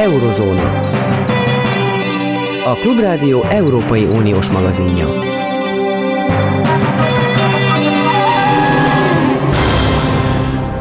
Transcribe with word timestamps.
Eurozóna. 0.00 0.80
A 2.64 2.74
Klubrádió 2.74 3.42
Európai 3.42 4.04
Uniós 4.04 4.48
magazinja. 4.48 5.08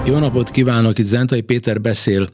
Jó 0.06 0.18
napot 0.18 0.50
kívánok, 0.50 1.00
itt 1.00 1.06
Zentai 1.06 1.42
Péter 1.42 1.82
beszél. 1.82 2.28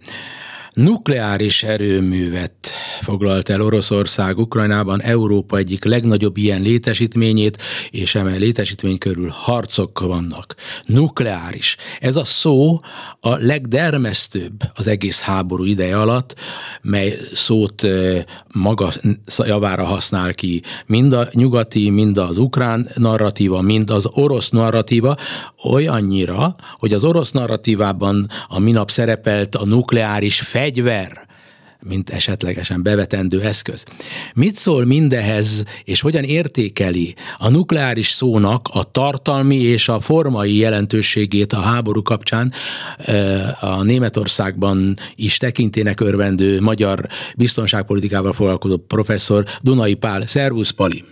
Nukleáris 0.74 1.64
erőművet 1.64 2.74
foglalt 3.02 3.50
el 3.50 3.62
Oroszország 3.62 4.38
Ukrajnában 4.38 5.02
Európa 5.02 5.58
egyik 5.58 5.84
legnagyobb 5.84 6.38
ilyen 6.38 6.62
létesítményét, 6.62 7.58
és 7.90 8.16
emel 8.16 8.38
létesítmény 8.38 8.98
körül 8.98 9.30
harcok 9.34 10.00
vannak. 10.00 10.56
Nukleáris. 10.86 11.76
Ez 12.00 12.16
a 12.16 12.24
szó 12.24 12.80
a 13.20 13.36
legdermesztőbb 13.36 14.64
az 14.74 14.88
egész 14.88 15.22
háború 15.22 15.64
ideje 15.64 16.00
alatt, 16.00 16.36
mely 16.82 17.18
szót 17.34 17.84
maga 18.54 18.90
javára 19.38 19.86
használ 19.86 20.34
ki 20.34 20.62
mind 20.88 21.14
a 21.14 21.28
nyugati, 21.32 21.90
mind 21.90 22.18
az 22.18 22.38
ukrán 22.38 22.88
narratíva, 22.96 23.62
mind 23.62 23.90
az 23.90 24.06
orosz 24.12 24.50
narratíva, 24.50 25.16
olyannyira, 25.64 26.56
hogy 26.78 26.94
az 26.94 27.04
orosz 27.04 27.32
narratívában 27.32 28.28
a 28.48 28.60
minap 28.60 28.92
szerepelt 28.92 29.56
a 29.56 29.66
nukleáris 29.66 30.40
fegyver, 30.40 31.26
mint 31.88 32.10
esetlegesen 32.10 32.84
bevetendő 32.84 33.42
eszköz. 33.42 33.86
Mit 34.36 34.54
szól 34.54 34.86
mindehez, 34.86 35.64
és 35.84 36.02
hogyan 36.02 36.24
értékeli 36.24 37.16
a 37.38 37.50
nukleáris 37.50 38.08
szónak 38.08 38.62
a 38.74 38.84
tartalmi 38.92 39.56
és 39.56 39.88
a 39.90 40.00
formai 40.00 40.58
jelentőségét 40.58 41.52
a 41.52 41.62
háború 41.62 42.02
kapcsán 42.02 42.48
a 43.62 43.84
Németországban 43.84 44.78
is 45.16 45.38
tekintének 45.38 46.00
örvendő 46.00 46.62
magyar 46.62 46.98
biztonságpolitikával 47.38 48.34
foglalkozó 48.34 48.78
professzor 48.78 49.44
Dunai 49.64 49.96
Pál. 49.96 50.22
Szervusz, 50.26 50.72
Pali! 50.72 51.04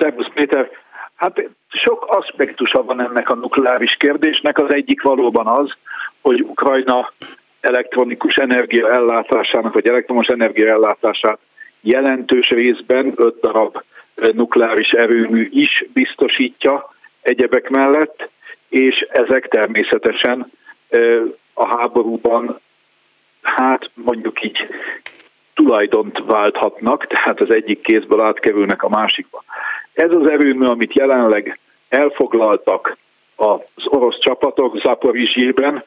Szervusz, 0.00 0.32
Péter! 0.34 0.68
Hát 1.14 1.34
sok 1.68 2.06
aspektusa 2.08 2.82
van 2.82 3.00
ennek 3.00 3.28
a 3.28 3.34
nukleáris 3.34 3.96
kérdésnek. 3.98 4.58
Az 4.58 4.74
egyik 4.74 5.02
valóban 5.02 5.46
az, 5.46 5.72
hogy 6.20 6.40
Ukrajna 6.42 7.12
elektronikus 7.60 8.34
energia 8.34 8.92
ellátásának, 8.92 9.72
vagy 9.72 9.86
elektromos 9.86 10.26
energia 10.26 10.68
ellátását 10.68 11.38
jelentős 11.80 12.48
részben 12.48 13.12
öt 13.16 13.40
darab 13.40 13.82
nukleáris 14.32 14.90
erőmű 14.90 15.48
is 15.50 15.84
biztosítja 15.92 16.94
egyebek 17.22 17.68
mellett, 17.68 18.28
és 18.68 19.06
ezek 19.10 19.48
természetesen 19.48 20.52
a 21.54 21.76
háborúban, 21.76 22.60
hát 23.42 23.90
mondjuk 23.94 24.44
így 24.44 24.58
tulajdont 25.54 26.22
válthatnak, 26.26 27.06
tehát 27.06 27.40
az 27.40 27.54
egyik 27.54 27.80
kézből 27.80 28.20
átkerülnek 28.20 28.82
a 28.82 28.88
másikba. 28.88 29.44
Ez 29.92 30.10
az 30.10 30.30
erőmű, 30.30 30.66
amit 30.66 30.94
jelenleg 30.94 31.58
elfoglaltak 31.88 32.96
az 33.36 33.86
orosz 33.86 34.18
csapatok 34.20 34.80
Zaporizsében, 34.80 35.84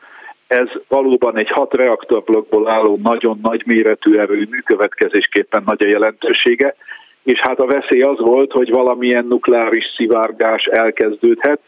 ez 0.54 0.68
valóban 0.88 1.38
egy 1.38 1.50
hat 1.50 1.73
reaktorblokkból 1.73 2.73
álló 2.73 3.00
nagyon 3.04 3.40
nagy 3.42 3.64
méretű 3.66 4.18
erőmű, 4.18 4.59
következésképpen 4.59 5.64
nagy 5.66 5.84
a 5.84 5.88
jelentősége, 5.88 6.76
és 7.23 7.40
hát 7.40 7.59
a 7.59 7.66
veszély 7.66 8.02
az 8.02 8.20
volt, 8.20 8.52
hogy 8.52 8.70
valamilyen 8.70 9.26
nukleáris 9.26 9.86
szivárgás 9.96 10.66
elkezdődhet. 10.66 11.59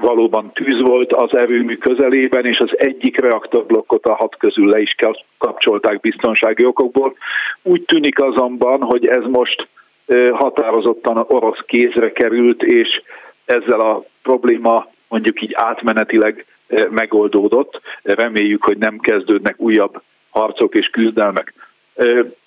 Valóban 0.00 0.52
tűz 0.52 0.82
volt 0.82 1.12
az 1.12 1.36
erőmű 1.36 1.76
közelében, 1.76 2.44
és 2.44 2.58
az 2.58 2.78
egyik 2.78 3.20
reaktorblokkot 3.20 4.06
a 4.06 4.14
hat 4.14 4.36
közül 4.36 4.68
le 4.68 4.80
is 4.80 4.94
kapcsolták 5.38 6.00
biztonsági 6.00 6.64
okokból. 6.64 7.16
Úgy 7.62 7.82
tűnik 7.82 8.22
azonban, 8.22 8.82
hogy 8.82 9.06
ez 9.06 9.22
most 9.28 9.68
határozottan 10.30 11.24
orosz 11.28 11.60
kézre 11.66 12.12
került, 12.12 12.62
és 12.62 12.88
ezzel 13.44 13.80
a 13.80 14.04
probléma 14.22 14.86
mondjuk 15.08 15.42
így 15.42 15.52
átmenetileg 15.54 16.46
megoldódott. 16.90 17.80
Reméljük, 18.02 18.64
hogy 18.64 18.78
nem 18.78 18.98
kezdődnek 18.98 19.54
újabb 19.58 20.02
harcok 20.30 20.74
és 20.74 20.86
küzdelmek. 20.86 21.54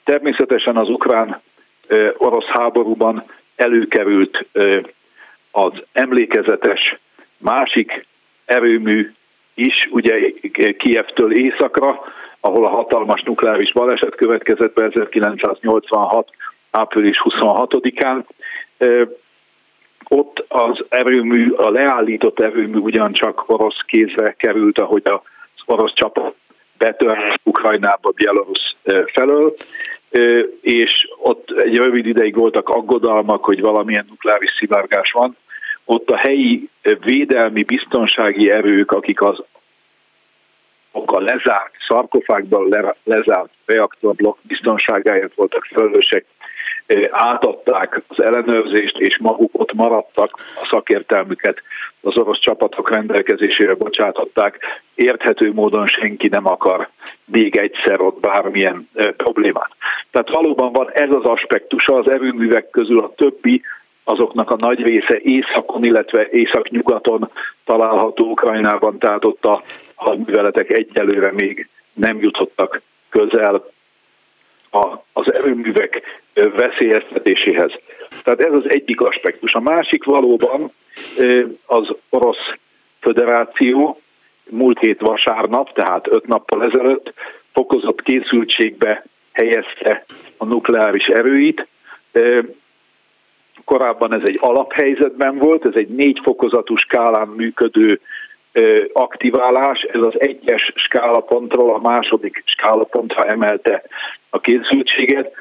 Természetesen 0.03 0.77
az 0.77 0.89
ukrán-orosz 0.89 2.47
háborúban 2.47 3.23
előkerült 3.55 4.45
az 5.51 5.71
emlékezetes 5.91 6.99
másik 7.37 8.05
erőmű 8.45 9.11
is, 9.53 9.87
ugye 9.91 10.33
Kievtől 10.77 11.37
északra, 11.37 11.99
ahol 12.39 12.65
a 12.65 12.69
hatalmas 12.69 13.21
nukleáris 13.21 13.71
baleset 13.71 14.15
következett 14.15 14.73
be 14.73 14.83
1986. 14.83 16.29
április 16.71 17.21
26-án 17.23 18.23
ott 20.09 20.45
az 20.47 20.85
erőmű, 20.89 21.51
a 21.51 21.69
leállított 21.69 22.39
erőmű 22.39 22.77
ugyancsak 22.77 23.43
orosz 23.47 23.79
kézre 23.85 24.31
került, 24.37 24.79
ahogy 24.79 25.01
az 25.03 25.19
orosz 25.65 25.93
csapat 25.93 26.35
betört 26.77 27.39
Ukrajnába 27.43 28.11
Belarus 28.15 28.75
felől, 29.13 29.53
és 30.61 31.07
ott 31.17 31.51
egy 31.51 31.77
rövid 31.77 32.05
ideig 32.05 32.35
voltak 32.35 32.69
aggodalmak, 32.69 33.45
hogy 33.45 33.61
valamilyen 33.61 34.05
nukleáris 34.09 34.55
szivárgás 34.59 35.11
van. 35.11 35.37
Ott 35.85 36.09
a 36.09 36.17
helyi 36.17 36.69
védelmi 36.99 37.63
biztonsági 37.63 38.51
erők, 38.51 38.91
akik 38.91 39.21
az 39.21 39.43
a 40.91 41.19
lezárt 41.19 41.71
szarkofágban 41.87 42.93
lezárt 43.03 43.49
reaktorblokk 43.65 44.37
biztonságáért 44.41 45.35
voltak 45.35 45.65
felelősek, 45.65 46.25
átadták 47.11 48.01
az 48.07 48.23
ellenőrzést, 48.23 48.97
és 48.97 49.17
maguk 49.17 49.49
ott 49.59 49.73
maradtak, 49.73 50.29
a 50.55 50.67
szakértelmüket 50.71 51.61
az 52.01 52.17
orosz 52.17 52.39
csapatok 52.39 52.93
rendelkezésére 52.93 53.75
bocsátották. 53.75 54.57
Érthető 54.95 55.53
módon 55.53 55.87
senki 55.87 56.27
nem 56.27 56.47
akar 56.47 56.89
még 57.25 57.57
egyszer 57.57 58.01
ott 58.01 58.19
bármilyen 58.19 58.89
problémát. 59.17 59.69
Tehát 60.11 60.29
valóban 60.29 60.71
van 60.71 60.89
ez 60.91 61.09
az 61.09 61.23
aspektusa 61.23 61.95
az 61.95 62.09
erőművek 62.11 62.69
közül 62.69 62.99
a 62.99 63.13
többi, 63.15 63.61
azoknak 64.03 64.51
a 64.51 64.55
nagy 64.59 64.79
része 64.81 65.19
északon, 65.21 65.83
illetve 65.83 66.27
északnyugaton 66.31 67.31
található 67.65 68.25
Ukrajnában, 68.25 68.97
tehát 68.99 69.25
ott 69.25 69.45
a 69.45 69.61
hadműveletek 69.99 70.69
egyelőre 70.71 71.31
még 71.31 71.67
nem 71.93 72.21
jutottak 72.21 72.81
közel 73.09 73.71
a, 74.71 74.97
az 75.13 75.33
erőművek 75.33 76.01
veszélyeztetéséhez. 76.33 77.71
Tehát 78.23 78.41
ez 78.41 78.53
az 78.53 78.69
egyik 78.69 79.01
aspektus. 79.01 79.53
A 79.53 79.59
másik 79.59 80.03
valóban 80.03 80.71
az 81.65 81.95
orosz 82.09 82.53
föderáció 82.99 84.01
múlt 84.49 84.79
hét 84.79 84.99
vasárnap, 84.99 85.73
tehát 85.73 86.07
öt 86.07 86.27
nappal 86.27 86.63
ezelőtt 86.63 87.13
fokozott 87.53 88.01
készültségbe 88.01 89.05
helyezte 89.31 90.05
a 90.37 90.45
nukleáris 90.45 91.05
erőit. 91.05 91.67
Korábban 93.65 94.13
ez 94.13 94.21
egy 94.25 94.37
alaphelyzetben 94.41 95.37
volt, 95.37 95.65
ez 95.67 95.75
egy 95.75 95.87
négy 95.87 96.19
fokozatú 96.23 96.75
skálán 96.75 97.27
működő 97.27 97.99
aktiválás, 98.93 99.81
ez 99.81 100.01
az 100.01 100.19
egyes 100.19 100.71
skálapontról 100.75 101.73
a 101.73 101.79
második 101.79 102.43
skálapontra 102.45 103.23
emelte 103.25 103.83
a 104.29 104.39
készültséget, 104.39 105.35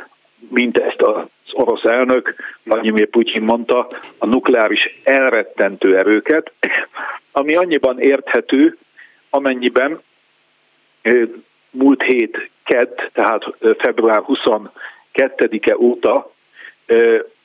mint 0.48 0.78
ezt 0.78 1.02
az 1.02 1.24
orosz 1.52 1.84
elnök, 1.84 2.34
Vladimir 2.62 3.08
Putyin 3.08 3.42
mondta, 3.42 3.88
a 4.19 4.26
nukleáris 4.26 5.00
elrettentő 5.04 5.96
erőket, 5.96 6.52
ami 7.32 7.54
annyiban 7.54 8.00
érthető, 8.00 8.76
amennyiben 9.30 10.00
múlt 11.70 12.02
hét 12.02 12.50
kedd, 12.64 13.00
tehát 13.12 13.44
február 13.78 14.22
22-e 14.26 15.76
óta 15.76 16.32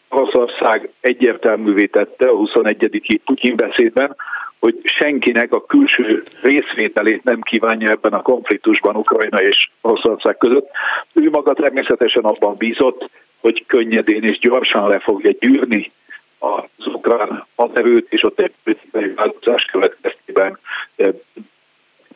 Oroszország 0.09 0.89
egyértelművé 0.99 1.85
tette 1.85 2.29
a 2.29 2.35
21. 2.35 3.21
Putyin 3.25 3.55
beszédben, 3.55 4.15
hogy 4.63 4.79
senkinek 4.83 5.53
a 5.53 5.65
külső 5.65 6.23
részvételét 6.41 7.23
nem 7.23 7.41
kívánja 7.41 7.89
ebben 7.89 8.13
a 8.13 8.21
konfliktusban 8.21 8.95
Ukrajna 8.95 9.41
és 9.41 9.69
Oroszország 9.81 10.37
között. 10.37 10.69
Ő 11.13 11.29
maga 11.29 11.53
természetesen 11.53 12.23
abban 12.23 12.55
bízott, 12.57 13.09
hogy 13.39 13.65
könnyedén 13.67 14.23
és 14.23 14.39
gyorsan 14.39 14.87
le 14.87 14.99
fogja 14.99 15.31
gyűrni 15.39 15.91
az 16.39 16.85
ukrán 16.85 17.45
haderőt, 17.55 18.07
és 18.09 18.23
ott 18.23 18.39
egy 18.39 18.53
politikai 18.63 19.13
változás 19.15 19.65
következtében 19.71 20.57
eh, 20.95 21.09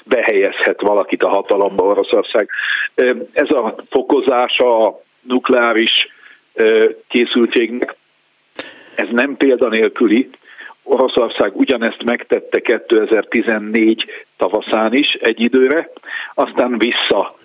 behelyezhet 0.03 0.81
valakit 0.81 1.23
a 1.23 1.29
hatalomba 1.29 1.83
Oroszország. 1.83 2.49
Eh, 2.95 3.15
ez 3.33 3.49
a 3.49 3.75
fokozása 3.89 4.85
a 4.85 5.01
nukleáris 5.21 5.91
eh, 6.53 6.87
készültségnek, 7.07 7.95
ez 8.95 9.07
nem 9.11 9.37
példanélküli, 9.37 10.29
Oroszország 10.89 11.55
ugyanezt 11.55 12.03
megtette 12.03 12.59
2014 12.59 14.05
tavaszán 14.37 14.93
is 14.93 15.13
egy 15.13 15.39
időre, 15.39 15.89
aztán 16.33 16.77
vissza 16.77 17.35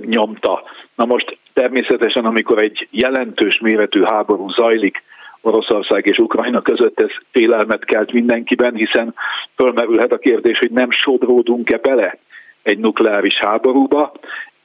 nyomta. 0.00 0.62
Na 0.94 1.04
most 1.04 1.38
természetesen, 1.52 2.24
amikor 2.24 2.62
egy 2.62 2.88
jelentős 2.90 3.58
méretű 3.60 4.02
háború 4.02 4.48
zajlik, 4.50 5.02
Oroszország 5.40 6.06
és 6.06 6.18
Ukrajna 6.18 6.60
között 6.60 7.00
ez 7.00 7.10
félelmet 7.32 7.84
kelt 7.84 8.12
mindenkiben, 8.12 8.74
hiszen 8.74 9.14
fölmerülhet 9.56 10.12
a 10.12 10.18
kérdés, 10.18 10.58
hogy 10.58 10.70
nem 10.70 10.90
sodródunk-e 10.90 11.76
bele 11.76 12.18
egy 12.62 12.78
nukleáris 12.78 13.34
háborúba. 13.34 14.12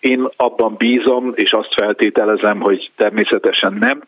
Én 0.03 0.29
abban 0.35 0.75
bízom, 0.77 1.31
és 1.35 1.51
azt 1.51 1.73
feltételezem, 1.75 2.59
hogy 2.59 2.91
természetesen 2.95 3.73
nem. 3.79 4.01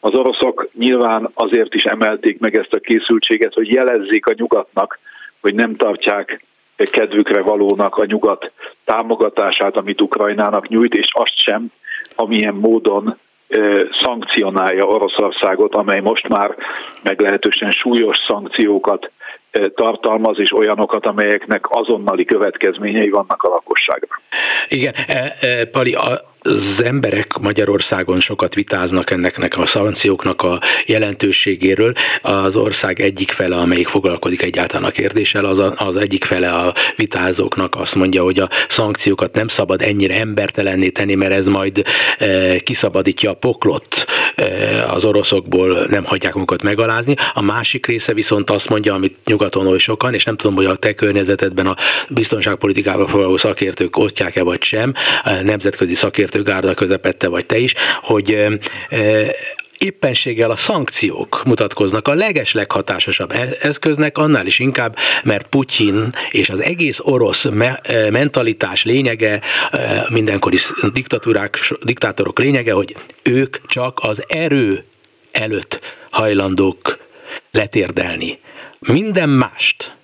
Az 0.00 0.14
oroszok 0.14 0.68
nyilván 0.72 1.30
azért 1.34 1.74
is 1.74 1.82
emelték 1.82 2.38
meg 2.38 2.56
ezt 2.58 2.72
a 2.72 2.80
készültséget, 2.80 3.54
hogy 3.54 3.68
jelezzék 3.68 4.26
a 4.26 4.34
nyugatnak, 4.36 4.98
hogy 5.40 5.54
nem 5.54 5.76
tartják 5.76 6.44
kedvükre 6.76 7.40
valónak 7.40 7.96
a 7.96 8.04
nyugat 8.04 8.52
támogatását, 8.84 9.76
amit 9.76 10.00
Ukrajnának 10.00 10.68
nyújt, 10.68 10.94
és 10.94 11.08
azt 11.12 11.42
sem, 11.42 11.66
amilyen 12.14 12.54
módon 12.54 13.18
szankcionálja 14.02 14.84
Oroszországot, 14.84 15.74
amely 15.74 16.00
most 16.00 16.28
már 16.28 16.56
meglehetősen 17.02 17.70
súlyos 17.70 18.16
szankciókat 18.28 19.10
tartalmaz, 19.74 20.38
és 20.38 20.52
olyanokat, 20.52 21.06
amelyeknek 21.06 21.64
azonnali 21.68 22.24
következményei 22.24 23.08
vannak 23.08 23.42
a 23.42 23.48
lakosságra. 23.48 24.20
Igen, 24.68 24.94
e, 25.06 25.36
e, 25.40 25.64
Pali, 25.64 25.96
az 26.42 26.82
emberek 26.84 27.38
Magyarországon 27.40 28.20
sokat 28.20 28.54
vitáznak 28.54 29.10
ennek 29.10 29.58
a 29.58 29.66
szankcióknak 29.66 30.42
a 30.42 30.60
jelentőségéről. 30.86 31.92
Az 32.22 32.56
ország 32.56 33.00
egyik 33.00 33.30
fele, 33.30 33.56
amelyik 33.56 33.88
foglalkozik 33.88 34.42
egyáltalán 34.42 34.88
a 34.88 34.90
kérdéssel, 34.90 35.44
az, 35.44 35.58
a, 35.58 35.72
az 35.76 35.96
egyik 35.96 36.24
fele 36.24 36.52
a 36.52 36.74
vitázóknak 36.96 37.74
azt 37.76 37.94
mondja, 37.94 38.22
hogy 38.22 38.38
a 38.38 38.48
szankciókat 38.68 39.34
nem 39.34 39.48
szabad 39.48 39.82
ennyire 39.82 40.18
embertelenné 40.18 40.88
tenni, 40.88 41.14
mert 41.14 41.32
ez 41.32 41.46
majd 41.46 41.82
e, 42.18 42.58
kiszabadítja 42.58 43.30
a 43.30 43.34
poklot 43.34 44.04
az 44.88 45.04
oroszokból, 45.04 45.86
nem 45.88 46.04
hagyják 46.04 46.34
magukat 46.34 46.62
megalázni. 46.62 47.14
A 47.32 47.42
másik 47.42 47.86
része 47.86 48.12
viszont 48.12 48.50
azt 48.50 48.68
mondja, 48.68 48.94
amit 48.94 49.16
nyugaton 49.24 49.66
oly 49.66 49.78
sokan, 49.78 50.14
és 50.14 50.24
nem 50.24 50.36
tudom, 50.36 50.56
hogy 50.56 50.64
a 50.64 50.76
te 50.76 50.92
környezetedben 50.92 51.66
a 51.66 51.76
biztonságpolitikával 52.08 53.06
foglalkozó 53.06 53.48
szakértők 53.48 53.96
osztják-e 53.96 54.42
vagy 54.42 54.62
sem, 54.62 54.92
nemzetközi 55.42 55.94
szakértők 55.94 56.46
gárda 56.46 56.74
közepette 56.74 57.28
vagy 57.28 57.46
te 57.46 57.58
is, 57.58 57.74
hogy 58.02 58.46
éppenséggel 59.80 60.50
a 60.50 60.56
szankciók 60.56 61.42
mutatkoznak 61.44 62.08
a 62.08 62.14
legesleghatásosabb 62.14 63.32
e- 63.32 63.56
eszköznek, 63.60 64.18
annál 64.18 64.46
is 64.46 64.58
inkább, 64.58 64.96
mert 65.24 65.46
Putyin 65.46 66.14
és 66.30 66.50
az 66.50 66.60
egész 66.60 66.98
orosz 67.02 67.44
me- 67.44 68.10
mentalitás 68.10 68.84
lényege, 68.84 69.40
mindenkori 70.08 70.58
diktatúrák, 70.92 71.58
diktátorok 71.82 72.38
lényege, 72.38 72.72
hogy 72.72 72.96
ők 73.22 73.66
csak 73.66 73.98
az 74.02 74.24
erő 74.28 74.84
előtt 75.32 75.80
hajlandók 76.10 76.98
letérdelni. 77.50 78.38
Minden 78.78 79.28
mást, 79.28 79.96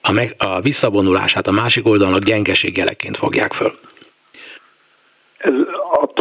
a, 0.00 0.12
meg, 0.12 0.34
a 0.38 0.60
visszavonulását 0.60 1.46
a 1.46 1.52
másik 1.52 1.86
oldalnak 1.86 2.22
gyengeség 2.22 2.76
jeleként 2.76 3.16
fogják 3.16 3.52
föl. 3.52 3.78
Ez 5.38 5.52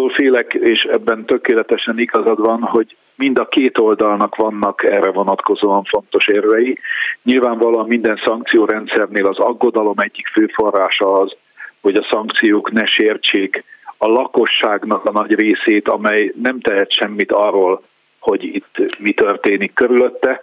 attól 0.03 0.15
félek, 0.15 0.53
és 0.53 0.81
ebben 0.81 1.25
tökéletesen 1.25 1.99
igazad 1.99 2.39
van, 2.39 2.61
hogy 2.61 2.95
mind 3.15 3.39
a 3.39 3.47
két 3.47 3.77
oldalnak 3.77 4.35
vannak 4.35 4.83
erre 4.83 5.11
vonatkozóan 5.11 5.83
fontos 5.83 6.27
érvei. 6.27 6.79
Nyilvánvalóan 7.23 7.87
minden 7.87 8.21
szankciórendszernél 8.25 9.25
az 9.25 9.37
aggodalom 9.37 9.97
egyik 9.97 10.27
fő 10.27 10.47
forrása 10.53 11.11
az, 11.11 11.35
hogy 11.81 11.95
a 11.95 12.07
szankciók 12.11 12.71
ne 12.71 12.85
sértsék 12.85 13.63
a 13.97 14.07
lakosságnak 14.07 15.05
a 15.05 15.11
nagy 15.11 15.33
részét, 15.33 15.87
amely 15.87 16.33
nem 16.41 16.59
tehet 16.59 16.91
semmit 16.91 17.31
arról, 17.31 17.81
hogy 18.19 18.43
itt 18.43 18.99
mi 18.99 19.11
történik 19.11 19.73
körülötte. 19.73 20.41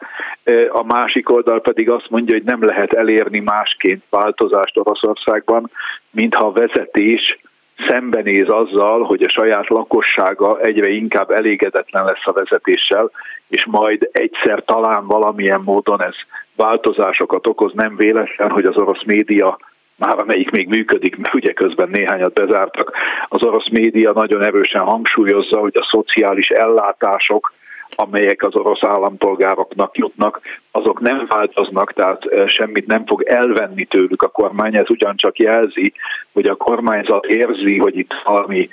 A 0.68 0.84
másik 0.84 1.30
oldal 1.30 1.60
pedig 1.60 1.90
azt 1.90 2.10
mondja, 2.10 2.34
hogy 2.34 2.44
nem 2.44 2.64
lehet 2.64 2.92
elérni 2.92 3.40
másként 3.40 4.02
változást 4.10 4.78
Oroszországban, 4.78 5.70
mintha 6.10 6.46
a 6.46 6.52
vezetés 6.52 7.38
szembenéz 7.88 8.48
azzal, 8.48 9.02
hogy 9.02 9.22
a 9.22 9.28
saját 9.28 9.68
lakossága 9.68 10.60
egyre 10.60 10.88
inkább 10.88 11.30
elégedetlen 11.30 12.04
lesz 12.04 12.24
a 12.24 12.32
vezetéssel, 12.32 13.10
és 13.48 13.66
majd 13.66 14.08
egyszer 14.12 14.64
talán 14.64 15.06
valamilyen 15.06 15.60
módon 15.64 16.02
ez 16.02 16.14
változásokat 16.56 17.46
okoz, 17.46 17.72
nem 17.74 17.96
véletlen, 17.96 18.50
hogy 18.50 18.64
az 18.64 18.76
orosz 18.76 19.04
média 19.04 19.58
már 19.96 20.18
amelyik 20.18 20.50
még 20.50 20.68
működik, 20.68 21.16
mert 21.16 21.34
ugye 21.34 21.52
közben 21.52 21.88
néhányat 21.88 22.32
bezártak, 22.32 22.92
az 23.28 23.44
orosz 23.44 23.68
média 23.70 24.12
nagyon 24.12 24.46
erősen 24.46 24.82
hangsúlyozza, 24.82 25.60
hogy 25.60 25.76
a 25.76 25.88
szociális 25.90 26.48
ellátások 26.48 27.52
amelyek 27.96 28.42
az 28.42 28.56
orosz 28.56 28.82
állampolgároknak 28.82 29.96
jutnak, 29.96 30.40
azok 30.70 31.00
nem 31.00 31.26
változnak, 31.28 31.92
tehát 31.92 32.22
semmit 32.46 32.86
nem 32.86 33.06
fog 33.06 33.22
elvenni 33.22 33.84
tőlük 33.84 34.22
a 34.22 34.28
kormány. 34.28 34.76
Ez 34.76 34.90
ugyancsak 34.90 35.38
jelzi, 35.38 35.92
hogy 36.32 36.46
a 36.46 36.54
kormányzat 36.54 37.26
érzi, 37.26 37.78
hogy 37.78 37.96
itt 37.96 38.12
valami 38.24 38.68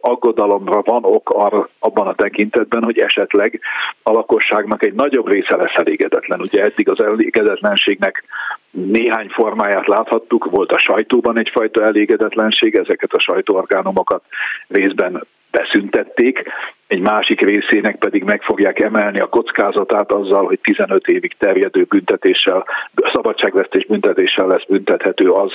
aggodalomra 0.00 0.82
van 0.82 1.04
ok 1.04 1.30
arra, 1.30 1.68
abban 1.78 2.06
a 2.06 2.14
tekintetben, 2.14 2.84
hogy 2.84 2.98
esetleg 2.98 3.60
a 4.02 4.12
lakosságnak 4.12 4.84
egy 4.84 4.94
nagyobb 4.94 5.28
része 5.28 5.56
lesz 5.56 5.74
elégedetlen. 5.74 6.40
Ugye 6.40 6.62
eddig 6.62 6.88
az 6.88 7.04
elégedetlenségnek 7.04 8.24
néhány 8.70 9.28
formáját 9.28 9.86
láthattuk, 9.86 10.50
volt 10.50 10.72
a 10.72 10.78
sajtóban 10.78 11.38
egyfajta 11.38 11.84
elégedetlenség, 11.84 12.74
ezeket 12.74 13.12
a 13.12 13.20
sajtóorgánumokat 13.20 14.22
részben 14.68 15.26
beszüntették, 15.58 16.42
egy 16.86 17.00
másik 17.00 17.40
részének 17.40 17.96
pedig 17.96 18.22
meg 18.22 18.42
fogják 18.42 18.80
emelni 18.80 19.20
a 19.20 19.28
kockázatát 19.28 20.12
azzal, 20.12 20.44
hogy 20.44 20.58
15 20.62 21.06
évig 21.06 21.34
terjedő 21.38 21.82
büntetéssel, 21.82 22.64
szabadságvesztés 23.12 23.86
büntetéssel 23.86 24.46
lesz 24.46 24.64
büntethető 24.68 25.28
az, 25.30 25.52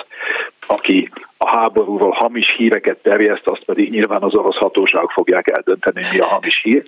aki 0.68 1.12
a 1.38 1.58
háborúról 1.58 2.12
hamis 2.12 2.54
híreket 2.58 2.98
terjeszt, 2.98 3.48
azt 3.48 3.64
pedig 3.64 3.90
nyilván 3.90 4.22
az 4.22 4.36
orosz 4.36 4.58
hatóságok 4.58 5.12
fogják 5.12 5.48
eldönteni, 5.52 6.06
mi 6.12 6.20
a 6.20 6.26
hamis 6.26 6.60
hír. 6.64 6.84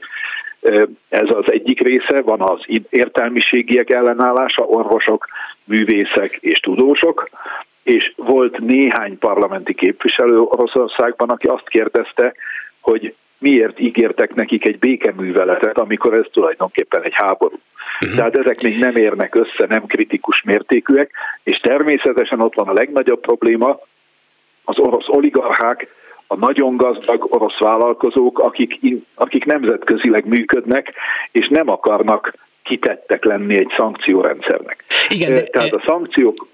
Ez 1.09 1.29
az 1.29 1.51
egyik 1.51 1.81
része, 1.81 2.21
van 2.21 2.41
az 2.41 2.59
értelmiségiek 2.89 3.89
ellenállása, 3.89 4.63
orvosok, 4.63 5.27
művészek 5.63 6.37
és 6.39 6.59
tudósok, 6.59 7.29
és 7.83 8.13
volt 8.15 8.59
néhány 8.59 9.17
parlamenti 9.17 9.73
képviselő 9.73 10.39
Oroszországban, 10.39 11.29
aki 11.29 11.47
azt 11.47 11.69
kérdezte, 11.69 12.33
hogy 12.81 13.15
miért 13.37 13.79
ígértek 13.79 14.33
nekik 14.33 14.67
egy 14.67 14.79
békeműveletet, 14.79 15.77
amikor 15.77 16.13
ez 16.13 16.25
tulajdonképpen 16.31 17.03
egy 17.03 17.13
háború. 17.15 17.59
Uh-huh. 18.01 18.17
Tehát 18.17 18.37
ezek 18.37 18.61
még 18.61 18.79
nem 18.79 18.95
érnek 18.95 19.35
össze, 19.35 19.65
nem 19.67 19.85
kritikus 19.85 20.41
mértékűek, 20.41 21.11
és 21.43 21.59
természetesen 21.59 22.41
ott 22.41 22.55
van 22.55 22.67
a 22.67 22.73
legnagyobb 22.73 23.19
probléma, 23.19 23.79
az 24.63 24.79
orosz 24.79 25.07
oligarchák, 25.07 25.87
a 26.27 26.35
nagyon 26.35 26.77
gazdag 26.77 27.27
orosz 27.29 27.59
vállalkozók, 27.59 28.39
akik, 28.39 28.79
akik 29.15 29.45
nemzetközileg 29.45 30.25
működnek, 30.25 30.93
és 31.31 31.47
nem 31.47 31.69
akarnak 31.69 32.33
kitettek 32.63 33.23
lenni 33.23 33.57
egy 33.57 33.73
szankciórendszernek. 33.77 34.83
Igen, 35.07 35.33
de, 35.33 35.43
Tehát 35.43 35.73
a 35.73 35.81
szankciók 35.85 36.47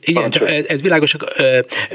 igen, 0.00 0.30
csak 0.30 0.50
ez 0.68 0.82
világos, 0.82 1.16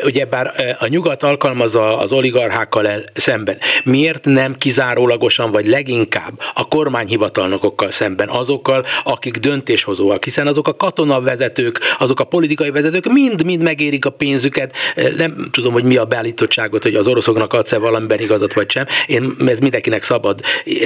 ugye 0.03 0.25
bár 0.25 0.75
a 0.79 0.87
nyugat 0.87 1.23
alkalmazza 1.23 1.97
az 1.97 2.11
oligarchákkal 2.11 2.87
el, 2.87 3.03
szemben. 3.13 3.57
Miért 3.83 4.25
nem 4.25 4.55
kizárólagosan, 4.55 5.51
vagy 5.51 5.67
leginkább 5.67 6.39
a 6.53 6.67
kormányhivatalnokokkal 6.67 7.91
szemben, 7.91 8.29
azokkal, 8.29 8.85
akik 9.03 9.37
döntéshozóak, 9.37 10.23
hiszen 10.23 10.47
azok 10.47 10.67
a 10.67 10.75
katonavezetők, 10.75 11.79
azok 11.97 12.19
a 12.19 12.23
politikai 12.23 12.71
vezetők 12.71 13.11
mind-mind 13.11 13.61
megérik 13.61 14.05
a 14.05 14.09
pénzüket. 14.09 14.75
Nem 15.17 15.47
tudom, 15.51 15.73
hogy 15.73 15.83
mi 15.83 15.95
a 15.95 16.05
beállítottságot, 16.05 16.83
hogy 16.83 16.95
az 16.95 17.07
oroszoknak 17.07 17.53
adsz-e 17.53 17.77
valamiben 17.77 18.19
igazat 18.19 18.53
vagy 18.53 18.71
sem. 18.71 18.85
Én, 19.05 19.35
ez 19.47 19.59
mindenkinek 19.59 20.03
szabad 20.03 20.39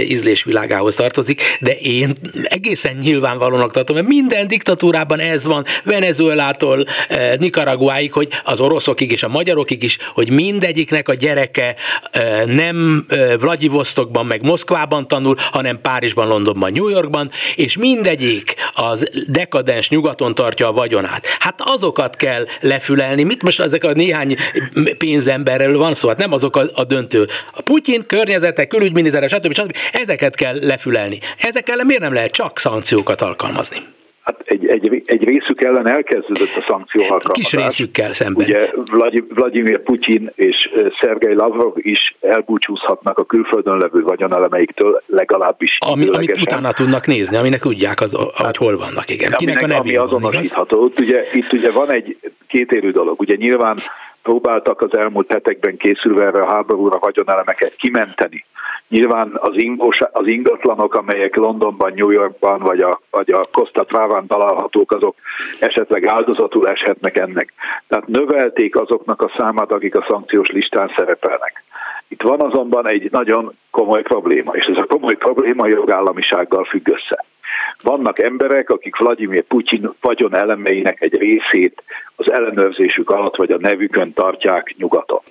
ízlésvilágához 0.08 0.96
tartozik, 0.96 1.42
de 1.60 1.76
én 1.76 2.18
egészen 2.44 2.96
nyilvánvalónak 2.96 3.72
tartom, 3.72 3.96
mert 3.96 4.08
minden 4.08 4.48
diktatúrában 4.48 5.20
ez 5.20 5.46
van, 5.46 5.66
Venezuelától 5.84 6.79
Mexikótól 6.80 7.38
Nicaraguáig, 7.40 8.12
hogy 8.14 8.28
az 8.44 8.60
oroszokig 8.60 9.12
és 9.12 9.24
a 9.24 9.28
magyarokig 9.28 9.84
is, 9.84 9.98
hogy 10.14 10.30
mindegyiknek 10.32 11.08
a 11.08 11.14
gyereke 11.14 11.76
nem 12.46 13.06
Vladivostokban 13.40 14.26
meg 14.26 14.42
Moszkvában 14.42 15.08
tanul, 15.08 15.36
hanem 15.52 15.82
Párizsban, 15.82 16.28
Londonban, 16.28 16.72
New 16.72 16.88
Yorkban, 16.88 17.32
és 17.56 17.78
mindegyik 17.78 18.56
az 18.74 19.10
dekadens 19.28 19.90
nyugaton 19.90 20.36
tartja 20.36 20.68
a 20.68 20.72
vagyonát. 20.72 21.26
Hát 21.40 21.62
azokat 21.64 22.16
kell 22.16 22.46
lefülelni. 22.62 23.24
Mit 23.24 23.44
most 23.44 23.60
ezek 23.60 23.84
a 23.84 23.92
néhány 23.92 24.36
pénzemberről 24.98 25.78
van 25.78 25.94
szó? 25.94 26.08
Hát 26.08 26.18
nem 26.18 26.34
azok 26.34 26.56
a, 26.56 26.64
a 26.74 26.84
döntő. 26.84 27.28
A 27.54 27.62
Putyin, 27.62 28.06
környezete, 28.06 28.66
külügyminisztere, 28.66 29.28
stb. 29.28 29.54
stb. 29.54 29.76
Ezeket 29.92 30.36
kell 30.36 30.60
lefülelni. 30.62 31.20
Ezekkel 31.38 31.84
miért 31.84 32.02
nem 32.02 32.14
lehet 32.14 32.32
csak 32.32 32.60
szankciókat 32.60 33.22
alkalmazni? 33.22 33.98
Hát 34.70 34.84
egy 34.84 35.04
egy, 35.06 35.24
részük 35.24 35.64
ellen 35.64 35.88
elkezdődött 35.88 36.56
a 36.56 36.66
szankció 36.68 37.02
alkalmazás. 37.02 37.32
Kis 37.32 37.52
részükkel 37.52 38.14
szemben. 38.14 38.46
Ugye 38.46 38.70
Vladimir 39.30 39.82
Putyin 39.82 40.32
és 40.36 40.70
Szergej 41.02 41.34
Lavrov 41.34 41.74
is 41.76 42.16
elbúcsúzhatnak 42.22 43.18
a 43.18 43.24
külföldön 43.24 43.78
levő 43.78 44.02
vagyonelemeiktől 44.02 45.02
legalábbis. 45.06 45.78
Ami, 45.80 46.08
amit 46.08 46.38
utána 46.38 46.72
tudnak 46.72 47.08
nézni, 47.08 47.36
aminek 47.38 47.60
tudják, 47.60 48.02
az, 48.02 48.14
hogy 48.14 48.28
hát, 48.36 48.56
hol 48.56 48.78
vannak, 48.78 49.10
igen. 49.10 49.32
Kinek 49.32 49.58
aminek, 49.58 49.78
a 49.78 49.80
ami 49.80 49.96
azonosítható. 49.96 50.86
Itt 50.86 51.00
ugye, 51.00 51.26
itt 51.34 51.54
ugye 51.54 51.72
van 51.72 51.94
egy 51.94 52.18
kétérű 52.48 52.92
dolog. 52.92 53.20
Ugye 53.20 53.36
nyilván 53.36 53.78
próbáltak 54.24 54.82
az 54.82 54.98
elmúlt 54.98 55.32
hetekben 55.32 55.78
készülve 55.78 56.26
erre 56.26 56.42
a 56.42 56.52
háborúra 56.52 57.00
vagyonelemeket 57.00 57.76
kimenteni. 57.76 58.46
Nyilván 58.90 59.32
az, 59.34 59.54
ingos, 59.56 59.98
az 60.12 60.28
ingatlanok, 60.28 60.96
amelyek 60.96 61.36
Londonban, 61.36 61.94
New 61.96 62.10
Yorkban 62.10 62.60
vagy 62.60 62.80
a, 62.80 63.02
vagy 63.12 63.32
a 63.32 63.42
Costa 63.52 63.84
Traván 63.84 64.28
találhatók, 64.28 64.92
azok 64.92 65.16
esetleg 65.60 66.06
áldozatul 66.06 66.68
eshetnek 66.68 67.18
ennek. 67.18 67.54
Tehát 67.88 68.08
növelték 68.08 68.76
azoknak 68.76 69.22
a 69.22 69.32
számát, 69.38 69.72
akik 69.72 69.96
a 69.96 70.06
szankciós 70.10 70.50
listán 70.50 70.94
szerepelnek. 70.98 71.64
Itt 72.08 72.22
van 72.22 72.42
azonban 72.42 72.90
egy 72.90 73.12
nagyon 73.12 73.56
komoly 73.72 74.02
probléma, 74.02 74.52
és 74.56 74.66
ez 74.66 74.78
a 74.78 74.86
komoly 74.86 75.16
probléma 75.16 75.64
a 75.64 75.70
jogállamisággal 75.70 76.64
függ 76.64 76.90
össze. 76.90 77.26
Vannak 77.84 78.20
emberek, 78.20 78.70
akik 78.70 78.98
Vladimir 78.98 79.44
Putyin 79.44 79.94
vagyon 80.02 80.36
elemeinek 80.36 81.02
egy 81.02 81.18
részét 81.18 81.84
az 82.16 82.32
ellenőrzésük 82.32 83.10
alatt 83.10 83.36
vagy 83.36 83.52
a 83.52 83.58
nevükön 83.58 84.14
tartják 84.14 84.74
nyugaton 84.78 85.22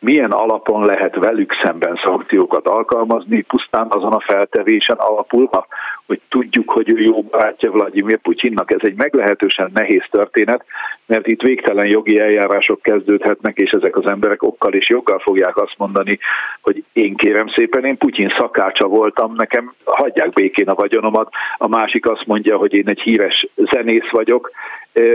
milyen 0.00 0.30
alapon 0.30 0.84
lehet 0.84 1.14
velük 1.14 1.52
szemben 1.62 2.00
szankciókat 2.04 2.66
alkalmazni, 2.66 3.40
pusztán 3.40 3.86
azon 3.90 4.12
a 4.12 4.24
feltevésen 4.26 4.96
alapulva, 4.96 5.66
hogy 6.06 6.20
tudjuk, 6.28 6.70
hogy 6.70 6.92
ő 6.92 7.00
jó 7.00 7.22
barátja 7.22 7.70
Vladimir 7.70 8.18
Putyinnak. 8.18 8.72
Ez 8.72 8.80
egy 8.82 8.96
meglehetősen 8.96 9.70
nehéz 9.74 10.04
történet, 10.10 10.64
mert 11.06 11.26
itt 11.26 11.42
végtelen 11.42 11.86
jogi 11.86 12.18
eljárások 12.20 12.82
kezdődhetnek, 12.82 13.56
és 13.56 13.70
ezek 13.70 13.96
az 13.96 14.06
emberek 14.06 14.42
okkal 14.42 14.72
és 14.72 14.88
joggal 14.88 15.18
fogják 15.18 15.56
azt 15.56 15.74
mondani, 15.78 16.18
hogy 16.60 16.84
én 16.92 17.14
kérem 17.16 17.48
szépen, 17.48 17.84
én 17.84 17.96
Putyin 17.96 18.34
szakácsa 18.38 18.86
voltam, 18.86 19.34
nekem 19.36 19.74
hagyják 19.84 20.32
békén 20.32 20.68
a 20.68 20.74
vagyonomat. 20.74 21.28
A 21.56 21.68
másik 21.68 22.08
azt 22.08 22.26
mondja, 22.26 22.56
hogy 22.56 22.74
én 22.74 22.88
egy 22.88 23.00
híres 23.00 23.46
zenész 23.54 24.10
vagyok, 24.10 24.50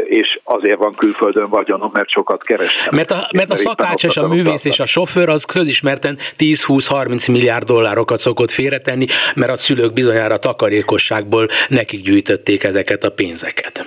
és 0.06 0.40
azért 0.44 0.78
van 0.78 0.92
külföldön 0.98 1.50
vagyonom, 1.50 1.90
mert 1.94 2.10
sokat 2.10 2.44
kerestem. 2.44 2.96
Mert 2.96 3.12
a, 3.12 3.30
mert 3.34 3.50
a 3.50 3.56
szakács 3.56 4.04
és 4.04 4.18
a 4.18 4.28
művész 4.28 4.66
és 4.66 4.80
a 4.80 4.86
sofőr 4.86 5.30
az 5.30 5.44
közismerten 5.44 6.18
10-20-30 6.38 7.32
milliárd 7.32 7.66
dollárokat 7.66 8.18
szokott 8.18 8.52
félretenni, 8.52 9.06
mert 9.36 9.52
a 9.52 9.58
szülők 9.58 9.94
bizonyára 9.94 10.38
takarékosságból 10.38 11.48
nekik 11.68 12.02
gyűjtötték 12.02 12.64
ezeket 12.64 13.04
a 13.04 13.12
pénzeket. 13.12 13.86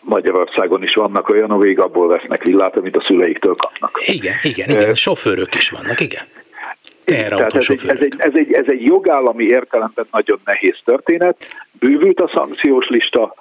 Magyarországon 0.00 0.82
is 0.82 0.94
vannak 0.94 1.28
olyanok, 1.28 1.62
akik 1.62 1.78
abból 1.78 2.08
vesznek 2.08 2.42
villát, 2.42 2.76
amit 2.76 2.96
a 2.96 3.04
szüleiktől 3.06 3.54
kapnak. 3.54 4.02
Igen, 4.06 4.34
igen, 4.42 4.70
igen, 4.70 4.94
sofőrök 4.94 5.54
is 5.54 5.70
vannak, 5.70 6.00
igen. 6.00 6.22
Tehát 7.04 7.54
ez 7.54 7.66
egy, 7.70 7.80
ez, 7.86 7.98
egy, 8.00 8.14
ez, 8.18 8.32
egy, 8.34 8.52
ez 8.52 8.64
egy 8.66 8.82
jogállami 8.82 9.44
értelemben 9.44 10.06
nagyon 10.10 10.40
nehéz 10.44 10.76
történet. 10.84 11.36
Bővült 11.72 12.20
a 12.20 12.30
szankciós 12.34 12.88
lista, 12.88 13.34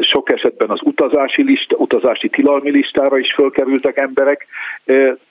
sok 0.00 0.32
esetben 0.32 0.70
az 0.70 0.80
utazási, 0.82 1.42
lista, 1.42 1.76
utazási 1.76 2.28
tilalmi 2.28 2.70
listára 2.70 3.18
is 3.18 3.34
fölkerültek 3.34 3.98
emberek. 3.98 4.46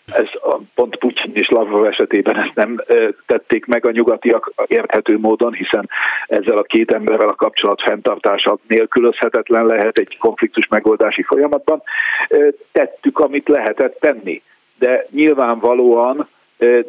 Ez 0.06 0.28
a, 0.42 0.58
pont 0.76 0.96
Putyin 0.96 1.32
és 1.34 1.48
Lavrov 1.50 1.86
esetében 1.86 2.38
ezt 2.38 2.56
nem 2.56 2.84
tették 3.26 3.66
meg 3.66 3.86
a 3.86 3.92
nyugatiak 3.92 4.54
érthető 4.68 5.18
módon, 5.18 5.54
hiszen 5.54 5.90
ezzel 6.28 6.58
a 6.58 6.64
két 6.64 6.94
emberrel 6.94 7.28
a 7.28 7.36
kapcsolat 7.36 7.82
fenntartása 7.82 8.58
nélkülözhetetlen 8.68 9.66
lehet 9.66 9.98
egy 9.98 10.18
konfliktus 10.18 10.68
megoldási 10.68 11.24
folyamatban. 11.24 11.82
Tettük, 12.72 13.20
amit 13.20 13.48
lehetett 13.48 14.00
tenni, 14.00 14.42
de 14.80 15.08
nyilvánvalóan 15.12 16.28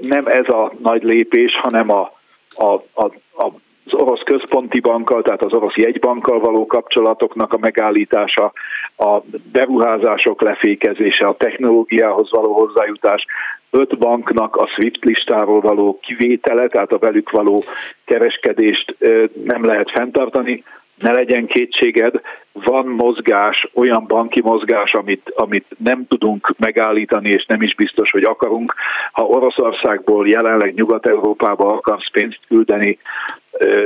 nem 0.01 0.27
ez 0.27 0.49
a 0.49 0.73
nagy 0.83 1.03
lépés, 1.03 1.55
hanem 1.63 1.91
a, 1.91 2.13
a, 2.55 2.75
a, 2.95 3.05
a 3.37 3.53
az 3.87 4.01
orosz 4.01 4.23
központi 4.25 4.81
bankkal, 4.81 5.23
tehát 5.23 5.45
az 5.45 5.53
orosz 5.53 5.77
jegybankkal 5.77 6.41
való 6.41 6.67
kapcsolatoknak 6.67 7.53
a 7.53 7.59
megállítása, 7.59 8.53
a 8.97 9.21
beruházások 9.53 10.43
lefékezése, 10.43 11.27
a 11.27 11.37
technológiához 11.37 12.31
való 12.31 12.53
hozzájutás, 12.53 13.25
öt 13.71 13.99
banknak 13.99 14.57
a 14.57 14.67
SWIFT 14.67 15.05
listáról 15.05 15.61
való 15.61 15.99
kivétele, 16.03 16.67
tehát 16.67 16.93
a 16.93 16.99
velük 16.99 17.31
való 17.31 17.63
kereskedést 18.05 18.97
nem 19.45 19.65
lehet 19.65 19.91
fenntartani, 19.91 20.65
ne 20.99 21.13
legyen 21.13 21.47
kétséged, 21.47 22.21
van 22.65 22.87
mozgás, 22.87 23.69
olyan 23.75 24.05
banki 24.07 24.41
mozgás, 24.43 24.93
amit, 24.93 25.33
amit 25.37 25.67
nem 25.79 26.07
tudunk 26.09 26.55
megállítani, 26.59 27.29
és 27.29 27.47
nem 27.47 27.63
is 27.63 27.75
biztos, 27.75 28.11
hogy 28.11 28.25
akarunk. 28.25 28.75
Ha 29.13 29.25
Oroszországból 29.25 30.29
jelenleg 30.29 30.75
Nyugat-Európába 30.75 31.73
akarsz 31.73 32.11
pénzt 32.11 32.41
küldeni, 32.49 32.99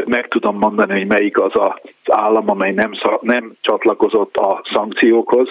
meg 0.05 0.29
tudom 0.29 0.57
mondani, 0.59 0.93
hogy 0.93 1.07
melyik 1.07 1.41
az 1.41 1.53
az 1.53 1.73
állam, 2.05 2.51
amely 2.51 2.73
nem, 2.73 2.91
nem 3.21 3.53
csatlakozott 3.61 4.37
a 4.37 4.63
szankciókhoz, 4.73 5.49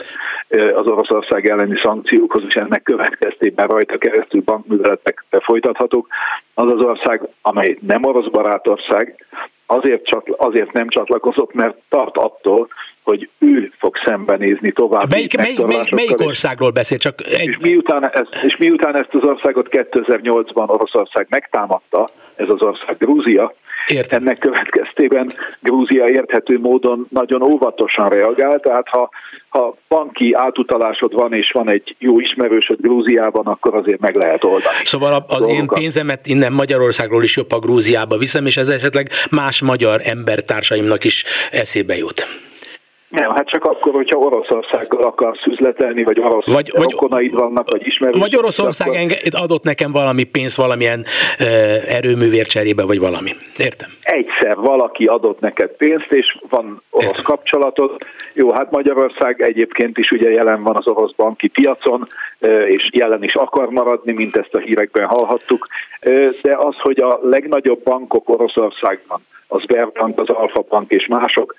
az 0.49 0.88
Oroszország 0.88 1.49
elleni 1.49 1.79
szankciókhoz, 1.83 2.43
és 2.47 2.55
ennek 2.55 2.83
következtében 2.83 3.67
rajta 3.67 3.97
keresztül 3.97 4.41
bankműveletek 4.41 5.25
folytathatók. 5.29 6.07
Az 6.53 6.71
az 6.71 6.85
ország, 6.85 7.27
amely 7.41 7.77
nem 7.81 8.03
orosz 8.03 8.29
barátország, 8.31 9.25
azért, 9.65 10.05
csatla, 10.05 10.35
azért 10.38 10.71
nem 10.71 10.88
csatlakozott, 10.88 11.53
mert 11.53 11.77
tart 11.89 12.17
attól, 12.17 12.67
hogy 13.09 13.29
ő 13.39 13.71
fog 13.77 13.95
szembenézni 14.05 14.71
tovább. 14.71 15.09
Melyik, 15.09 15.37
melyik, 15.37 15.65
melyik, 15.65 15.91
melyik 15.91 16.19
országról 16.19 16.71
beszél? 16.71 16.97
Csak 16.97 17.13
egy... 17.25 17.47
és, 17.47 17.57
miután 17.61 18.03
ezt, 18.03 18.37
és 18.43 18.57
miután 18.57 18.95
ezt 18.95 19.09
az 19.11 19.23
országot 19.23 19.67
2008-ban 19.71 20.69
Oroszország 20.69 21.27
megtámadta, 21.29 22.07
ez 22.35 22.47
az 22.49 22.61
ország 22.61 22.97
Grúzia, 22.97 23.53
Értem. 23.87 24.21
Ennek 24.21 24.37
következtében 24.37 25.31
Grúzia 25.59 26.07
érthető 26.07 26.59
módon 26.59 27.07
nagyon 27.09 27.41
óvatosan 27.43 28.09
reagál, 28.09 28.59
tehát 28.59 28.87
ha, 28.87 29.09
ha 29.49 29.77
banki 29.87 30.33
átutalásod 30.33 31.13
van, 31.13 31.33
és 31.33 31.51
van 31.53 31.69
egy 31.69 31.95
jó 31.99 32.19
ismerősöd 32.19 32.81
Grúziában, 32.81 33.45
akkor 33.45 33.75
azért 33.75 33.99
meg 33.99 34.15
lehet 34.15 34.43
oldani. 34.43 34.75
Szóval 34.83 35.25
az 35.27 35.47
én 35.47 35.67
pénzemet 35.67 36.27
innen 36.27 36.53
Magyarországról 36.53 37.23
is 37.23 37.35
jobb 37.35 37.51
a 37.51 37.59
Grúziába 37.59 38.17
viszem, 38.17 38.45
és 38.45 38.57
ez 38.57 38.67
esetleg 38.67 39.09
más 39.31 39.61
magyar 39.61 40.01
embertársaimnak 40.03 41.03
is 41.03 41.23
eszébe 41.51 41.95
jut. 41.97 42.49
Nem, 43.09 43.29
hát 43.31 43.49
csak 43.49 43.65
akkor, 43.65 43.93
hogyha 43.93 44.17
Oroszországgal 44.17 45.01
akarsz 45.01 45.45
üzletelni, 45.45 46.03
vagy 46.03 46.19
orosz 46.19 46.45
vagy, 46.45 46.71
vagy, 46.75 46.91
rokonaid 46.91 47.33
vannak, 47.33 47.69
vagy 47.71 47.87
ismerősök. 47.87 48.21
Vagy 48.21 48.35
Oroszország 48.35 48.87
akkor... 48.87 49.41
adott 49.41 49.63
nekem 49.63 49.91
valami 49.91 50.23
pénzt 50.23 50.55
valamilyen 50.55 51.05
e, 51.37 51.45
erőművér 51.87 52.47
cserébe, 52.47 52.85
vagy 52.85 52.99
valami. 52.99 53.35
Értem? 53.57 53.89
Egyszer 54.01 54.55
valaki 54.55 55.05
adott 55.05 55.39
neked 55.39 55.69
pénzt, 55.69 56.11
és 56.11 56.37
van 56.49 56.81
orosz 56.89 57.07
Értem. 57.07 57.23
kapcsolatod. 57.23 57.97
Jó, 58.33 58.51
hát 58.51 58.71
Magyarország 58.71 59.41
egyébként 59.41 59.97
is 59.97 60.11
ugye 60.11 60.29
jelen 60.29 60.63
van 60.63 60.75
az 60.75 60.87
orosz 60.87 61.13
banki 61.15 61.47
piacon, 61.47 62.07
és 62.65 62.89
jelen 62.91 63.23
is 63.23 63.33
akar 63.33 63.69
maradni, 63.69 64.11
mint 64.11 64.37
ezt 64.37 64.53
a 64.53 64.59
hírekben 64.59 65.05
hallhattuk. 65.05 65.67
De 66.41 66.57
az, 66.57 66.75
hogy 66.79 66.99
a 66.99 67.19
legnagyobb 67.21 67.83
bankok 67.83 68.29
Oroszországban, 68.29 69.25
az 69.47 69.61
Sberbank, 69.61 70.19
az 70.19 70.29
Alfa 70.29 70.65
Bank 70.69 70.91
és 70.91 71.07
mások 71.07 71.55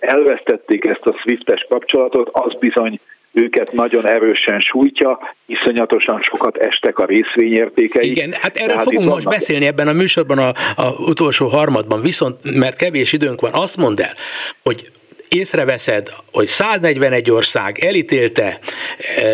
elvesztették 0.00 0.84
ezt 0.84 1.04
a 1.04 1.20
SWIFT-es 1.22 1.66
kapcsolatot, 1.68 2.28
az 2.32 2.58
bizony 2.58 3.00
őket 3.32 3.72
nagyon 3.72 4.08
erősen 4.08 4.60
sújtja, 4.60 5.18
iszonyatosan 5.46 6.20
sokat 6.22 6.56
estek 6.56 6.98
a 6.98 7.04
részvényértékeik. 7.04 8.10
Igen, 8.10 8.32
hát 8.32 8.56
erről 8.56 8.78
fogunk 8.78 9.08
most 9.08 9.24
vannak... 9.24 9.38
beszélni 9.38 9.66
ebben 9.66 9.88
a 9.88 9.92
műsorban 9.92 10.38
a, 10.38 10.52
a 10.76 10.94
utolsó 10.98 11.46
harmadban, 11.46 12.00
viszont 12.00 12.56
mert 12.58 12.76
kevés 12.76 13.12
időnk 13.12 13.40
van, 13.40 13.50
azt 13.54 13.76
mondd 13.76 14.02
el, 14.02 14.14
hogy 14.62 14.90
észreveszed, 15.28 16.08
hogy 16.32 16.46
141 16.46 17.30
ország 17.30 17.78
elítélte 17.78 18.58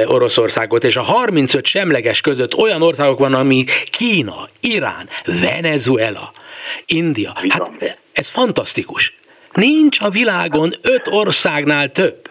Oroszországot, 0.06 0.84
és 0.84 0.96
a 0.96 1.02
35 1.02 1.66
semleges 1.66 2.20
között 2.20 2.54
olyan 2.54 2.82
országok 2.82 3.18
van, 3.18 3.34
ami 3.34 3.64
Kína, 3.90 4.48
Irán, 4.60 5.08
Venezuela, 5.24 6.30
India. 6.86 7.32
Hát 7.48 7.98
ez 8.12 8.28
fantasztikus. 8.28 9.18
Nincs 9.52 10.00
a 10.00 10.10
világon 10.10 10.74
öt 10.82 11.06
országnál 11.06 11.92
több. 11.92 12.30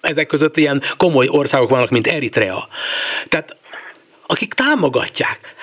Ezek 0.00 0.26
között 0.26 0.56
ilyen 0.56 0.82
komoly 0.96 1.28
országok 1.28 1.70
vannak, 1.70 1.90
mint 1.90 2.06
Eritrea. 2.06 2.68
Tehát 3.28 3.56
akik 4.26 4.54
támogatják. 4.54 5.54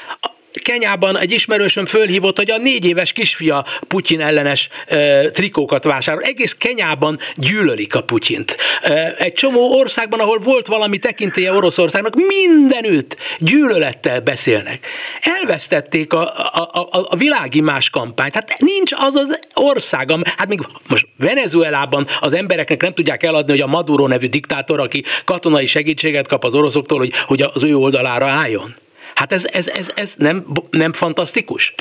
Kenyában 0.62 1.18
egy 1.18 1.32
ismerősöm 1.32 1.86
fölhívott, 1.86 2.38
hogy 2.38 2.52
a 2.52 2.58
négy 2.58 2.86
éves 2.86 3.12
kisfia 3.12 3.66
Putyin 3.88 4.22
ellenes 4.22 4.70
e, 4.88 5.32
trikókat 5.32 5.84
vásárol. 5.84 6.22
Egész 6.22 6.54
Kenyában 6.54 7.20
gyűlölik 7.36 7.96
a 7.96 8.02
Putyint. 8.02 8.58
E, 8.82 9.16
egy 9.18 9.34
csomó 9.34 9.78
országban, 9.80 10.20
ahol 10.20 10.40
volt 10.40 10.68
valami 10.68 10.98
tekintélye 10.98 11.54
Oroszországnak, 11.54 12.16
mindenütt 12.16 13.18
gyűlölettel 13.38 14.20
beszélnek. 14.20 14.86
Elvesztették 15.20 16.14
a, 16.14 16.22
a, 16.54 16.70
a, 16.92 17.06
a 17.10 17.16
világimás 17.16 17.90
kampányt. 17.90 18.34
Hát 18.34 18.60
nincs 18.60 18.92
az 18.92 19.16
az 19.16 19.40
ország, 19.54 20.12
hát 20.38 20.48
még 20.48 20.60
most 20.88 21.08
Venezuelában 21.18 22.08
az 22.20 22.34
embereknek 22.34 22.82
nem 22.82 22.94
tudják 22.94 23.24
eladni, 23.24 23.52
hogy 23.52 23.62
a 23.62 23.68
Maduro 23.68 24.08
nevű 24.08 24.28
diktátor, 24.28 24.80
aki 24.80 25.04
katonai 25.26 25.66
segítséget 25.66 26.28
kap 26.28 26.44
az 26.44 26.54
oroszoktól, 26.54 26.98
hogy, 26.98 27.14
hogy 27.26 27.42
az 27.42 27.64
ő 27.64 27.76
oldalára 27.76 28.28
álljon. 28.28 28.76
Hát 29.16 29.32
ez, 29.32 29.46
ez, 29.46 29.68
ez, 29.68 29.92
ez 29.96 30.16
nem, 30.18 30.46
nem 30.70 30.94
fantasztikus? 30.94 31.76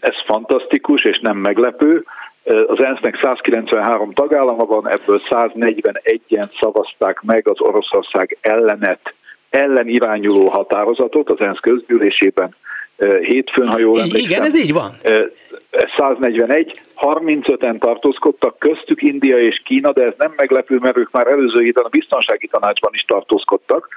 Ez 0.00 0.14
fantasztikus 0.26 1.04
és 1.04 1.18
nem 1.22 1.36
meglepő. 1.36 2.04
Az 2.44 2.82
ENSZ-nek 2.82 3.18
193 3.22 4.12
tagállama 4.12 4.64
van, 4.64 4.88
ebből 4.88 5.22
141-en 5.30 6.60
szavazták 6.60 7.20
meg 7.20 7.48
az 7.48 7.60
Oroszország 7.60 8.38
ellenet, 8.40 9.14
ellen 9.50 9.88
irányuló 9.88 10.48
határozatot 10.48 11.30
az 11.30 11.40
ENSZ 11.40 11.60
közgyűlésében 11.60 12.54
hétfőn, 13.20 13.66
ha 13.66 13.78
jól 13.78 14.00
emlékszem. 14.00 14.30
Igen, 14.30 14.42
ez 14.42 14.56
így 14.56 14.72
van. 14.72 14.94
141, 15.96 16.80
35-en 16.96 17.78
tartózkodtak, 17.78 18.58
köztük 18.58 19.02
India 19.02 19.38
és 19.38 19.62
Kína, 19.64 19.92
de 19.92 20.02
ez 20.02 20.12
nem 20.18 20.32
meglepő, 20.36 20.78
mert 20.80 20.98
ők 20.98 21.10
már 21.10 21.26
előző 21.26 21.62
héten 21.62 21.84
a 21.84 21.88
biztonsági 21.88 22.46
tanácsban 22.46 22.90
is 22.94 23.02
tartózkodtak, 23.02 23.88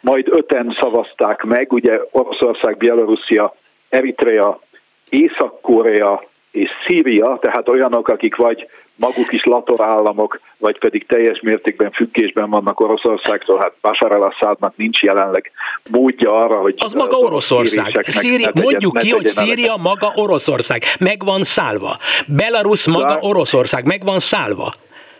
majd 0.00 0.26
öten 0.30 0.76
szavazták 0.80 1.42
meg, 1.42 1.72
ugye 1.72 2.00
Oroszország, 2.10 2.76
Bielorusszia, 2.76 3.56
Eritrea, 3.88 4.60
Észak-Korea 5.08 6.28
és 6.50 6.70
Szíria, 6.86 7.38
tehát 7.40 7.68
olyanok, 7.68 8.08
akik 8.08 8.36
vagy 8.36 8.66
maguk 8.96 9.32
is 9.32 9.44
latorállamok, 9.44 10.40
vagy 10.58 10.78
pedig 10.78 11.06
teljes 11.06 11.40
mértékben 11.40 11.90
függésben 11.90 12.50
vannak 12.50 12.80
Oroszországtól, 12.80 13.58
hát 13.58 13.72
Bashar 13.80 14.12
al-Assadnak 14.12 14.76
nincs 14.76 15.00
jelenleg 15.00 15.52
módja 15.90 16.30
arra, 16.30 16.56
hogy... 16.56 16.74
Az 16.76 16.92
maga 16.92 17.16
Oroszország. 17.16 18.04
Szíria, 18.06 18.50
mondjuk 18.54 18.98
ki, 18.98 19.10
hogy 19.10 19.26
Szíria 19.26 19.76
maga 19.76 20.12
Oroszország. 20.14 20.82
Meg 21.00 21.24
van 21.24 21.42
szállva. 21.42 21.96
Belarus 22.26 22.86
maga 22.86 23.14
De... 23.14 23.18
Oroszország. 23.20 23.86
Meg 23.86 24.04
van 24.04 24.18
szállva. 24.18 24.72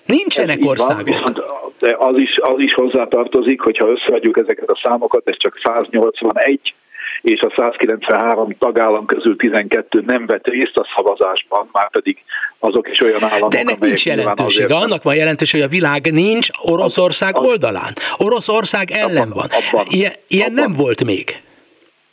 Nincsenek 0.07 0.59
országok. 0.65 1.21
Van, 1.21 1.45
de 1.79 1.97
az 1.99 2.15
is, 2.17 2.39
az 2.41 2.59
is 2.59 2.75
hozzátartozik, 2.75 3.61
hogyha 3.61 3.89
összeadjuk 3.89 4.39
ezeket 4.39 4.71
a 4.71 4.81
számokat, 4.83 5.23
ez 5.29 5.37
csak 5.39 5.61
181 5.63 6.75
és 7.23 7.41
a 7.41 7.55
193 7.57 8.57
tagállam 8.59 9.07
közül 9.07 9.37
12 9.37 10.03
nem 10.07 10.27
vett 10.27 10.47
részt 10.47 10.77
a 10.77 10.87
szavazásban, 10.97 11.69
már 11.73 11.91
pedig 11.91 12.19
azok 12.59 12.89
is 12.89 13.01
olyan 13.01 13.23
államok, 13.23 13.51
De 13.51 13.59
ennek 13.59 13.79
nincs 13.79 14.07
jelentősége, 14.07 14.75
annak 14.75 15.03
van 15.03 15.15
jelentős, 15.15 15.53
hogy 15.53 15.61
a 15.61 15.69
világ 15.69 16.13
nincs 16.13 16.49
Oroszország 16.63 17.37
az, 17.37 17.47
oldalán. 17.47 17.93
Oroszország 18.17 18.91
ellen 18.91 19.31
abban, 19.31 19.49
van. 19.51 19.61
Abban, 19.69 19.87
ilyen 19.91 20.13
ilyen 20.29 20.51
abban, 20.51 20.63
nem 20.63 20.73
volt 20.73 21.05
még. 21.05 21.43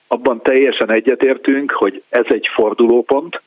Abban 0.08 0.42
teljesen 0.42 0.92
egyetértünk, 0.92 1.72
hogy 1.72 2.04
ez 2.10 2.26
egy 2.28 2.48
fordulópont, 2.56 3.42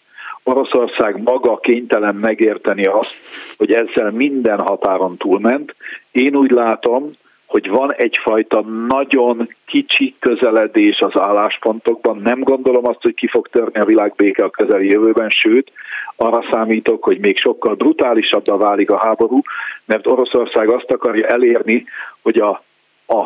Oroszország 0.48 1.22
maga 1.22 1.56
kénytelen 1.56 2.14
megérteni 2.14 2.84
azt, 2.84 3.14
hogy 3.56 3.72
ezzel 3.72 4.10
minden 4.10 4.60
határon 4.60 5.16
túlment. 5.16 5.74
Én 6.12 6.36
úgy 6.36 6.50
látom, 6.50 7.10
hogy 7.56 7.68
van 7.68 7.92
egyfajta 7.92 8.60
nagyon 8.88 9.48
kicsi 9.66 10.14
közeledés 10.18 10.98
az 10.98 11.20
álláspontokban. 11.20 12.20
Nem 12.22 12.40
gondolom 12.40 12.86
azt, 12.86 13.02
hogy 13.02 13.14
ki 13.14 13.26
fog 13.26 13.48
törni 13.48 13.80
a 13.80 13.84
világbéke 13.84 14.44
a 14.44 14.50
közeli 14.50 14.90
jövőben, 14.90 15.30
sőt, 15.30 15.72
arra 16.16 16.44
számítok, 16.50 17.04
hogy 17.04 17.18
még 17.18 17.38
sokkal 17.38 17.74
brutálisabbá 17.74 18.56
válik 18.56 18.90
a 18.90 18.98
háború, 19.04 19.40
mert 19.84 20.06
Oroszország 20.06 20.68
azt 20.68 20.90
akarja 20.90 21.26
elérni, 21.26 21.84
hogy 22.22 22.38
a, 22.38 22.62
a, 23.06 23.18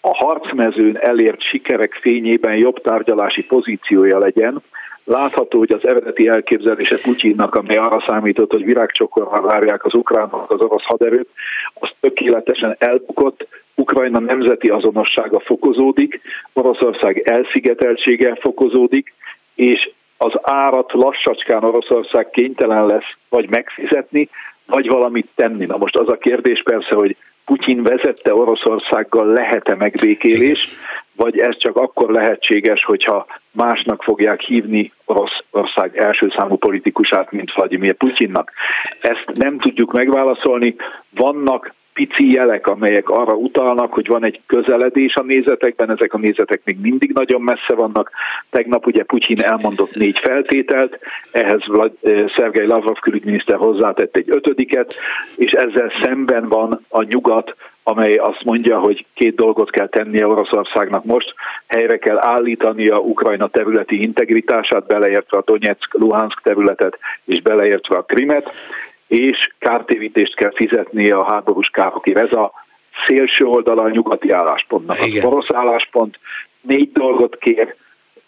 a 0.00 0.16
harcmezőn 0.16 0.98
elért 0.98 1.42
sikerek 1.42 1.98
fényében 2.00 2.56
jobb 2.56 2.80
tárgyalási 2.82 3.42
pozíciója 3.42 4.18
legyen, 4.18 4.62
Látható, 5.04 5.58
hogy 5.58 5.72
az 5.72 5.86
eredeti 5.86 6.28
elképzelése 6.28 6.98
Putyinnak, 7.02 7.54
amely 7.54 7.76
arra 7.76 8.04
számított, 8.06 8.50
hogy 8.50 8.64
virágcsokorral 8.64 9.42
várják 9.42 9.84
az 9.84 9.94
ukránok 9.94 10.52
az 10.52 10.60
orosz 10.60 10.84
haderőt, 10.84 11.28
az 11.74 11.90
tökéletesen 12.00 12.76
elbukott, 12.78 13.46
Ukrajna 13.74 14.20
nemzeti 14.20 14.68
azonossága 14.68 15.40
fokozódik, 15.40 16.20
Oroszország 16.52 17.18
elszigeteltsége 17.18 18.38
fokozódik, 18.40 19.14
és 19.54 19.90
az 20.16 20.32
árat 20.42 20.92
lassacskán 20.92 21.64
Oroszország 21.64 22.30
kénytelen 22.30 22.86
lesz 22.86 23.12
vagy 23.28 23.50
megfizetni, 23.50 24.28
vagy 24.66 24.88
valamit 24.88 25.28
tenni. 25.34 25.66
Na 25.66 25.76
most 25.76 25.96
az 25.96 26.08
a 26.08 26.18
kérdés 26.18 26.62
persze, 26.62 26.94
hogy 26.94 27.16
Putyin 27.44 27.82
vezette 27.82 28.34
Oroszországgal 28.34 29.26
lehet-e 29.26 29.74
megbékélés, 29.74 30.68
vagy 31.16 31.38
ez 31.38 31.58
csak 31.58 31.76
akkor 31.76 32.10
lehetséges, 32.10 32.84
hogyha 32.84 33.26
másnak 33.50 34.02
fogják 34.02 34.40
hívni 34.40 34.92
Oroszország 35.04 35.96
első 35.96 36.32
számú 36.36 36.56
politikusát, 36.56 37.30
mint 37.30 37.52
Vladimir 37.54 37.94
Putyinnak. 37.94 38.52
Ezt 39.00 39.30
nem 39.34 39.58
tudjuk 39.58 39.92
megválaszolni. 39.92 40.76
Vannak 41.10 41.74
pici 41.92 42.32
jelek, 42.32 42.66
amelyek 42.66 43.08
arra 43.08 43.32
utalnak, 43.34 43.92
hogy 43.92 44.06
van 44.06 44.24
egy 44.24 44.40
közeledés 44.46 45.14
a 45.14 45.22
nézetekben, 45.22 45.90
ezek 45.90 46.14
a 46.14 46.18
nézetek 46.18 46.60
még 46.64 46.78
mindig 46.80 47.12
nagyon 47.12 47.40
messze 47.42 47.74
vannak. 47.74 48.10
Tegnap 48.50 48.86
ugye 48.86 49.02
Putyin 49.02 49.40
elmondott 49.40 49.94
négy 49.94 50.18
feltételt, 50.18 50.98
ehhez 51.32 51.60
Szergei 52.36 52.66
Lavrov 52.66 52.98
külügyminiszter 52.98 53.56
hozzátett 53.56 54.16
egy 54.16 54.28
ötödiket, 54.30 54.96
és 55.36 55.50
ezzel 55.50 55.92
szemben 56.02 56.48
van 56.48 56.80
a 56.88 57.02
nyugat, 57.02 57.54
amely 57.86 58.14
azt 58.14 58.44
mondja, 58.44 58.78
hogy 58.78 59.06
két 59.14 59.34
dolgot 59.34 59.70
kell 59.70 59.88
tennie 59.88 60.26
Oroszországnak 60.26 61.04
most, 61.04 61.34
helyre 61.66 61.98
kell 61.98 62.18
állítania 62.18 62.98
Ukrajna 62.98 63.46
területi 63.48 64.02
integritását, 64.02 64.86
beleértve 64.86 65.38
a 65.38 65.42
Donetsk-Luhansk 65.44 66.40
területet, 66.42 66.98
és 67.24 67.42
beleértve 67.42 67.96
a 67.96 68.02
Krimet, 68.02 68.52
és 69.06 69.48
kártérítést 69.58 70.34
kell 70.34 70.52
fizetnie 70.54 71.16
a 71.16 71.32
háborús 71.32 71.68
károkért. 71.68 72.18
Ez 72.18 72.32
a 72.32 72.52
szélső 73.06 73.44
oldala 73.44 73.82
a 73.82 73.90
nyugati 73.90 74.30
álláspontnak. 74.30 74.98
Az 74.98 75.24
orosz 75.24 75.52
álláspont 75.52 76.18
négy 76.60 76.92
dolgot 76.92 77.38
kér, 77.38 77.74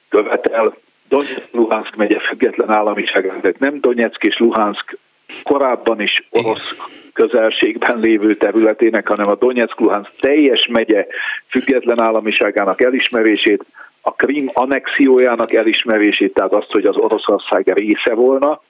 követel, 0.09 0.77
Donetsk, 1.09 1.43
Luhansk 1.51 1.97
megye 1.97 2.19
független 2.19 2.71
államiság, 2.71 3.57
nem 3.59 3.81
Donetsk 3.81 4.23
és 4.23 4.39
Luhansk 4.39 4.99
korábban 5.43 6.01
is 6.01 6.15
orosz 6.31 6.75
közelségben 7.13 7.99
lévő 7.99 8.35
területének, 8.35 9.09
hanem 9.09 9.29
a 9.29 9.35
Donetsk 9.35 9.81
Luhansk 9.81 10.11
teljes 10.21 10.67
megye 10.67 11.07
független 11.49 12.03
államiságának 12.03 12.83
elismerését, 12.83 13.65
a 14.01 14.13
Krim 14.15 14.51
annexiójának 14.53 15.53
elismerését, 15.53 16.35
tehát 16.35 16.53
azt, 16.53 16.71
hogy 16.71 16.85
az 16.85 16.97
Oroszország 16.97 17.73
része 17.73 18.15
volna, 18.15 18.61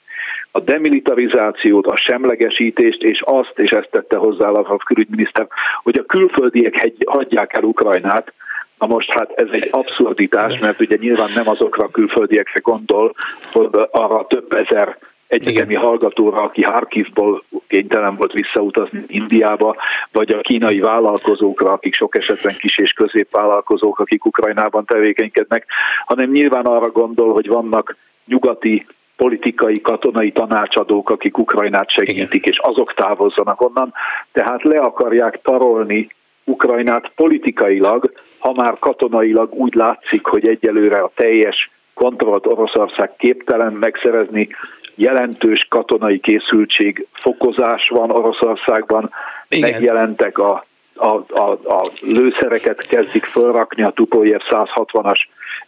a 0.51 0.61
demilitarizációt, 0.61 1.87
a 1.87 1.97
semlegesítést, 1.97 3.03
és 3.03 3.23
azt, 3.25 3.53
és 3.57 3.71
ezt 3.71 3.89
tette 3.91 4.17
hozzá 4.17 4.49
a 4.49 4.77
külügyminiszter, 4.77 5.47
hogy 5.83 5.99
a 5.99 6.07
külföldiek 6.07 6.93
hagyják 7.07 7.57
el 7.57 7.63
Ukrajnát, 7.63 8.33
Na 8.79 8.87
most 8.87 9.13
hát 9.13 9.33
ez 9.35 9.49
egy 9.51 9.69
abszurditás, 9.71 10.59
mert 10.59 10.81
ugye 10.81 10.97
nyilván 11.01 11.31
nem 11.35 11.49
azokra 11.49 11.85
a 11.85 11.91
külföldiekre 11.91 12.61
gondol, 12.63 13.15
hogy 13.53 13.69
arra 13.91 14.27
több 14.27 14.53
ezer 14.53 14.99
egyetemi 15.29 15.73
Igen. 15.73 15.83
hallgatóra, 15.83 16.43
aki 16.43 16.63
Harkivból 16.63 17.45
kénytelen 17.67 18.17
volt 18.17 18.33
visszautazni 18.33 19.05
Indiába, 19.07 19.77
vagy 20.13 20.31
a 20.31 20.41
kínai 20.41 20.81
vállalkozókra, 20.81 21.73
akik 21.73 21.95
sok 21.95 22.17
esetben 22.17 22.57
kis 22.59 22.79
és 22.79 22.93
középvállalkozók, 22.93 23.99
akik 23.99 24.25
Ukrajnában 24.25 24.85
tevékenykednek, 24.85 25.67
hanem 26.05 26.31
nyilván 26.31 26.65
arra 26.65 26.91
gondol, 26.91 27.33
hogy 27.33 27.47
vannak 27.47 27.97
nyugati 28.27 28.87
politikai, 29.17 29.81
katonai 29.81 30.33
tanácsadók, 30.33 31.11
akik 31.11 31.39
Ukrajnát 31.39 31.91
segítik, 31.91 32.35
Igen. 32.35 32.53
és 32.53 32.59
azok 32.59 32.95
távozzanak 32.95 33.61
onnan, 33.61 33.93
tehát 34.33 34.63
le 34.63 34.79
akarják 34.79 35.41
tarolni 35.43 36.09
Ukrajnát 36.45 37.11
politikailag, 37.15 38.13
ha 38.39 38.53
már 38.53 38.79
katonailag 38.79 39.55
úgy 39.55 39.75
látszik, 39.75 40.27
hogy 40.27 40.49
egyelőre 40.49 40.99
a 40.99 41.11
teljes 41.15 41.71
kontrollt 41.95 42.47
Oroszország 42.47 43.17
képtelen 43.17 43.73
megszerezni, 43.73 44.49
jelentős 44.97 45.67
katonai 45.71 46.21
készültség 46.21 47.07
fokozás 47.13 47.89
van 47.89 48.11
Oroszországban, 48.11 49.11
Igen. 49.49 49.71
megjelentek 49.71 50.39
a, 50.39 50.67
a, 50.95 51.15
a, 51.29 51.51
a 51.51 51.83
lőszereket 52.01 52.87
kezdik 52.87 53.25
felrakni 53.25 53.83
a 53.83 53.91
Tupojev 53.91 54.41
160-as 54.51 55.19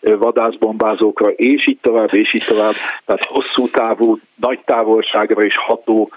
vadászbombázókra, 0.00 1.30
és 1.30 1.68
így 1.68 1.78
tovább, 1.80 2.14
és 2.14 2.34
így 2.34 2.44
tovább. 2.44 2.74
Tehát 3.04 3.24
hosszú 3.24 3.68
távú, 3.68 4.18
nagy 4.36 4.60
távolságra 4.64 5.44
is 5.44 5.56
ható 5.56 6.10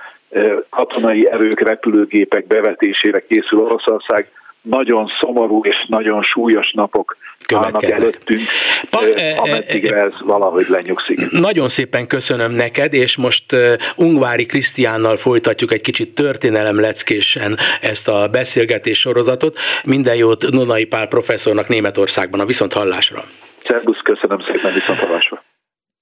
katonai 0.69 1.27
erők, 1.31 1.59
repülőgépek 1.59 2.47
bevetésére 2.47 3.19
készül 3.19 3.59
Oroszország. 3.59 4.31
Nagyon 4.61 5.07
szomorú 5.19 5.61
és 5.63 5.75
nagyon 5.87 6.23
súlyos 6.23 6.71
napok 6.71 7.17
állnak 7.53 7.83
előttünk, 7.83 8.41
pa, 8.89 8.99
ameddig 9.35 9.85
ez 9.85 10.13
valahogy 10.25 10.65
lenyugszik. 10.69 11.31
Nagyon 11.31 11.69
szépen 11.69 12.07
köszönöm 12.07 12.51
neked, 12.51 12.93
és 12.93 13.17
most 13.17 13.55
Ungvári 13.95 14.45
Krisztiánnal 14.45 15.15
folytatjuk 15.15 15.71
egy 15.71 15.81
kicsit 15.81 16.15
történelem 16.15 16.79
leckésen 16.79 17.57
ezt 17.81 18.07
a 18.07 18.27
beszélgetés 18.27 18.99
sorozatot. 18.99 19.57
Minden 19.83 20.15
jót 20.15 20.49
Nonai 20.49 20.85
Pál 20.85 21.07
professzornak 21.07 21.67
Németországban 21.67 22.39
a 22.39 22.45
viszont 22.45 22.73
hallásra. 22.73 23.25
Szerbusz, 23.57 23.99
köszönöm 24.03 24.39
szépen, 24.53 24.73
viszont 24.73 24.99
hallásra. 24.99 25.43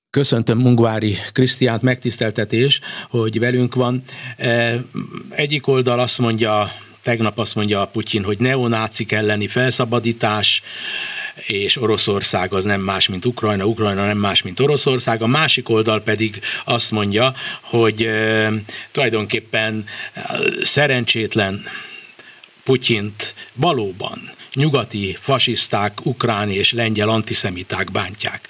Köszöntöm 0.10 0.58
Mungvári 0.58 1.14
Krisztiánt, 1.34 1.82
megtiszteltetés, 1.82 2.82
hogy 3.10 3.40
velünk 3.40 3.76
van. 3.76 4.02
Egyik 5.30 5.68
oldal 5.68 6.00
azt 6.00 6.20
mondja, 6.20 6.68
tegnap 7.10 7.38
azt 7.38 7.56
mondja 7.56 7.82
a 7.82 7.86
Putyin, 7.86 8.24
hogy 8.24 8.40
neonácik 8.40 9.12
elleni 9.12 9.48
felszabadítás, 9.48 10.62
és 11.36 11.82
Oroszország 11.82 12.54
az 12.54 12.64
nem 12.64 12.82
más, 12.82 13.08
mint 13.08 13.26
Ukrajna, 13.26 13.66
Ukrajna 13.66 14.06
nem 14.06 14.18
más, 14.18 14.42
mint 14.42 14.60
Oroszország. 14.60 15.22
A 15.22 15.28
másik 15.28 15.70
oldal 15.70 16.02
pedig 16.02 16.40
azt 16.66 16.92
mondja, 16.92 17.34
hogy 17.62 18.02
e, 18.04 18.52
tulajdonképpen 18.92 19.86
szerencsétlen 20.62 21.64
Putyint 22.64 23.36
valóban 23.54 24.32
nyugati 24.54 25.18
fasiszták, 25.20 26.06
ukrán 26.06 26.50
és 26.50 26.72
lengyel 26.72 27.10
antiszemiták 27.10 27.92
bántják. 27.92 28.48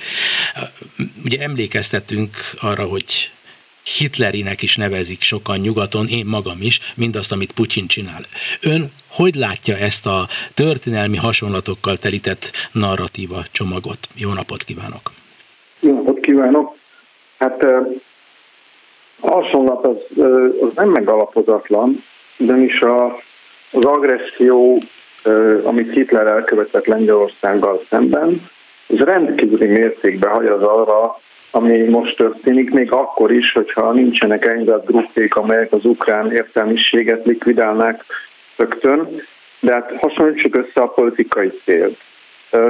Ugye 1.23 1.41
emlékeztetünk 1.41 2.37
arra, 2.57 2.83
hogy 2.85 3.31
Hitlerinek 3.83 4.61
is 4.61 4.75
nevezik 4.75 5.21
sokan 5.21 5.59
nyugaton, 5.59 6.07
én 6.07 6.25
magam 6.25 6.57
is, 6.61 6.79
mindazt, 6.95 7.31
amit 7.31 7.51
Putyin 7.51 7.87
csinál. 7.87 8.25
Ön 8.61 8.91
hogy 9.07 9.35
látja 9.35 9.75
ezt 9.75 10.05
a 10.05 10.27
történelmi 10.53 11.17
hasonlatokkal 11.17 11.97
telített 11.97 12.51
narratíva 12.71 13.43
csomagot? 13.51 14.07
Jó 14.15 14.33
napot 14.33 14.63
kívánok! 14.63 15.11
Jó 15.79 15.93
napot 15.93 16.19
kívánok! 16.19 16.75
Hát 17.39 17.63
a 19.19 19.31
hasonlat 19.31 19.85
az, 19.85 19.97
az 20.61 20.69
nem 20.75 20.89
megalapozatlan, 20.89 22.03
ugyanis 22.37 22.81
a, 22.81 23.05
az 23.71 23.85
agresszió, 23.85 24.83
amit 25.63 25.93
Hitler 25.93 26.27
elkövetett 26.27 26.85
Lengyelországgal 26.85 27.81
szemben, 27.89 28.49
ez 28.87 28.97
rendkívüli 28.97 29.67
mértékben 29.67 30.31
hajaz 30.31 30.61
arra, 30.61 31.19
ami 31.51 31.77
most 31.77 32.15
történik, 32.15 32.71
még 32.71 32.91
akkor 32.91 33.31
is, 33.31 33.51
hogyha 33.51 33.91
nincsenek 33.91 34.45
enyzett 34.45 34.85
gruppék, 34.85 35.35
amelyek 35.35 35.71
az 35.71 35.85
ukrán 35.85 36.31
értelmiséget 36.31 37.25
likvidálnák 37.25 38.05
rögtön, 38.55 39.21
de 39.59 39.73
hát 39.73 39.93
hasonlítsuk 39.99 40.55
össze 40.55 40.81
a 40.81 40.87
politikai 40.87 41.51
célt. 41.63 41.97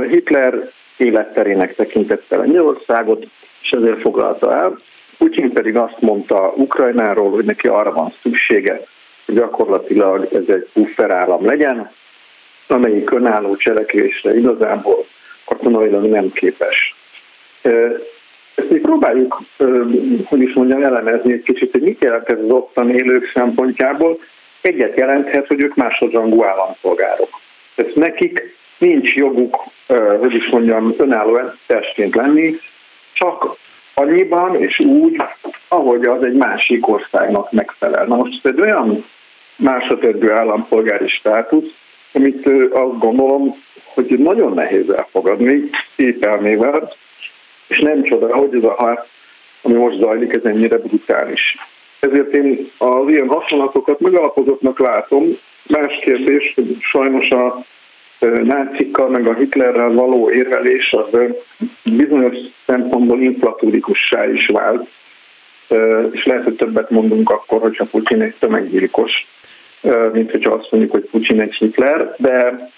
Hitler 0.09 0.71
életterének 0.97 1.75
tekintette 1.75 2.37
Lengyelországot, 2.37 3.25
és 3.61 3.71
ezért 3.71 4.01
foglalta 4.01 4.55
el. 4.55 4.77
Putin 5.17 5.53
pedig 5.53 5.75
azt 5.75 5.99
mondta 5.99 6.53
Ukrajnáról, 6.55 7.31
hogy 7.31 7.45
neki 7.45 7.67
arra 7.67 7.91
van 7.91 8.13
szüksége, 8.21 8.81
hogy 9.25 9.35
gyakorlatilag 9.35 10.27
ez 10.33 10.55
egy 10.55 10.67
bufferállam 10.73 11.45
legyen, 11.45 11.91
amelyik 12.67 13.11
önálló 13.11 13.55
cselekvésre 13.55 14.37
igazából 14.37 15.05
katonailag 15.45 16.05
nem 16.05 16.31
képes. 16.31 16.95
Ezt 18.59 18.69
mi 18.69 18.79
próbáljuk, 18.79 19.41
hogy 20.25 20.41
is 20.41 20.53
mondjam, 20.53 20.83
elemezni 20.83 21.33
egy 21.33 21.43
kicsit, 21.43 21.71
hogy 21.71 21.81
mit 21.81 22.03
jelent 22.03 22.29
ez 22.29 22.37
az 22.43 22.51
ottan 22.51 22.89
élők 22.89 23.31
szempontjából. 23.33 24.19
Egyet 24.61 24.97
jelenthet, 24.97 25.47
hogy 25.47 25.63
ők 25.63 25.75
másodrangú 25.75 26.43
állampolgárok. 26.43 27.29
Tehát 27.75 27.95
nekik 27.95 28.57
nincs 28.77 29.13
joguk, 29.13 29.63
hogy 30.19 30.33
is 30.33 30.49
mondjam, 30.49 30.93
önálló 30.97 31.39
testként 31.67 32.15
lenni, 32.15 32.55
csak 33.13 33.55
annyiban 33.93 34.55
és 34.55 34.79
úgy, 34.79 35.15
ahogy 35.67 36.05
az 36.05 36.25
egy 36.25 36.35
másik 36.35 36.87
országnak 36.87 37.51
megfelel. 37.51 38.05
Na 38.05 38.15
most 38.15 38.45
ez 38.45 38.51
egy 38.51 38.61
olyan 38.61 39.05
másodrendű 39.55 40.29
állampolgári 40.29 41.07
státusz, 41.07 41.71
amit 42.13 42.47
azt 42.71 42.99
gondolom, 42.99 43.55
hogy 43.93 44.15
nagyon 44.17 44.53
nehéz 44.53 44.89
elfogadni 44.89 45.69
szép 45.95 46.25
elmével, 46.25 46.93
és 47.69 47.79
nem 47.79 48.03
csoda, 48.03 48.35
hogy 48.35 48.55
ez 48.55 48.63
a 48.63 48.73
harc, 48.77 49.07
ami 49.61 49.73
most 49.73 49.97
zajlik, 49.97 50.33
ez 50.33 50.43
ennyire 50.43 50.77
brutális. 50.77 51.57
Ezért 51.99 52.35
én 52.35 52.69
az 52.77 53.09
ilyen 53.09 53.27
hasonlatokat 53.27 53.99
megalapozottnak 53.99 54.79
látom. 54.79 55.25
Más 55.67 55.99
kérdés, 56.01 56.51
hogy 56.55 56.77
sajnos 56.79 57.29
a 57.29 57.63
nácikkal, 58.43 59.09
meg 59.09 59.27
a 59.27 59.33
Hitlerrel 59.33 59.91
való 59.91 60.31
érvelés 60.31 60.93
az 60.93 61.19
bizonyos 61.83 62.35
szempontból 62.65 63.21
inflatúrikussá 63.21 64.31
is 64.31 64.47
vált, 64.47 64.87
és 66.11 66.25
lehet, 66.25 66.43
hogy 66.43 66.55
többet 66.55 66.89
mondunk 66.89 67.29
akkor, 67.29 67.61
hogyha 67.61 67.85
Putin 67.85 68.21
egy 68.21 68.35
tömeggyilkos, 68.39 69.27
mint 70.13 70.31
hogyha 70.31 70.53
azt 70.53 70.71
mondjuk, 70.71 70.91
hogy 70.91 71.09
Putin 71.11 71.41
egy 71.41 71.53
Hitler, 71.53 72.15
de 72.17 72.69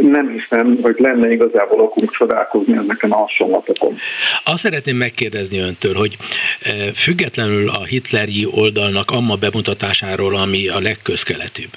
nem 0.00 0.28
hiszem, 0.28 0.78
hogy 0.82 0.94
lenne 0.98 1.30
igazából 1.30 1.80
okunk 1.80 2.12
csodálkozni 2.12 2.76
ezeken 2.76 3.10
a 3.10 3.16
hasonlatokon. 3.16 3.96
Azt 4.44 4.62
szeretném 4.62 4.96
megkérdezni 4.96 5.58
öntől, 5.58 5.94
hogy 5.94 6.16
e, 6.62 6.70
függetlenül 6.94 7.68
a 7.68 7.84
hitleri 7.84 8.46
oldalnak 8.50 9.10
amma 9.10 9.36
bemutatásáról, 9.36 10.36
ami 10.36 10.68
a 10.68 10.80
legközkeletűbb, 10.80 11.70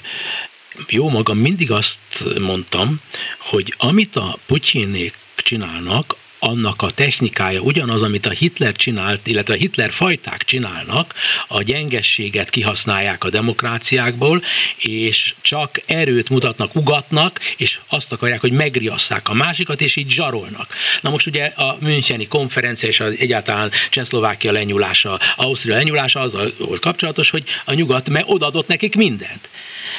jó 0.90 1.10
magam 1.10 1.38
mindig 1.38 1.72
azt 1.72 2.40
mondtam, 2.40 2.96
hogy 3.40 3.74
amit 3.78 4.16
a 4.16 4.38
Putyinék 4.46 5.14
csinálnak, 5.36 6.16
annak 6.44 6.82
a 6.82 6.90
technikája 6.90 7.60
ugyanaz, 7.60 8.02
amit 8.02 8.26
a 8.26 8.30
Hitler 8.30 8.76
csinált, 8.76 9.28
illetve 9.28 9.54
a 9.54 9.58
Hitler 9.58 9.92
fajták 9.92 10.44
csinálnak, 10.44 11.14
a 11.48 11.62
gyengességet 11.62 12.50
kihasználják 12.50 13.24
a 13.24 13.30
demokráciákból, 13.30 14.44
és 14.78 15.34
csak 15.42 15.82
erőt 15.86 16.30
mutatnak, 16.30 16.76
ugatnak, 16.76 17.40
és 17.58 17.80
azt 17.90 18.12
akarják, 18.12 18.42
hogy 18.42 18.52
megriasszák 18.52 19.30
a 19.30 19.34
másikat, 19.34 19.82
és 19.82 19.96
így 19.96 20.10
zsarolnak. 20.10 20.74
Na 21.02 21.10
most 21.10 21.28
ugye 21.28 21.46
a 21.46 21.78
Müncheni 21.80 22.28
konferencia 22.28 22.90
és 22.90 23.00
az 23.00 23.16
egyáltalán 23.20 23.72
Csehszlovákia 23.90 24.52
lenyúlása, 24.52 25.20
Ausztria 25.36 25.76
lenyúlása 25.76 26.20
azzal 26.20 26.54
volt 26.58 26.82
kapcsolatos, 26.82 27.30
hogy 27.30 27.44
a 27.66 27.74
nyugat 27.74 28.10
odaadott 28.26 28.68
nekik 28.68 28.96
mindent. 28.96 29.50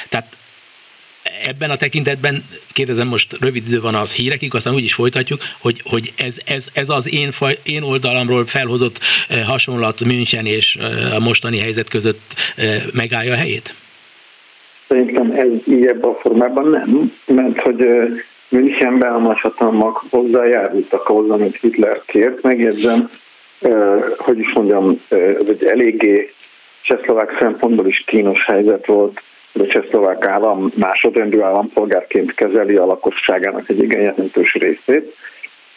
Tehát 0.09 0.37
ebben 1.41 1.69
a 1.69 1.75
tekintetben, 1.75 2.43
kérdezem 2.73 3.07
most 3.07 3.37
rövid 3.39 3.67
idő 3.67 3.81
van 3.81 3.95
az 3.95 4.13
hírekig, 4.13 4.55
aztán 4.55 4.73
úgy 4.73 4.83
is 4.83 4.93
folytatjuk, 4.93 5.39
hogy, 5.61 5.81
hogy 5.85 6.13
ez, 6.17 6.37
ez, 6.45 6.67
ez 6.73 6.89
az 6.89 7.13
én, 7.13 7.31
faj, 7.31 7.57
én 7.63 7.83
oldalamról 7.83 8.45
felhozott 8.45 8.99
eh, 9.29 9.47
hasonlat 9.47 9.99
München 10.05 10.45
és 10.45 10.75
eh, 10.75 11.15
a 11.15 11.19
mostani 11.19 11.59
helyzet 11.59 11.89
között 11.89 12.33
eh, 12.55 12.83
megállja 12.93 13.33
a 13.33 13.37
helyét? 13.37 13.73
Szerintem 14.87 15.31
ez 15.31 15.49
így 15.67 15.85
ebben 15.85 16.09
a 16.09 16.19
formában 16.21 16.69
nem, 16.69 17.13
mert 17.25 17.59
hogy 17.59 17.85
Münchenben 18.49 19.13
a 19.13 19.19
nagyhatalmak 19.19 20.03
hozzájárultak 20.09 21.09
ahhoz, 21.09 21.29
amit 21.29 21.59
Hitler 21.61 22.01
kért. 22.05 22.41
Megjegyzem, 22.41 23.09
hogy 24.17 24.39
is 24.39 24.53
mondjam, 24.53 25.01
ez 25.09 25.47
egy 25.47 25.65
eléggé 25.65 26.33
csehszlovák 26.81 27.37
szempontból 27.39 27.87
is 27.87 28.03
kínos 28.05 28.45
helyzet 28.45 28.85
volt 28.85 29.21
a 29.61 29.67
csehszlovák 29.67 30.25
állam 30.25 30.71
másodrendű 30.75 31.39
állampolgárként 31.39 32.33
kezeli 32.33 32.75
a 32.75 32.85
lakosságának 32.85 33.69
egy 33.69 33.83
igen 33.83 34.01
jelentős 34.01 34.53
részét. 34.53 35.15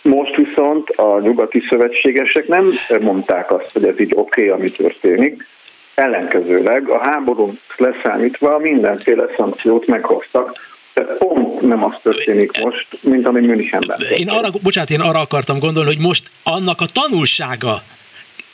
Most 0.02 0.36
viszont 0.36 0.90
a 0.90 1.20
nyugati 1.20 1.62
szövetségesek 1.68 2.48
nem 2.48 2.72
mondták 3.00 3.52
azt, 3.52 3.70
hogy 3.72 3.86
ez 3.86 4.00
így 4.00 4.12
oké, 4.14 4.48
okay, 4.48 4.60
ami 4.60 4.70
történik. 4.70 5.46
Ellenkezőleg 5.94 6.88
a 6.88 6.98
háború 7.02 7.52
leszámítva 7.76 8.58
mindenféle 8.58 9.24
szankciót 9.36 9.86
meghoztak, 9.86 10.74
tehát 10.92 11.18
pont 11.18 11.60
nem 11.60 11.84
az 11.84 11.94
történik 12.02 12.62
most, 12.62 12.86
mint 13.00 13.26
ami 13.26 13.46
Münchenben. 13.46 14.00
Én 14.16 14.28
arra, 14.28 14.48
bocsánat, 14.62 14.90
én 14.90 15.00
arra 15.00 15.20
akartam 15.20 15.58
gondolni, 15.58 15.94
hogy 15.94 16.04
most 16.04 16.30
annak 16.42 16.80
a 16.80 16.84
tanulsága 16.92 17.82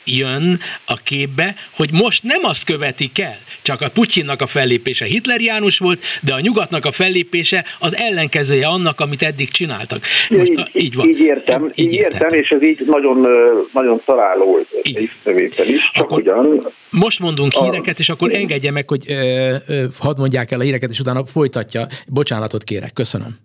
jön 0.05 0.59
a 0.85 0.95
képbe, 0.95 1.55
hogy 1.71 1.93
most 1.93 2.23
nem 2.23 2.43
azt 2.43 2.63
követik 2.63 3.19
el, 3.19 3.37
csak 3.61 3.81
a 3.81 3.89
Putyinnak 3.89 4.41
a 4.41 4.47
fellépése 4.47 5.05
Hitler 5.05 5.41
János 5.41 5.77
volt, 5.77 6.01
de 6.21 6.33
a 6.33 6.39
nyugatnak 6.39 6.85
a 6.85 6.91
fellépése 6.91 7.65
az 7.79 7.95
ellenkezője 7.95 8.67
annak, 8.67 8.99
amit 8.99 9.21
eddig 9.21 9.51
csináltak. 9.51 10.05
Most, 10.29 10.51
így, 10.51 10.69
így 10.73 10.95
van. 10.95 11.07
Így 11.07 11.19
értem, 11.19 11.69
így, 11.75 11.91
így 11.91 11.93
értem, 11.93 12.39
és 12.39 12.49
ez 12.49 12.63
így 12.63 12.83
nagyon, 12.85 13.27
nagyon 13.73 14.01
találó 14.05 14.59
észrevétel 14.81 15.67
is, 15.67 15.91
csak 15.93 16.03
akkor 16.03 16.19
ugyan... 16.19 16.71
Most 16.89 17.19
mondunk 17.19 17.51
a... 17.55 17.63
híreket, 17.63 17.99
és 17.99 18.09
akkor 18.09 18.33
engedje 18.33 18.71
meg, 18.71 18.89
hogy 18.89 19.05
ö, 19.07 19.55
ö, 19.67 19.85
hadd 19.99 20.17
mondják 20.17 20.51
el 20.51 20.59
a 20.59 20.63
híreket, 20.63 20.89
és 20.89 20.99
utána 20.99 21.25
folytatja. 21.25 21.87
Bocsánatot 22.07 22.63
kérek. 22.63 22.93
Köszönöm. 22.93 23.35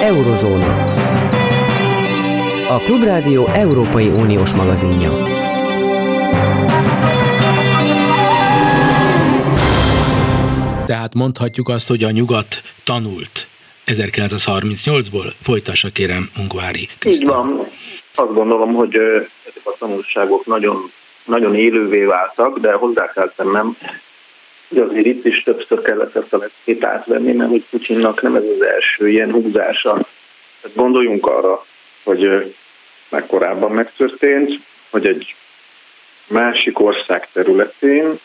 Eurozóna. 0.00 0.87
A 2.70 2.78
Klubrádió 2.78 3.46
Európai 3.46 4.08
Uniós 4.08 4.52
magazinja. 4.52 5.10
Tehát 10.86 11.14
mondhatjuk 11.14 11.68
azt, 11.68 11.88
hogy 11.88 12.02
a 12.02 12.10
nyugat 12.10 12.62
tanult 12.84 13.48
1938-ból. 13.86 15.32
Folytassa 15.42 15.88
kérem, 15.88 16.28
Ungvári 16.38 16.88
Így 17.06 17.24
van. 17.24 17.68
Azt 18.14 18.34
gondolom, 18.34 18.74
hogy 18.74 18.96
ezek 18.96 19.62
a 19.64 19.74
tanulságok 19.78 20.46
nagyon, 20.46 20.90
nagyon 21.24 21.54
élővé 21.54 22.04
váltak, 22.04 22.58
de 22.58 22.72
hozzá 22.72 23.12
kell 23.12 23.32
tennem, 23.36 23.76
hogy 24.68 24.78
azért 24.78 25.06
itt 25.06 25.24
is 25.24 25.42
többször 25.42 25.82
kellett 25.82 26.16
ezt 26.16 26.32
a 26.32 26.38
leckét 26.38 26.84
átvenni, 26.84 27.32
mert 27.32 27.50
hogy 27.50 27.64
Putyinnak 27.70 28.22
nem 28.22 28.34
ez 28.34 28.44
az 28.58 28.66
első 28.66 29.08
ilyen 29.08 29.32
húzása. 29.32 29.92
Tehát 30.60 30.76
gondoljunk 30.76 31.26
arra, 31.26 31.66
hogy 32.08 32.54
meg 33.08 33.26
korábban 33.26 33.70
megtörtént, 33.70 34.60
hogy 34.90 35.08
egy 35.08 35.34
másik 36.26 36.80
ország 36.80 37.28
területén 37.32 38.18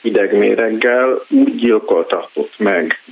idegméreggel 0.00 1.22
úgy 1.28 1.54
gyilkoltatott 1.54 2.58
meg 2.58 3.02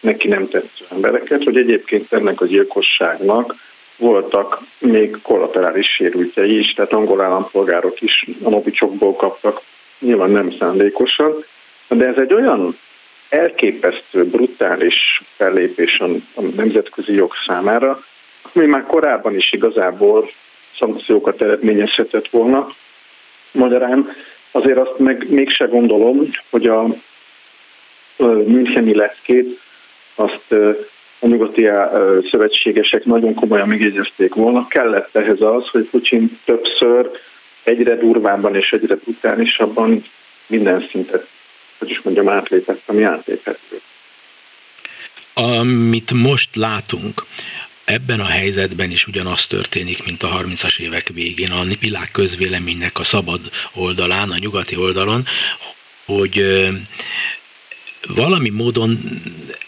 neki 0.00 0.28
nem 0.28 0.48
tetsző 0.48 0.84
embereket, 0.90 1.44
hogy 1.44 1.56
egyébként 1.56 2.12
ennek 2.12 2.40
a 2.40 2.46
gyilkosságnak 2.46 3.54
voltak 3.96 4.60
még 4.78 5.16
kollaterális 5.22 5.86
sérültjei 5.86 6.58
is, 6.58 6.72
tehát 6.72 6.92
angol 6.92 7.22
állampolgárok 7.22 8.00
is 8.00 8.24
a 8.42 8.48
novicsokból 8.48 9.14
kaptak, 9.14 9.60
nyilván 9.98 10.30
nem 10.30 10.52
szándékosan, 10.58 11.44
de 11.88 12.06
ez 12.06 12.16
egy 12.16 12.34
olyan 12.34 12.78
elképesztő, 13.28 14.24
brutális 14.24 15.22
fellépés 15.36 16.00
a 16.34 16.40
nemzetközi 16.56 17.12
jog 17.12 17.32
számára, 17.46 18.02
ami 18.54 18.66
már 18.66 18.86
korábban 18.86 19.36
is 19.36 19.52
igazából 19.52 20.30
szankciókat 20.78 21.42
eredményezhetett 21.42 22.28
volna. 22.28 22.74
Magyarán 23.52 24.08
azért 24.50 24.78
azt 24.78 24.98
meg 24.98 25.30
mégse 25.30 25.64
gondolom, 25.64 26.30
hogy 26.50 26.66
a 26.66 26.86
Müncheni 28.26 28.94
leckét 28.94 29.60
azt 30.14 30.52
a 31.20 31.26
nyugati 31.26 31.68
szövetségesek 32.30 33.04
nagyon 33.04 33.34
komolyan 33.34 33.68
megjegyezték 33.68 34.34
volna. 34.34 34.66
Kellett 34.68 35.16
ehhez 35.16 35.40
az, 35.40 35.68
hogy 35.68 35.84
Putin 35.84 36.38
többször 36.44 37.10
egyre 37.62 37.96
durvábban 37.96 38.54
és 38.56 38.72
egyre 38.72 38.94
brutálisabban 38.94 40.04
minden 40.46 40.86
szintet, 40.90 41.26
hogy 41.78 41.90
is 41.90 42.00
mondjam, 42.00 42.28
átlépett, 42.28 42.82
ami 42.86 43.02
átléphető. 43.02 43.80
Amit 45.34 46.12
most 46.12 46.56
látunk, 46.56 47.22
ebben 47.88 48.20
a 48.20 48.26
helyzetben 48.26 48.90
is 48.90 49.06
ugyanaz 49.06 49.46
történik, 49.46 50.04
mint 50.04 50.22
a 50.22 50.42
30-as 50.42 50.78
évek 50.78 51.10
végén 51.14 51.50
a 51.50 51.64
világ 51.80 52.10
közvéleménynek 52.10 52.98
a 52.98 53.04
szabad 53.04 53.50
oldalán, 53.72 54.30
a 54.30 54.38
nyugati 54.38 54.76
oldalon, 54.76 55.26
hogy 56.04 56.44
valami 58.08 58.48
módon 58.48 58.98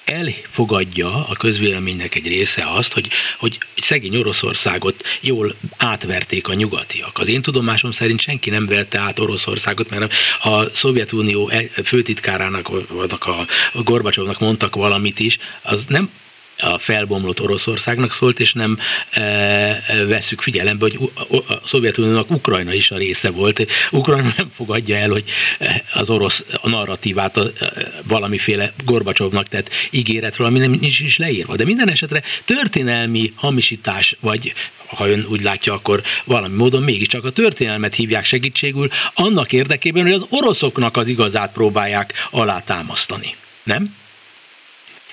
elfogadja 0.04 1.26
a 1.26 1.36
közvéleménynek 1.36 2.14
egy 2.14 2.26
része 2.26 2.64
azt, 2.72 2.92
hogy, 2.92 3.08
hogy 3.38 3.58
szegény 3.76 4.16
Oroszországot 4.16 5.02
jól 5.20 5.54
átverték 5.76 6.48
a 6.48 6.54
nyugatiak. 6.54 7.18
Az 7.18 7.28
én 7.28 7.42
tudomásom 7.42 7.90
szerint 7.90 8.20
senki 8.20 8.50
nem 8.50 8.66
verte 8.66 8.98
át 8.98 9.18
Oroszországot, 9.18 9.90
mert 9.90 10.14
ha 10.40 10.56
a 10.56 10.70
Szovjetunió 10.74 11.48
e- 11.48 11.82
főtitkárának, 11.84 12.88
vagy 12.88 13.10
a 13.72 13.82
Gorbacsovnak 13.82 14.38
mondtak 14.38 14.74
valamit 14.74 15.18
is, 15.18 15.38
az 15.62 15.84
nem 15.88 16.10
a 16.60 16.78
felbomlott 16.78 17.40
Oroszországnak 17.40 18.12
szólt, 18.12 18.40
és 18.40 18.52
nem 18.52 18.78
e, 19.10 19.20
e, 19.20 19.82
veszük 20.06 20.40
figyelembe, 20.40 20.84
hogy 20.90 21.10
a 21.48 21.60
Szovjetuniónak 21.64 22.30
Ukrajna 22.30 22.72
is 22.72 22.90
a 22.90 22.96
része 22.96 23.30
volt. 23.30 23.66
Ukrajna 23.90 24.28
nem 24.36 24.48
fogadja 24.48 24.96
el, 24.96 25.08
hogy 25.08 25.24
az 25.94 26.10
orosz 26.10 26.44
narratívát 26.62 27.36
a, 27.36 27.40
a, 27.40 27.50
valamiféle 28.06 28.72
Gorbacsovnak 28.84 29.46
tett 29.46 29.70
ígéretről, 29.90 30.46
ami 30.46 30.58
nem 30.58 30.78
is, 30.80 31.00
is 31.00 31.18
leírva. 31.18 31.56
De 31.56 31.64
minden 31.64 31.88
esetre 31.88 32.22
történelmi 32.44 33.32
hamisítás, 33.36 34.16
vagy 34.20 34.54
ha 34.96 35.08
ön 35.08 35.26
úgy 35.30 35.42
látja, 35.42 35.72
akkor 35.72 36.02
valami 36.24 36.56
módon 36.56 36.82
mégiscsak 36.82 37.24
a 37.24 37.30
történelmet 37.30 37.94
hívják 37.94 38.24
segítségül, 38.24 38.88
annak 39.14 39.52
érdekében, 39.52 40.02
hogy 40.02 40.12
az 40.12 40.26
oroszoknak 40.28 40.96
az 40.96 41.08
igazát 41.08 41.52
próbálják 41.52 42.12
alátámasztani. 42.30 43.34
Nem? 43.62 43.86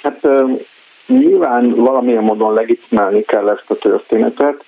Hát 0.03 0.21
Nyilván 1.07 1.75
valamilyen 1.75 2.23
módon 2.23 2.53
legitimálni 2.53 3.21
kell 3.21 3.49
ezt 3.49 3.69
a 3.71 3.75
történetet. 3.75 4.63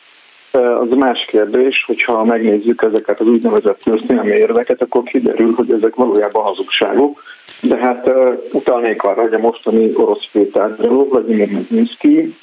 Az 0.52 0.90
más 0.96 1.26
kérdés, 1.28 1.84
hogyha 1.88 2.24
megnézzük 2.24 2.82
ezeket 2.82 3.20
az 3.20 3.28
úgynevezett 3.28 3.82
történelmi 3.84 4.32
érveket, 4.32 4.82
akkor 4.82 5.04
kiderül, 5.04 5.54
hogy 5.54 5.72
ezek 5.72 5.96
valójában 5.96 6.44
hazugságok. 6.44 7.24
De 7.62 7.78
hát 7.78 8.12
utalnék 8.52 9.04
arra, 9.04 9.22
hogy 9.22 9.34
a 9.34 9.40
mostani 9.40 9.92
orosz 9.96 10.28
főtárgyaló, 10.30 11.08
Vladimir 11.10 11.52
Medinski, 11.52 12.36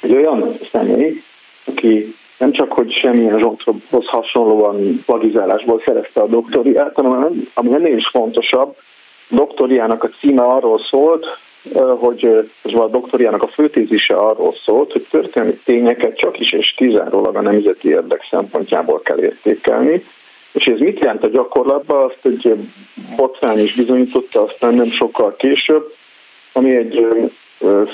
egy 0.00 0.14
olyan 0.14 0.58
személy, 0.72 1.22
aki 1.64 2.14
nem 2.38 2.52
csak, 2.52 2.72
hogy 2.72 2.92
semmilyen 2.92 3.38
Zsonthoz 3.38 4.06
hasonlóan 4.06 5.02
plagizálásból 5.06 5.82
szerezte 5.84 6.20
a 6.20 6.26
doktoriát, 6.26 6.94
hanem 6.94 7.48
ami 7.54 7.74
ennél 7.74 7.96
is 7.96 8.08
fontosabb, 8.08 8.76
doktoriának 9.28 10.04
a 10.04 10.08
címe 10.08 10.42
arról 10.42 10.80
szólt, 10.90 11.26
hogy 11.74 12.50
a 12.64 12.88
doktoriának 12.88 13.42
a 13.42 13.48
főtézise 13.48 14.14
arról 14.14 14.54
szólt, 14.64 14.92
hogy 14.92 15.06
történelmi 15.10 15.58
tényeket 15.64 16.18
csak 16.18 16.40
is 16.40 16.52
és 16.52 16.74
kizárólag 16.76 17.36
a 17.36 17.40
nemzeti 17.40 17.88
érdek 17.88 18.26
szempontjából 18.30 19.00
kell 19.00 19.18
értékelni, 19.18 20.04
és 20.52 20.64
ez 20.64 20.78
mit 20.78 20.98
jelent 20.98 21.24
a 21.24 21.28
gyakorlatban, 21.28 22.04
azt 22.04 22.18
egy 22.22 22.54
botrány 23.16 23.58
is 23.58 23.74
bizonyította 23.74 24.42
aztán 24.42 24.74
nem 24.74 24.90
sokkal 24.90 25.36
később, 25.36 25.92
ami 26.52 26.76
egy 26.76 27.06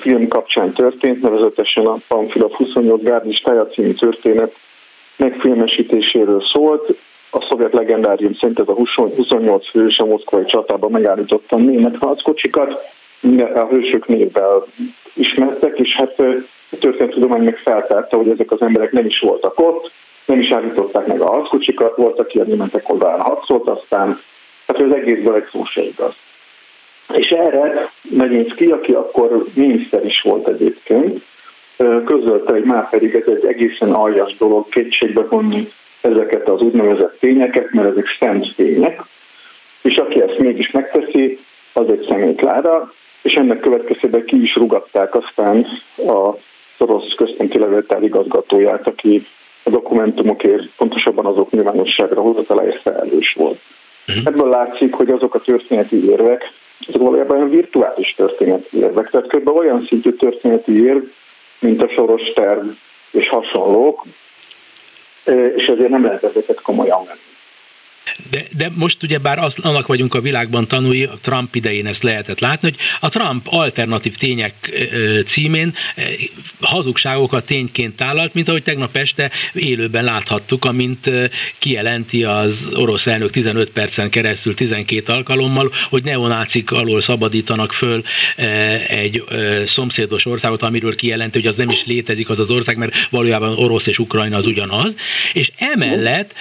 film 0.00 0.28
kapcsán 0.28 0.72
történt, 0.72 1.22
nevezetesen 1.22 1.86
a 1.86 1.96
Pamfilov 2.08 2.52
28 2.52 3.02
gárdistája 3.02 3.66
című 3.66 3.92
történet 3.92 4.54
megfilmesítéséről 5.16 6.42
szólt. 6.52 6.98
A 7.30 7.46
szovjet 7.48 7.72
legendárium 7.72 8.34
szerint 8.34 8.58
ez 8.60 8.68
a 8.68 8.72
28 8.72 9.70
fős 9.70 9.98
a 9.98 10.04
moszkvai 10.04 10.44
csatában 10.44 10.90
megállította 10.90 11.56
a 11.56 11.58
német 11.58 11.96
harckocsikat, 11.96 12.80
a 13.54 13.66
hősök 13.66 14.06
névvel 14.06 14.66
ismertek, 15.14 15.78
és 15.78 15.94
hát 15.96 16.18
a 16.70 16.76
történettudomány 16.80 17.42
meg 17.42 17.56
feltárta, 17.56 18.16
hogy 18.16 18.28
ezek 18.28 18.50
az 18.50 18.60
emberek 18.60 18.92
nem 18.92 19.06
is 19.06 19.18
voltak 19.20 19.60
ott, 19.60 19.92
nem 20.24 20.40
is 20.40 20.50
állították 20.50 21.06
meg 21.06 21.20
a 21.20 21.30
harckocsikat, 21.30 21.96
voltak 21.96 22.26
aki 22.26 22.38
a 22.38 22.44
németek 22.44 22.88
oldalán 22.88 23.20
harcolt, 23.20 23.68
aztán 23.68 24.20
hát 24.66 24.82
az 24.82 24.94
egészből 24.94 25.34
egy 25.34 25.48
szó 25.52 25.64
se 25.64 25.82
igaz. 25.82 26.14
És 27.14 27.28
erre 27.28 27.90
Megyinsky, 28.02 28.66
aki 28.66 28.92
akkor 28.92 29.44
miniszter 29.54 30.04
is 30.04 30.20
volt 30.20 30.48
egyébként, 30.48 31.22
közölte, 32.04 32.52
hogy 32.52 32.64
már 32.64 32.90
pedig 32.90 33.14
ez 33.14 33.34
egy 33.34 33.46
egészen 33.46 33.92
aljas 33.92 34.36
dolog 34.36 34.68
kétségbe 34.68 35.22
vonni 35.22 35.68
ezeket 36.00 36.48
az 36.48 36.60
úgynevezett 36.60 37.18
tényeket, 37.18 37.72
mert 37.72 37.88
ezek 37.88 38.16
szent 38.18 38.54
tények, 38.56 39.02
és 39.82 39.94
aki 39.94 40.20
ezt 40.20 40.38
mégis 40.38 40.70
megteszi, 40.70 41.38
az 41.72 41.88
egy 41.88 42.06
szemétláda, 42.08 42.92
és 43.22 43.32
ennek 43.32 43.60
következtében 43.60 44.24
ki 44.24 44.42
is 44.42 44.54
rugatták 44.54 45.14
aztán 45.14 45.66
a 45.96 46.36
orosz 46.78 47.14
központi 47.14 47.58
levéltár 47.58 48.02
igazgatóját, 48.02 48.86
aki 48.86 49.26
a 49.62 49.70
dokumentumokért, 49.70 50.68
pontosabban 50.76 51.26
azok 51.26 51.50
nyilvánosságra 51.50 52.20
hozataláért 52.20 52.80
felelős 52.80 53.32
volt. 53.32 53.60
Uh-huh. 54.08 54.26
Ebből 54.26 54.48
látszik, 54.48 54.94
hogy 54.94 55.10
azok 55.10 55.34
a 55.34 55.40
történeti 55.40 56.10
érvek, 56.10 56.52
azok 56.88 57.02
valójában 57.02 57.36
olyan 57.36 57.50
virtuális 57.50 58.14
történeti 58.14 58.78
érvek, 58.78 59.10
tehát 59.10 59.26
kb. 59.26 59.48
olyan 59.48 59.86
szintű 59.88 60.10
történeti 60.10 60.84
érv, 60.84 61.02
mint 61.58 61.82
a 61.82 61.88
soros 61.88 62.32
terv 62.34 62.66
és 63.10 63.28
hasonlók, 63.28 64.04
és 65.56 65.66
ezért 65.66 65.88
nem 65.88 66.04
lehet 66.04 66.24
ezeket 66.24 66.60
komolyan 66.60 67.04
venni. 67.04 67.31
De, 68.30 68.46
de 68.56 68.70
most 68.74 69.02
ugye 69.02 69.18
bár 69.18 69.38
az, 69.38 69.58
annak 69.58 69.86
vagyunk 69.86 70.14
a 70.14 70.20
világban 70.20 70.68
tanulni, 70.68 71.04
a 71.04 71.14
Trump 71.20 71.54
idején 71.54 71.86
ezt 71.86 72.02
lehetett 72.02 72.40
látni, 72.40 72.68
hogy 72.68 72.78
a 73.00 73.08
Trump 73.08 73.46
alternatív 73.48 74.16
tények 74.16 74.54
címén 75.24 75.74
hazugságokat 76.60 77.44
tényként 77.44 77.94
tálalt, 77.94 78.34
mint 78.34 78.48
ahogy 78.48 78.62
tegnap 78.62 78.96
este 78.96 79.30
élőben 79.52 80.04
láthattuk, 80.04 80.64
amint 80.64 81.10
kijelenti 81.58 82.24
az 82.24 82.68
orosz 82.74 83.06
elnök 83.06 83.30
15 83.30 83.70
percen 83.70 84.10
keresztül 84.10 84.54
12 84.54 85.12
alkalommal, 85.12 85.72
hogy 85.90 86.04
neonácik 86.04 86.70
alól 86.70 87.00
szabadítanak 87.00 87.72
föl 87.72 88.02
egy 88.88 89.24
szomszédos 89.66 90.26
országot, 90.26 90.62
amiről 90.62 90.94
kijelenti, 90.94 91.38
hogy 91.38 91.48
az 91.48 91.56
nem 91.56 91.70
is 91.70 91.84
létezik 91.86 92.28
az 92.28 92.38
az 92.38 92.50
ország, 92.50 92.76
mert 92.76 93.08
valójában 93.10 93.58
orosz 93.58 93.86
és 93.86 93.98
Ukrajna 93.98 94.36
az 94.36 94.46
ugyanaz, 94.46 94.94
és 95.32 95.50
emellett 95.56 96.34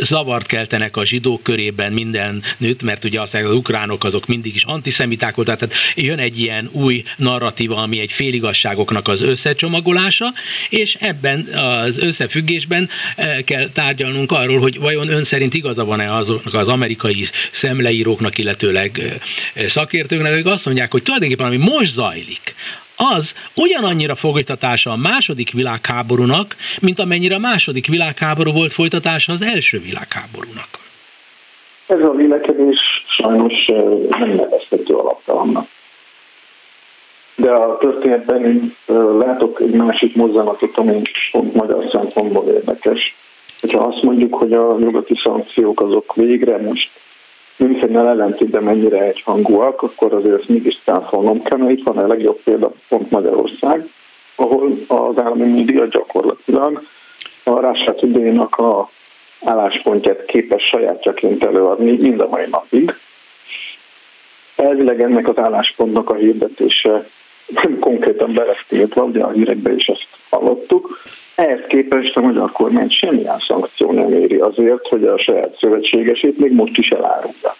zavart 0.00 0.46
keltenek 0.46 0.96
a 0.96 1.03
zsidók 1.04 1.42
körében 1.42 1.92
minden 1.92 2.42
nőtt, 2.58 2.82
mert 2.82 3.04
ugye 3.04 3.20
azt 3.20 3.34
az 3.34 3.50
ukránok 3.50 4.04
azok 4.04 4.26
mindig 4.26 4.54
is 4.54 4.64
antiszemiták 4.64 5.34
voltak, 5.34 5.58
tehát 5.58 5.74
jön 5.94 6.18
egy 6.18 6.40
ilyen 6.40 6.68
új 6.72 7.02
narratíva, 7.16 7.76
ami 7.76 8.00
egy 8.00 8.12
féligasságoknak 8.12 9.08
az 9.08 9.20
összecsomagolása, 9.20 10.32
és 10.68 10.96
ebben 11.00 11.40
az 11.40 11.98
összefüggésben 11.98 12.88
kell 13.44 13.68
tárgyalnunk 13.68 14.32
arról, 14.32 14.58
hogy 14.58 14.78
vajon 14.78 15.08
ön 15.08 15.24
szerint 15.24 15.54
igaza 15.54 15.84
van-e 15.84 16.14
azoknak 16.14 16.54
az 16.54 16.68
amerikai 16.68 17.26
szemleíróknak, 17.52 18.38
illetőleg 18.38 19.20
szakértőknek, 19.66 20.32
akik 20.32 20.46
azt 20.46 20.64
mondják, 20.64 20.90
hogy 20.90 21.02
tulajdonképpen 21.02 21.46
ami 21.46 21.56
most 21.56 21.92
zajlik, 21.92 22.54
az 22.96 23.34
ugyanannyira 23.54 24.14
folytatása 24.14 24.90
a 24.90 24.96
második 24.96 25.52
világháborúnak, 25.52 26.56
mint 26.80 26.98
amennyire 26.98 27.34
a 27.34 27.38
második 27.38 27.86
világháború 27.86 28.52
volt 28.52 28.72
folytatása 28.72 29.32
az 29.32 29.42
első 29.42 29.80
világháborúnak. 29.80 30.78
Ez 31.86 32.00
a 32.00 32.10
vélekedés 32.10 33.04
sajnos 33.08 33.66
nem 34.08 34.28
nevezhető 34.28 34.94
alaptalannak. 34.94 35.66
De 37.36 37.50
a 37.50 37.78
történetben 37.78 38.44
én 38.44 38.74
látok 39.18 39.60
egy 39.60 39.74
másik 39.74 40.16
mozzanatot, 40.16 40.76
ami 40.76 41.02
pont 41.30 41.54
magyar 41.54 41.88
szempontból 41.92 42.44
érdekes. 42.48 43.14
Hogyha 43.60 43.84
azt 43.84 44.02
mondjuk, 44.02 44.34
hogy 44.34 44.52
a 44.52 44.76
nyugati 44.78 45.14
szankciók 45.24 45.80
azok 45.80 46.14
végre 46.14 46.58
most 46.58 46.90
Münchennel 47.56 48.08
ellentétben 48.08 48.62
mennyire 48.62 49.00
egyhangúak, 49.00 49.82
akkor 49.82 50.14
azért 50.14 50.48
mégis 50.48 50.78
cáfolnom 50.84 51.42
kell, 51.42 51.58
mert 51.58 51.70
itt 51.70 51.86
van 51.86 51.98
a 51.98 52.06
legjobb 52.06 52.40
példa 52.44 52.72
pont 52.88 53.10
Magyarország, 53.10 53.88
ahol 54.36 54.78
az 54.86 55.18
állami 55.18 55.44
média 55.44 55.86
gyakorlatilag 55.86 56.82
a 57.44 57.60
Rását 57.60 57.96
Tudénak 57.96 58.56
a 58.56 58.90
álláspontját 59.44 60.24
képes 60.24 60.62
sajátjaként 60.62 61.44
előadni 61.44 61.90
mind 61.90 62.20
a 62.20 62.28
mai 62.28 62.46
napig. 62.50 62.94
Elvileg 64.56 65.00
ennek 65.00 65.28
az 65.28 65.38
álláspontnak 65.38 66.10
a 66.10 66.14
hirdetése 66.14 67.06
konkrétan 67.80 68.32
belesztiltva, 68.34 69.02
ugye 69.02 69.22
a 69.22 69.30
hírekbe 69.30 69.72
is 69.72 69.84
ezt 69.84 70.06
hallottuk. 70.30 71.02
Ehhez 71.34 71.60
képest 71.68 72.16
a 72.16 72.20
magyar 72.20 72.52
kormány 72.52 72.90
semmilyen 72.90 73.42
szankció 73.48 73.92
nem 73.92 74.12
éri 74.12 74.36
azért, 74.36 74.88
hogy 74.88 75.04
a 75.04 75.18
saját 75.18 75.56
szövetségesét 75.60 76.38
még 76.38 76.52
most 76.52 76.76
is 76.76 76.88
elárulja. 76.88 77.56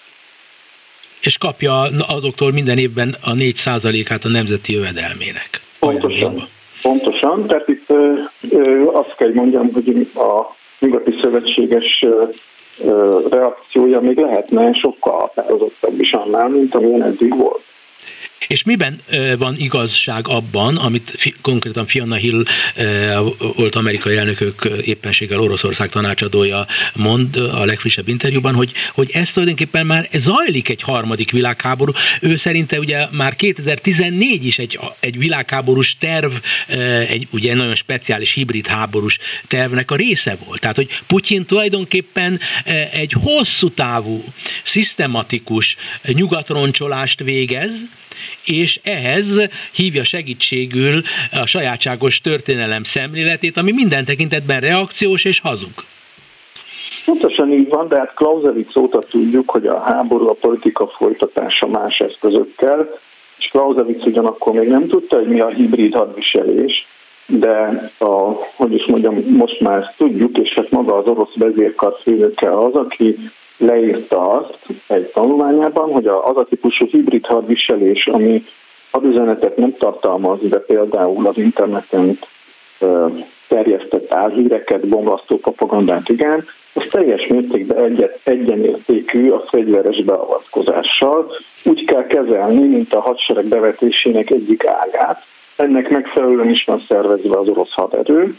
És 1.20 1.38
kapja 1.38 1.80
azoktól 2.08 2.52
minden 2.52 2.78
évben 2.78 3.14
a 3.22 3.34
4 3.34 3.60
át 4.08 4.24
a 4.24 4.28
nemzeti 4.28 4.72
jövedelmének. 4.72 5.60
Pontosan. 5.78 6.48
Pontosan, 6.82 7.46
tehát 7.46 7.68
itt 7.68 7.90
ö, 7.90 8.12
ö, 8.50 8.84
azt 8.92 9.14
kell 9.16 9.32
mondjam, 9.32 9.72
hogy 9.72 10.08
a 10.14 10.56
nyugati 10.84 11.18
szövetséges 11.22 12.04
reakciója 13.30 14.00
még 14.00 14.16
lehetne 14.16 14.72
sokkal 14.72 15.18
határozottabb 15.18 16.00
is 16.00 16.12
annál, 16.12 16.48
mint 16.48 16.74
amilyen 16.74 17.02
eddig 17.02 17.36
volt. 17.36 17.62
És 18.48 18.62
miben 18.62 19.00
van 19.38 19.56
igazság 19.58 20.28
abban, 20.28 20.76
amit 20.76 21.14
fi, 21.16 21.34
konkrétan 21.40 21.86
Fiona 21.86 22.14
Hill 22.14 22.44
volt 23.56 23.74
amerikai 23.74 24.16
elnökök 24.16 24.64
éppenséggel 24.84 25.40
Oroszország 25.40 25.88
tanácsadója 25.88 26.66
mond 26.94 27.36
a 27.36 27.64
legfrissebb 27.64 28.08
interjúban, 28.08 28.54
hogy, 28.54 28.72
hogy 28.94 29.10
ez 29.12 29.32
tulajdonképpen 29.32 29.86
már 29.86 30.08
zajlik 30.12 30.68
egy 30.68 30.82
harmadik 30.82 31.30
világháború. 31.30 31.92
Ő 32.20 32.36
szerinte 32.36 32.78
ugye 32.78 33.06
már 33.10 33.34
2014 33.34 34.46
is 34.46 34.58
egy, 34.58 34.80
egy 35.00 35.18
világháborús 35.18 35.96
terv, 35.98 36.32
egy 37.08 37.28
ugye 37.30 37.54
nagyon 37.54 37.74
speciális 37.74 38.32
hibrid 38.32 38.66
háborús 38.66 39.18
tervnek 39.46 39.90
a 39.90 39.96
része 39.96 40.36
volt. 40.44 40.60
Tehát, 40.60 40.76
hogy 40.76 41.00
Putyin 41.06 41.46
tulajdonképpen 41.46 42.40
egy 42.92 43.14
hosszú 43.22 43.70
távú, 43.70 44.24
szisztematikus 44.62 45.76
nyugatroncsolást 46.02 47.20
végez, 47.20 47.72
és 48.44 48.80
ehhez 48.82 49.48
hívja 49.74 50.04
segítségül 50.04 51.02
a 51.32 51.46
sajátságos 51.46 52.20
történelem 52.20 52.82
szemléletét, 52.82 53.56
ami 53.56 53.72
minden 53.72 54.04
tekintetben 54.04 54.60
reakciós 54.60 55.24
és 55.24 55.40
hazug. 55.40 55.72
Pontosan 57.04 57.52
így 57.52 57.68
van, 57.68 57.88
de 57.88 57.98
hát 57.98 58.14
Clausewitz 58.14 58.76
óta 58.76 58.98
tudjuk, 58.98 59.50
hogy 59.50 59.66
a 59.66 59.80
háború 59.80 60.28
a 60.28 60.32
politika 60.32 60.86
folytatása 60.86 61.66
más 61.66 61.98
eszközökkel, 61.98 62.88
és 63.38 63.46
Clausewitz 63.46 64.06
ugyanakkor 64.06 64.52
még 64.52 64.68
nem 64.68 64.86
tudta, 64.86 65.16
hogy 65.16 65.28
mi 65.28 65.40
a 65.40 65.48
hibrid 65.48 65.94
hadviselés, 65.94 66.86
de 67.26 67.90
a, 67.98 68.32
hogy 68.56 68.74
is 68.74 68.84
mondjam, 68.86 69.14
most 69.28 69.60
már 69.60 69.78
ezt 69.78 69.96
tudjuk, 69.96 70.38
és 70.38 70.54
hát 70.54 70.70
maga 70.70 70.96
az 70.96 71.06
orosz 71.06 71.34
vezérkar 71.34 71.98
főnöke 72.02 72.58
az, 72.58 72.74
aki 72.74 73.30
leírta 73.56 74.30
azt 74.30 74.58
egy 74.86 75.06
tanulmányában, 75.06 75.92
hogy 75.92 76.06
az 76.06 76.36
a 76.36 76.46
típusú 76.48 76.86
hibrid 76.86 77.26
hadviselés, 77.26 78.06
ami 78.06 78.44
hadüzenetet 78.90 79.56
nem 79.56 79.74
tartalmaz, 79.76 80.38
de 80.42 80.58
például 80.58 81.26
az 81.26 81.36
interneten 81.36 82.18
terjesztett 83.48 84.12
álhíreket, 84.12 84.88
bombasztó 84.88 85.36
propagandát 85.36 86.08
igen, 86.08 86.44
az 86.72 86.82
teljes 86.90 87.26
mértékben 87.26 87.84
egyet, 87.84 88.20
egyenértékű 88.24 89.30
a 89.30 89.44
fegyveres 89.48 90.02
beavatkozással. 90.04 91.32
Úgy 91.64 91.84
kell 91.84 92.06
kezelni, 92.06 92.66
mint 92.66 92.94
a 92.94 93.00
hadsereg 93.00 93.44
bevetésének 93.44 94.30
egyik 94.30 94.66
ágát. 94.66 95.22
Ennek 95.56 95.90
megfelelően 95.90 96.48
is 96.48 96.64
van 96.64 96.84
szervezve 96.88 97.38
az 97.38 97.48
orosz 97.48 97.72
haderő. 97.72 98.36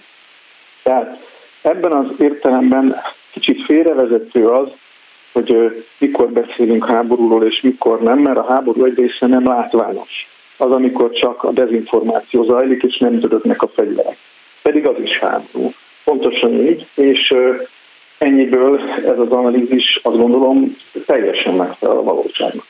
Tehát 0.83 1.19
ebben 1.61 1.91
az 1.91 2.05
értelemben 2.19 2.95
kicsit 3.31 3.63
félrevezető 3.65 4.45
az, 4.45 4.67
hogy 5.35 5.83
mikor 5.97 6.31
beszélünk 6.31 6.85
háborúról 6.85 7.43
és 7.43 7.61
mikor 7.61 8.01
nem, 8.01 8.19
mert 8.19 8.37
a 8.37 8.45
háború 8.49 8.85
egy 8.85 8.97
része 8.97 9.27
nem 9.27 9.47
látványos. 9.47 10.27
Az, 10.57 10.71
amikor 10.71 11.11
csak 11.11 11.43
a 11.43 11.51
dezinformáció 11.51 12.43
zajlik, 12.43 12.83
és 12.83 12.97
nem 12.97 13.19
törödnek 13.19 13.61
a 13.61 13.71
fegyverek. 13.75 14.17
Pedig 14.61 14.87
az 14.87 14.95
is 15.03 15.19
háború. 15.19 15.73
Pontosan 16.03 16.53
így, 16.53 16.87
és 16.95 17.33
ennyiből 18.17 18.81
ez 19.05 19.19
az 19.19 19.31
analízis 19.31 19.99
azt 20.03 20.17
gondolom 20.17 20.77
teljesen 21.05 21.53
megfelel 21.53 21.97
a 21.97 22.03
valóságnak 22.03 22.65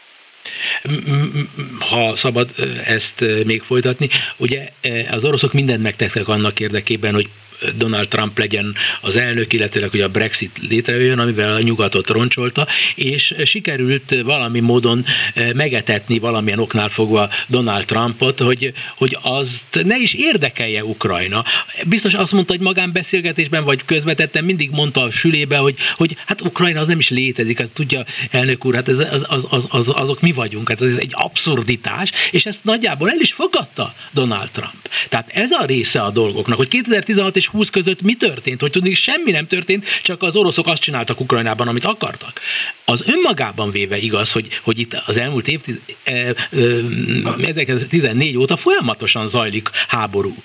ha 1.79 2.15
szabad 2.15 2.49
ezt 2.85 3.25
még 3.45 3.61
folytatni, 3.61 4.09
ugye 4.37 4.67
az 5.11 5.25
oroszok 5.25 5.53
mindent 5.53 5.83
megtettek 5.83 6.27
annak 6.27 6.59
érdekében, 6.59 7.13
hogy 7.13 7.29
Donald 7.75 8.07
Trump 8.07 8.37
legyen 8.37 8.75
az 9.01 9.15
elnök, 9.15 9.53
illetőleg, 9.53 9.89
hogy 9.89 10.01
a 10.01 10.09
Brexit 10.09 10.59
létrejöjjön, 10.69 11.19
amivel 11.19 11.55
a 11.55 11.61
nyugatot 11.61 12.09
roncsolta, 12.09 12.67
és 12.95 13.33
sikerült 13.43 14.15
valami 14.23 14.59
módon 14.59 15.05
eh, 15.33 15.53
megetetni 15.53 16.19
valamilyen 16.19 16.59
oknál 16.59 16.89
fogva 16.89 17.29
Donald 17.47 17.85
Trumpot, 17.85 18.39
hogy, 18.39 18.73
hogy 18.97 19.17
azt 19.21 19.81
ne 19.83 19.97
is 19.97 20.13
érdekelje 20.13 20.83
Ukrajna. 20.85 21.43
Biztos 21.85 22.13
azt 22.13 22.31
mondta, 22.31 22.53
hogy 22.53 22.61
magánbeszélgetésben 22.61 23.63
vagy 23.63 23.85
közvetettem 23.85 24.45
mindig 24.45 24.69
mondta 24.71 25.01
a 25.01 25.11
sülébe, 25.11 25.57
hogy, 25.57 25.75
hogy 25.95 26.15
hát 26.25 26.41
Ukrajna 26.41 26.79
az 26.79 26.87
nem 26.87 26.99
is 26.99 27.09
létezik, 27.09 27.59
az 27.59 27.69
tudja 27.73 28.05
elnök 28.31 28.65
úr, 28.65 28.75
hát 28.75 28.87
ez, 28.87 28.99
az, 28.99 29.25
az, 29.27 29.45
az, 29.49 29.65
az, 29.69 29.89
azok 29.89 30.21
mi 30.21 30.31
vagyunk, 30.31 30.69
hát 30.69 30.81
ez 30.81 30.95
egy 30.97 31.11
abszurditás, 31.11 32.11
és 32.31 32.45
ezt 32.45 32.63
nagyjából 32.63 33.09
el 33.09 33.19
is 33.19 33.33
fogadta 33.33 33.93
Donald 34.13 34.49
Trump. 34.51 34.89
Tehát 35.09 35.29
ez 35.29 35.51
a 35.51 35.65
része 35.65 36.01
a 36.01 36.09
dolgoknak, 36.09 36.57
hogy 36.57 36.67
2016 36.67 37.35
és 37.35 37.44
és 37.45 37.51
20 37.51 37.69
között 37.69 38.01
mi 38.01 38.13
történt? 38.13 38.61
Hogy 38.61 38.71
tudni, 38.71 38.93
semmi 38.93 39.31
nem 39.31 39.47
történt, 39.47 39.85
csak 40.01 40.23
az 40.23 40.35
oroszok 40.35 40.67
azt 40.67 40.81
csináltak 40.81 41.19
Ukrajnában, 41.19 41.67
amit 41.67 41.83
akartak. 41.83 42.41
Az 42.85 43.03
önmagában 43.07 43.71
véve 43.71 43.97
igaz, 43.97 44.31
hogy, 44.31 44.47
hogy 44.63 44.79
itt 44.79 44.93
az 45.05 45.17
elmúlt 45.17 45.47
év, 45.47 45.61
1914 46.03 48.35
e, 48.35 48.37
óta 48.37 48.57
folyamatosan 48.57 49.27
zajlik 49.27 49.69
háború. 49.87 50.35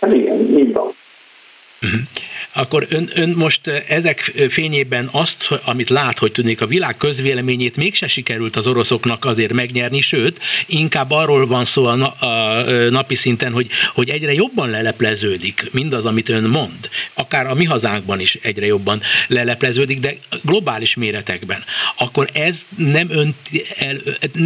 Hát 0.00 0.14
igen, 0.14 0.58
így 0.58 0.72
van. 0.72 0.94
Uh-huh 1.82 2.00
akkor 2.52 2.86
ön, 2.88 3.10
ön 3.14 3.30
most 3.36 3.66
ezek 3.66 4.18
fényében 4.48 5.08
azt, 5.12 5.60
amit 5.64 5.88
lát, 5.88 6.18
hogy 6.18 6.32
tudnék 6.32 6.60
a 6.60 6.66
világ 6.66 6.96
közvéleményét 6.96 7.76
mégse 7.76 8.06
sikerült 8.06 8.56
az 8.56 8.66
oroszoknak 8.66 9.24
azért 9.24 9.52
megnyerni, 9.52 10.00
sőt, 10.00 10.40
inkább 10.66 11.10
arról 11.10 11.46
van 11.46 11.64
szó 11.64 11.84
a, 11.84 11.94
na, 11.94 12.08
a 12.08 12.62
napi 12.90 13.14
szinten, 13.14 13.52
hogy, 13.52 13.68
hogy 13.94 14.08
egyre 14.08 14.32
jobban 14.32 14.70
lelepleződik 14.70 15.68
mindaz, 15.72 16.06
amit 16.06 16.28
ön 16.28 16.44
mond. 16.44 16.88
Akár 17.14 17.46
a 17.46 17.54
mi 17.54 17.64
hazánkban 17.64 18.20
is 18.20 18.34
egyre 18.34 18.66
jobban 18.66 19.00
lelepleződik, 19.26 19.98
de 19.98 20.16
globális 20.42 20.94
méretekben. 20.94 21.64
Akkor 21.96 22.30
ez 22.32 22.66
nem, 22.76 23.10
ön, 23.10 23.34
el, 23.78 23.96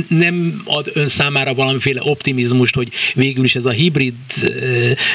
nem 0.08 0.62
ad 0.64 0.90
ön 0.94 1.08
számára 1.08 1.54
valamiféle 1.54 2.00
optimizmust, 2.04 2.74
hogy 2.74 2.88
végül 3.14 3.44
is 3.44 3.54
ez 3.54 3.64
a 3.64 3.70
hibrid 3.70 4.14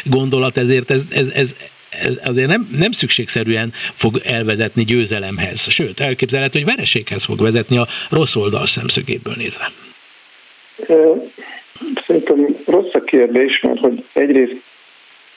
gondolat, 0.03 0.57
ezért 0.57 0.91
ez, 0.91 1.03
ez, 1.09 1.27
ez 1.27 1.55
ez 1.89 2.19
azért 2.23 2.47
nem, 2.47 2.69
nem 2.77 2.91
szükségszerűen 2.91 3.73
fog 3.93 4.21
elvezetni 4.23 4.83
győzelemhez, 4.83 5.69
sőt, 5.69 5.99
elképzelhető, 5.99 6.59
hogy 6.59 6.67
vereséghez 6.67 7.23
fog 7.23 7.41
vezetni 7.41 7.77
a 7.77 7.87
rossz 8.09 8.35
oldal 8.35 8.65
szemszögéből 8.65 9.33
nézve. 9.37 9.71
Szerintem 12.05 12.55
rossz 12.65 12.93
a 12.93 13.01
kérdés, 13.03 13.59
mert 13.61 13.79
hogy 13.79 14.03
egyrészt 14.13 14.61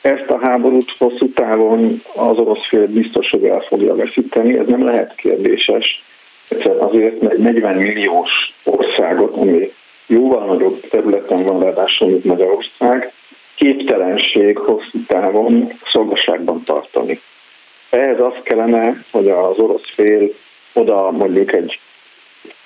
ezt 0.00 0.30
a 0.30 0.38
háborút 0.42 0.94
hosszú 0.98 1.32
távon 1.32 2.02
az 2.14 2.36
orosz 2.36 2.66
fél 2.68 2.86
biztos, 2.86 3.30
hogy 3.30 3.44
el 3.44 3.64
fogja 3.68 3.94
veszíteni, 3.94 4.58
ez 4.58 4.66
nem 4.66 4.84
lehet 4.84 5.14
kérdéses. 5.14 6.02
Azért, 6.78 7.20
mert 7.20 7.38
40 7.38 7.76
milliós 7.76 8.30
országot, 8.64 9.36
ami 9.36 9.72
jóval 10.06 10.46
nagyobb 10.46 10.88
területen 10.90 11.42
van 11.42 11.62
ráadásul, 11.62 12.08
mint 12.08 12.24
Magyarország, 12.24 13.12
képtelenség 13.54 14.58
hosszú 14.58 14.98
távon 15.06 15.72
szolgaságban 15.92 16.62
tartani. 16.64 17.20
Ehhez 17.90 18.20
az 18.20 18.34
kellene, 18.42 19.04
hogy 19.10 19.28
az 19.28 19.58
orosz 19.58 19.94
fél 19.94 20.32
oda 20.72 21.10
mondjuk 21.10 21.52
egy 21.52 21.78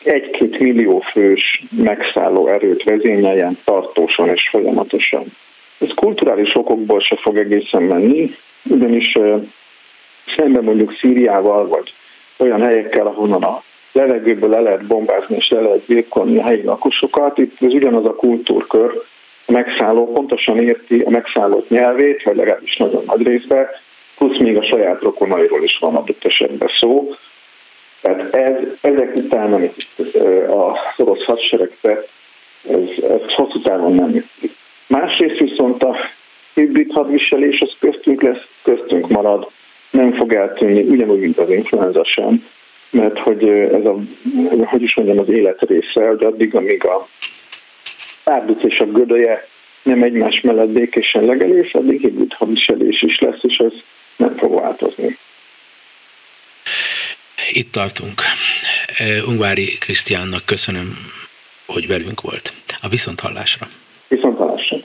egy-két 0.05 0.59
millió 0.59 1.01
fős 1.01 1.62
megszálló 1.70 2.49
erőt 2.49 2.82
vezényeljen 2.82 3.59
tartósan 3.64 4.28
és 4.28 4.49
folyamatosan. 4.51 5.24
Ez 5.78 5.89
kulturális 5.95 6.55
okokból 6.55 7.01
se 7.01 7.16
fog 7.16 7.39
egészen 7.39 7.82
menni, 7.82 8.34
ugyanis 8.70 9.12
szemben 10.37 10.64
mondjuk 10.64 10.93
Szíriával, 10.93 11.68
vagy 11.68 11.93
olyan 12.37 12.62
helyekkel, 12.62 13.07
ahonnan 13.07 13.43
a 13.43 13.62
levegőből 13.93 14.51
le 14.51 14.61
lehet 14.61 14.87
bombázni 14.87 15.37
és 15.37 15.49
le 15.49 15.61
lehet 15.61 15.87
gyilkolni 15.87 16.39
a 16.39 16.43
helyi 16.43 16.62
lakosokat, 16.62 17.39
itt 17.39 17.62
ez 17.62 17.72
ugyanaz 17.72 18.05
a 18.05 18.14
kultúrkör, 18.14 19.03
a 19.47 19.53
megszálló 19.53 20.12
pontosan 20.12 20.62
érti 20.62 21.01
a 21.01 21.11
megszállott 21.11 21.68
nyelvét, 21.68 22.22
vagy 22.22 22.36
legalábbis 22.36 22.76
nagyon 22.76 23.05
nagy 23.07 23.26
részben, 23.26 23.66
plusz 24.16 24.38
még 24.38 24.57
a 24.57 24.64
saját 24.64 25.03
rokonairól 25.03 25.62
is 25.62 25.78
van 25.80 25.97
adott 25.97 26.24
esetben 26.24 26.70
szó. 26.80 27.14
Tehát 28.01 28.34
ez, 28.34 28.55
ezek 28.80 29.16
után, 29.16 29.53
amit 29.53 29.86
a 30.49 30.78
orosz 30.97 31.24
hadsereg 31.24 31.76
tett, 31.80 32.09
ez, 32.68 33.05
ez 33.05 33.32
hosszú 33.34 33.61
távon 33.61 33.94
nem 33.94 34.11
működik. 34.11 34.57
Másrészt 34.86 35.38
viszont 35.38 35.82
a 35.84 35.97
hibrid 36.55 36.92
hadviselés 36.92 37.61
az 37.61 37.72
köztünk 37.78 38.22
lesz, 38.22 38.47
köztünk 38.62 39.09
marad, 39.09 39.51
nem 39.90 40.12
fog 40.12 40.34
eltűnni, 40.34 40.82
ugyanúgy, 40.82 41.20
mint 41.20 41.38
az 41.38 41.51
influenza 41.51 42.05
sem, 42.05 42.44
mert 42.90 43.18
hogy 43.18 43.49
ez 43.49 43.84
a, 43.84 43.97
hogy 44.64 44.82
is 44.82 44.94
mondjam, 44.94 45.18
az 45.18 45.28
élet 45.28 45.61
része, 45.61 46.07
hogy 46.09 46.24
addig, 46.24 46.55
amíg 46.55 46.84
a 46.84 47.09
árduc 48.31 48.62
és 48.64 48.79
a 48.79 48.85
gödöje 48.85 49.47
nem 49.83 50.03
egymás 50.03 50.41
mellett 50.41 50.68
békésen 50.68 51.24
legelés, 51.24 51.72
addig 51.72 52.01
hibrid 52.01 52.33
hadviselés 52.33 53.03
is 53.03 53.18
lesz, 53.18 53.41
és 53.43 53.57
ez 53.57 53.72
nem 54.16 54.37
fog 54.37 54.61
változni. 54.61 55.18
Itt 57.51 57.72
tartunk. 57.72 58.20
Ungvári 59.27 59.79
Krisztiánnak 59.79 60.45
köszönöm, 60.45 60.97
hogy 61.66 61.87
velünk 61.87 62.20
volt. 62.20 62.53
A 62.81 62.89
viszonthallásra. 62.89 63.68
Viszonthallásra. 64.09 64.77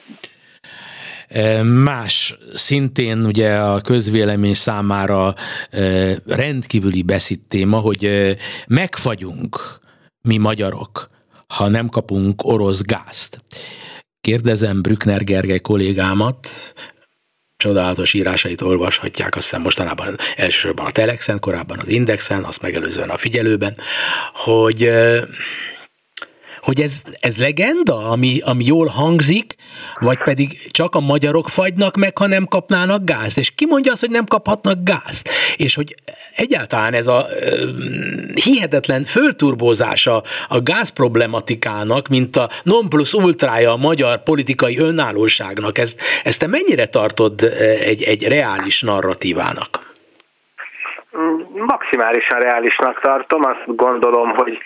Más 1.64 2.36
szintén 2.54 3.26
ugye 3.26 3.56
a 3.56 3.82
közvélemény 3.82 4.54
számára 4.54 5.34
rendkívüli 6.26 7.04
beszéd 7.04 7.40
téma, 7.48 7.78
hogy 7.78 8.36
megfagyunk 8.68 9.58
mi 10.22 10.38
magyarok, 10.38 11.11
ha 11.58 11.68
nem 11.68 11.90
kapunk 11.90 12.44
orosz 12.44 12.82
gázt. 12.82 13.38
Kérdezem 14.22 14.82
Brückner 14.82 15.24
Gergely 15.24 15.60
kollégámat, 15.60 16.48
csodálatos 17.58 18.14
írásait 18.14 18.62
olvashatják, 18.62 19.36
azt 19.36 19.46
hiszem 19.46 19.62
mostanában 19.62 20.16
elsősorban 20.36 20.86
a 20.86 20.92
Telexen, 20.92 21.40
korábban 21.40 21.80
az 21.82 21.88
Indexen, 21.88 22.44
azt 22.44 22.62
megelőzően 22.62 23.10
a 23.10 23.18
figyelőben, 23.18 23.78
hogy 24.34 24.90
hogy 26.62 26.82
ez, 26.82 27.02
ez 27.20 27.38
legenda, 27.38 28.10
ami, 28.10 28.40
ami 28.46 28.66
jól 28.66 28.88
hangzik, 28.88 29.56
vagy 30.00 30.18
pedig 30.18 30.72
csak 30.72 30.96
a 30.96 31.00
magyarok 31.00 31.50
fagynak 31.50 31.96
meg, 31.96 32.18
ha 32.18 32.28
nem 32.28 32.46
kapnának 32.46 33.04
gázt. 33.06 33.38
És 33.38 33.52
ki 33.56 33.66
mondja 33.66 33.92
azt, 33.92 34.02
hogy 34.02 34.10
nem 34.10 34.26
kaphatnak 34.26 34.78
gázt? 34.84 35.30
És 35.58 35.76
hogy 35.76 35.96
egyáltalán 36.36 36.94
ez 36.94 37.08
a 37.08 37.26
uh, 37.30 37.70
hihetetlen 38.34 39.04
fölturbózása 39.04 40.22
a 40.48 40.62
gáz 40.62 40.90
problematikának, 40.90 42.08
mint 42.08 42.36
a 42.36 42.50
non 42.64 42.90
plus 42.90 43.14
ultrája 43.14 43.72
a 43.72 43.78
magyar 43.78 44.24
politikai 44.24 44.80
önállóságnak, 44.80 45.78
ezt, 45.78 46.02
ezt 46.24 46.40
te 46.40 46.48
mennyire 46.48 46.86
tartod 46.86 47.42
egy, 47.86 48.04
egy 48.04 48.28
reális 48.28 48.82
narratívának? 48.82 49.90
Maximálisan 51.54 52.40
reálisnak 52.40 53.00
tartom, 53.02 53.42
azt 53.44 53.76
gondolom, 53.76 54.30
hogy 54.30 54.58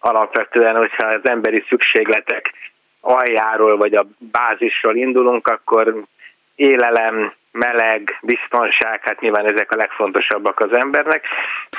alapvetően, 0.00 0.76
hogyha 0.76 1.06
az 1.06 1.20
emberi 1.22 1.64
szükségletek 1.68 2.52
aljáról 3.00 3.76
vagy 3.76 3.94
a 3.94 4.06
bázisról 4.18 4.96
indulunk, 4.96 5.46
akkor 5.46 6.02
élelem, 6.54 7.32
meleg, 7.52 8.18
biztonság, 8.22 9.00
hát 9.02 9.20
nyilván 9.20 9.52
ezek 9.52 9.72
a 9.72 9.76
legfontosabbak 9.76 10.60
az 10.60 10.72
embernek, 10.72 11.24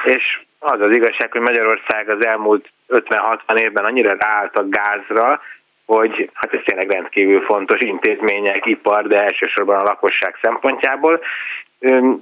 és 0.03 0.41
az 0.59 0.81
az 0.81 0.95
igazság, 0.95 1.31
hogy 1.31 1.41
Magyarország 1.41 2.09
az 2.09 2.25
elmúlt 2.25 2.69
50-60 2.89 3.59
évben 3.59 3.85
annyira 3.85 4.15
ráállt 4.19 4.57
a 4.57 4.67
gázra, 4.67 5.41
hogy 5.85 6.29
hát 6.33 6.53
ez 6.53 6.59
tényleg 6.65 6.91
rendkívül 6.91 7.41
fontos 7.41 7.79
intézmények, 7.79 8.65
ipar, 8.65 9.07
de 9.07 9.23
elsősorban 9.23 9.79
a 9.79 9.83
lakosság 9.83 10.37
szempontjából. 10.41 11.21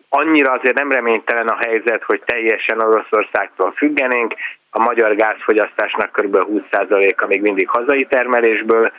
Annyira 0.10 0.52
azért 0.52 0.78
nem 0.78 0.92
reménytelen 0.92 1.48
a 1.48 1.58
helyzet, 1.66 2.04
hogy 2.04 2.22
teljesen 2.26 2.82
Oroszországtól 2.82 3.72
függenénk, 3.72 4.34
a 4.70 4.80
magyar 4.80 5.16
gázfogyasztásnak 5.16 6.12
kb. 6.12 6.36
20%-a 6.36 7.26
még 7.26 7.42
mindig 7.42 7.70
hazai 7.70 8.06
termelésből 8.06 8.92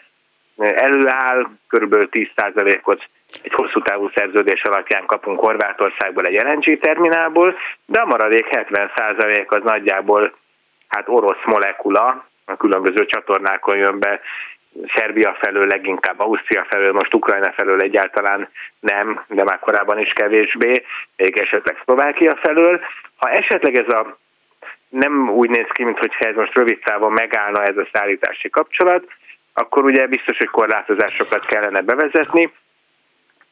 előáll, 0.56 1.46
kb. 1.68 1.94
10%-ot 2.10 3.08
egy 3.42 3.52
hosszú 3.52 3.82
távú 3.82 4.10
szerződés 4.14 4.62
alapján 4.62 5.06
kapunk 5.06 5.40
Horvátországból 5.40 6.24
egy 6.24 6.42
LNG 6.42 6.78
terminálból, 6.78 7.56
de 7.86 8.00
a 8.00 8.06
maradék 8.06 8.46
70% 8.50 9.48
az 9.48 9.62
nagyjából 9.62 10.34
hát 10.88 11.08
orosz 11.08 11.44
molekula, 11.44 12.24
a 12.44 12.56
különböző 12.56 13.06
csatornákon 13.06 13.76
jön 13.76 13.98
be, 13.98 14.20
Szerbia 14.94 15.36
felől 15.40 15.66
leginkább, 15.66 16.20
Ausztria 16.20 16.66
felől, 16.68 16.92
most 16.92 17.14
Ukrajna 17.14 17.52
felől 17.52 17.80
egyáltalán 17.80 18.48
nem, 18.80 19.24
de 19.28 19.44
már 19.44 19.58
korábban 19.58 19.98
is 19.98 20.12
kevésbé, 20.12 20.84
még 21.16 21.36
esetleg 21.36 21.80
Szlovákia 21.84 22.36
felől. 22.36 22.80
Ha 23.16 23.30
esetleg 23.30 23.74
ez 23.76 23.94
a 23.94 24.18
nem 24.88 25.30
úgy 25.30 25.50
néz 25.50 25.66
ki, 25.72 25.84
mintha 25.84 26.06
ez 26.28 26.34
most 26.34 26.54
rövid 26.54 26.78
távon 26.78 27.12
megállna 27.12 27.62
ez 27.62 27.76
a 27.76 27.88
szállítási 27.92 28.50
kapcsolat, 28.50 29.04
akkor 29.52 29.84
ugye 29.84 30.06
biztos, 30.06 30.36
hogy 30.38 30.48
korlátozásokat 30.48 31.46
kellene 31.46 31.82
bevezetni. 31.82 32.52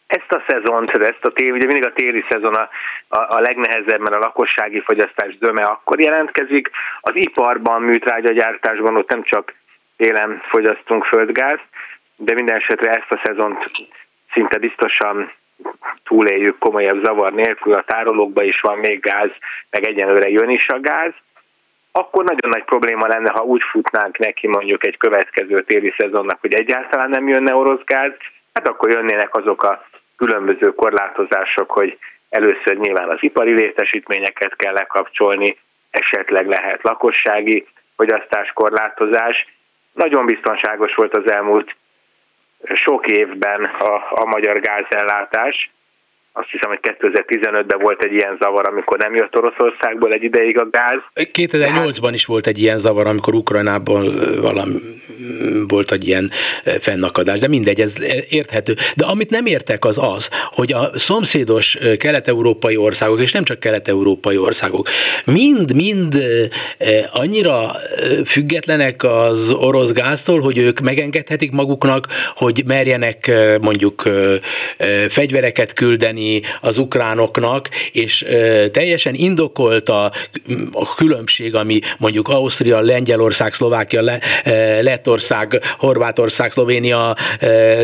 Ezt 0.06 0.32
a 0.32 0.42
szezont, 0.48 0.90
ezt 0.90 1.24
a 1.24 1.30
tél, 1.30 1.52
ugye 1.52 1.66
mindig 1.66 1.84
a 1.84 1.92
téli 1.92 2.24
szezon 2.28 2.54
a, 2.54 2.68
a, 3.08 3.18
a 3.18 3.40
legnehezebb, 3.40 4.00
mert 4.00 4.14
a 4.14 4.18
lakossági 4.18 4.80
fogyasztás 4.80 5.36
zöme 5.40 5.62
akkor 5.62 6.00
jelentkezik. 6.00 6.70
Az 7.00 7.14
iparban, 7.14 7.82
műtrágyagyártásban 7.82 8.96
ott 8.96 9.10
nem 9.10 9.22
csak 9.22 9.54
télen 9.98 10.42
fogyasztunk 10.48 11.04
földgáz, 11.04 11.58
de 12.16 12.34
minden 12.34 12.56
esetre 12.56 12.90
ezt 12.90 13.12
a 13.12 13.20
szezont 13.24 13.70
szinte 14.32 14.58
biztosan 14.58 15.32
túléljük 16.04 16.58
komolyabb 16.58 17.04
zavar 17.04 17.32
nélkül, 17.32 17.72
a 17.72 17.84
tárolókban 17.84 18.44
is 18.44 18.60
van 18.60 18.78
még 18.78 19.00
gáz, 19.00 19.30
meg 19.70 19.86
egyenlőre 19.86 20.28
jön 20.28 20.50
is 20.50 20.68
a 20.68 20.80
gáz, 20.80 21.12
akkor 21.92 22.24
nagyon 22.24 22.50
nagy 22.50 22.64
probléma 22.64 23.06
lenne, 23.06 23.30
ha 23.30 23.42
úgy 23.42 23.62
futnánk 23.70 24.18
neki 24.18 24.46
mondjuk 24.46 24.86
egy 24.86 24.96
következő 24.96 25.62
téli 25.62 25.94
szezonnak, 25.96 26.40
hogy 26.40 26.54
egyáltalán 26.54 27.10
nem 27.10 27.28
jönne 27.28 27.54
orosz 27.54 27.84
gáz, 27.84 28.12
hát 28.52 28.68
akkor 28.68 28.90
jönnének 28.90 29.36
azok 29.36 29.62
a 29.62 29.84
különböző 30.16 30.74
korlátozások, 30.74 31.70
hogy 31.70 31.98
először 32.28 32.76
nyilván 32.76 33.08
az 33.08 33.18
ipari 33.20 33.52
létesítményeket 33.52 34.56
kell 34.56 34.72
lekapcsolni, 34.72 35.58
esetleg 35.90 36.46
lehet 36.46 36.82
lakossági 36.82 37.66
fogyasztás 37.96 38.52
korlátozás. 38.52 39.46
Nagyon 39.98 40.26
biztonságos 40.26 40.94
volt 40.94 41.16
az 41.16 41.30
elmúlt 41.30 41.76
sok 42.74 43.06
évben 43.06 43.64
a, 43.64 43.94
a 44.10 44.24
magyar 44.24 44.60
gázellátás, 44.60 45.70
azt 46.40 46.50
hiszem, 46.50 46.68
hogy 46.68 46.78
2015-ben 46.82 47.78
volt 47.78 48.02
egy 48.02 48.12
ilyen 48.12 48.36
zavar, 48.40 48.68
amikor 48.68 48.98
nem 48.98 49.14
jött 49.14 49.36
Oroszországból 49.36 50.12
egy 50.12 50.22
ideig 50.22 50.58
a 50.58 50.68
gáz. 50.70 51.00
2008-ban 51.14 52.10
is 52.12 52.24
volt 52.24 52.46
egy 52.46 52.58
ilyen 52.58 52.78
zavar, 52.78 53.06
amikor 53.06 53.34
Ukrajnában 53.34 54.20
valami 54.40 54.74
volt 55.68 55.92
egy 55.92 56.06
ilyen 56.06 56.30
fennakadás, 56.80 57.38
de 57.38 57.48
mindegy, 57.48 57.80
ez 57.80 57.94
érthető. 58.28 58.74
De 58.96 59.04
amit 59.04 59.30
nem 59.30 59.46
értek 59.46 59.84
az 59.84 59.98
az, 59.98 60.30
hogy 60.50 60.72
a 60.72 60.90
szomszédos 60.94 61.78
kelet-európai 61.98 62.76
országok, 62.76 63.20
és 63.20 63.32
nem 63.32 63.44
csak 63.44 63.60
kelet-európai 63.60 64.36
országok, 64.36 64.88
mind-mind 65.24 66.14
annyira 67.12 67.70
függetlenek 68.24 69.02
az 69.02 69.50
orosz 69.50 69.92
gáztól, 69.92 70.40
hogy 70.40 70.58
ők 70.58 70.80
megengedhetik 70.80 71.52
maguknak, 71.52 72.06
hogy 72.34 72.62
merjenek 72.66 73.30
mondjuk 73.60 74.02
fegyvereket 75.08 75.72
küldeni, 75.72 76.27
az 76.60 76.78
ukránoknak, 76.78 77.68
és 77.92 78.24
teljesen 78.72 79.14
indokolt 79.14 79.88
a, 79.88 80.12
a 80.72 80.94
különbség, 80.94 81.54
ami 81.54 81.80
mondjuk 81.98 82.28
Ausztria, 82.28 82.80
Lengyelország, 82.80 83.52
Szlovákia, 83.52 84.20
Lettország, 84.80 85.60
Horvátország, 85.78 86.52
Szlovénia, 86.52 87.16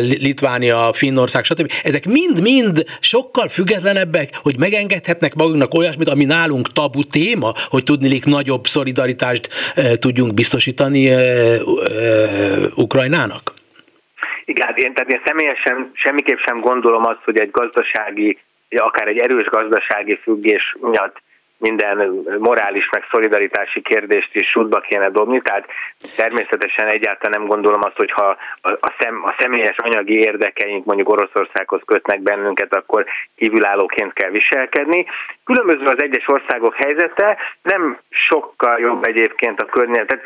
Litvánia, 0.00 0.90
Finnország, 0.92 1.44
stb. 1.44 1.72
Ezek 1.82 2.06
mind-mind 2.06 2.84
sokkal 3.00 3.48
függetlenebbek, 3.48 4.38
hogy 4.42 4.58
megengedhetnek 4.58 5.34
magunknak 5.34 5.74
olyasmit, 5.74 6.08
ami 6.08 6.24
nálunk 6.24 6.72
tabu 6.72 7.04
téma, 7.04 7.54
hogy 7.68 7.84
tudnilik 7.84 8.24
nagyobb 8.24 8.66
szolidaritást 8.66 9.48
tudjunk 9.98 10.34
biztosítani 10.34 11.12
Ukrajnának? 12.74 13.63
Igen, 14.44 14.66
hát 14.66 14.78
én, 14.78 14.94
tehát 14.94 15.12
én 15.12 15.20
személyesen 15.24 15.90
semmiképp 15.94 16.38
sem 16.38 16.60
gondolom 16.60 17.06
azt, 17.06 17.24
hogy 17.24 17.38
egy 17.38 17.50
gazdasági, 17.50 18.38
akár 18.68 19.08
egy 19.08 19.18
erős 19.18 19.44
gazdasági 19.44 20.16
függés 20.16 20.76
miatt 20.80 21.22
minden 21.58 21.96
morális 22.38 22.88
meg 22.90 23.04
szolidaritási 23.10 23.80
kérdést 23.80 24.30
is 24.32 24.48
sútba 24.50 24.80
kéne 24.80 25.10
dobni, 25.10 25.40
tehát 25.42 25.66
természetesen 26.16 26.88
egyáltalán 26.88 27.40
nem 27.40 27.48
gondolom 27.48 27.80
azt, 27.82 27.96
hogy 27.96 28.10
ha 28.10 28.36
a, 28.62 28.94
szem, 28.98 29.24
a 29.24 29.34
személyes 29.38 29.76
anyagi 29.76 30.14
érdekeink 30.14 30.84
mondjuk 30.84 31.08
Oroszországhoz 31.08 31.80
kötnek 31.84 32.20
bennünket, 32.20 32.74
akkor 32.74 33.04
kívülállóként 33.36 34.12
kell 34.12 34.30
viselkedni. 34.30 35.06
Különböző 35.44 35.86
az 35.86 36.02
egyes 36.02 36.28
országok 36.28 36.74
helyzete, 36.74 37.36
nem 37.62 37.98
sokkal 38.10 38.78
jobb 38.78 39.04
egyébként 39.04 39.60
a 39.60 39.66
környezet. 39.66 40.20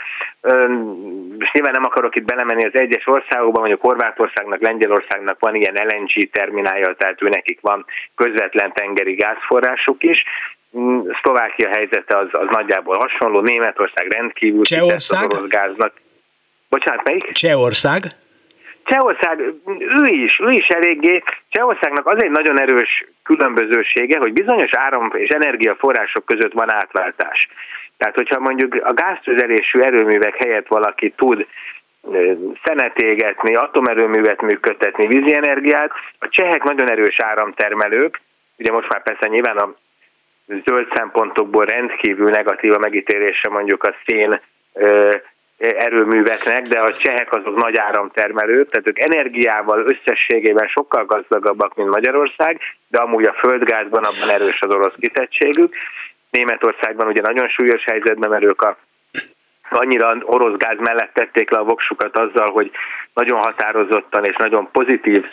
És 1.39 1.51
nyilván 1.53 1.73
nem 1.73 1.85
akarok 1.85 2.17
itt 2.17 2.25
belemenni 2.25 2.65
az 2.65 2.75
egyes 2.81 3.07
országokban, 3.07 3.61
mondjuk 3.61 3.83
Horvátországnak, 3.83 4.61
Lengyelországnak 4.61 5.41
van 5.41 5.55
ilyen 5.55 5.87
LNG 5.87 6.31
terminálja, 6.31 6.95
tehát 6.95 7.23
ő 7.23 7.29
nekik 7.29 7.61
van 7.61 7.85
közvetlen 8.15 8.73
tengeri 8.73 9.15
gázforrásuk 9.15 10.03
is, 10.03 10.25
Szlovákia 11.23 11.69
helyzete 11.69 12.17
az, 12.17 12.29
az 12.31 12.47
nagyjából 12.51 12.97
hasonló, 12.97 13.41
Németország 13.41 14.13
rendkívül 14.13 14.63
Csehország? 14.63 15.29
gáznak. 15.49 15.93
Bocsánat, 16.69 17.05
melyik? 17.05 17.33
Csehország? 17.33 18.03
Csehország, 18.85 19.39
ő 19.67 20.07
is, 20.07 20.41
ő 20.43 20.51
is 20.51 20.67
eléggé, 20.67 21.23
Csehországnak 21.49 22.07
az 22.07 22.23
egy 22.23 22.31
nagyon 22.31 22.61
erős 22.61 23.05
különbözősége, 23.23 24.19
hogy 24.19 24.33
bizonyos 24.33 24.71
áram 24.73 25.11
és 25.15 25.29
energiaforrások 25.29 26.25
között 26.25 26.53
van 26.53 26.73
átváltás. 26.73 27.49
Tehát, 27.97 28.15
hogyha 28.15 28.41
mondjuk 28.41 28.75
a 28.85 28.93
gáztüzelésű 28.93 29.81
erőművek 29.81 30.37
helyett 30.37 30.67
valaki 30.67 31.11
tud 31.17 31.47
szenet 32.65 32.99
égetni, 32.99 33.55
atomerőművet 33.55 34.43
működtetni, 34.43 35.07
vízi 35.07 35.35
energiát, 35.35 35.91
a 36.19 36.29
csehek 36.29 36.63
nagyon 36.63 36.91
erős 36.91 37.21
áramtermelők, 37.21 38.21
ugye 38.59 38.73
most 38.73 38.89
már 38.89 39.03
persze 39.03 39.27
nyilván 39.27 39.57
a 39.57 39.75
zöld 40.65 40.89
szempontokból 40.95 41.65
rendkívül 41.65 42.29
negatív 42.29 42.73
a 42.73 42.79
megítélése 42.79 43.49
mondjuk 43.49 43.83
a 43.85 43.95
szén 44.07 44.41
erőműveknek, 45.59 46.63
de 46.63 46.81
a 46.81 46.93
csehek 46.93 47.33
azok 47.33 47.57
nagy 47.57 47.77
áramtermelők, 47.77 48.71
tehát 48.71 48.89
ők 48.89 48.99
energiával 48.99 49.85
összességében 49.87 50.69
sokkal 50.69 51.05
gazdagabbak, 51.05 51.75
mint 51.75 51.91
Magyarország, 51.91 52.61
de 52.89 52.99
amúgy 52.99 53.25
a 53.25 53.37
földgázban 53.39 54.05
abban 54.05 54.31
erős 54.31 54.61
az 54.61 54.75
orosz 54.75 54.95
kitettségük. 55.01 55.75
Németországban 56.31 57.07
ugye 57.07 57.21
nagyon 57.21 57.49
súlyos 57.49 57.85
helyzetben, 57.85 58.31
mert 58.31 58.45
ők 58.45 58.63
a 58.63 58.77
annyira 59.71 60.17
orosz 60.21 60.57
gáz 60.57 60.79
mellett 60.79 61.13
tették 61.13 61.51
le 61.51 61.59
a 61.59 61.65
voksukat 61.65 62.17
azzal, 62.17 62.51
hogy 62.51 62.71
nagyon 63.15 63.41
határozottan 63.41 64.25
és 64.25 64.37
nagyon 64.37 64.69
pozitív 64.73 65.27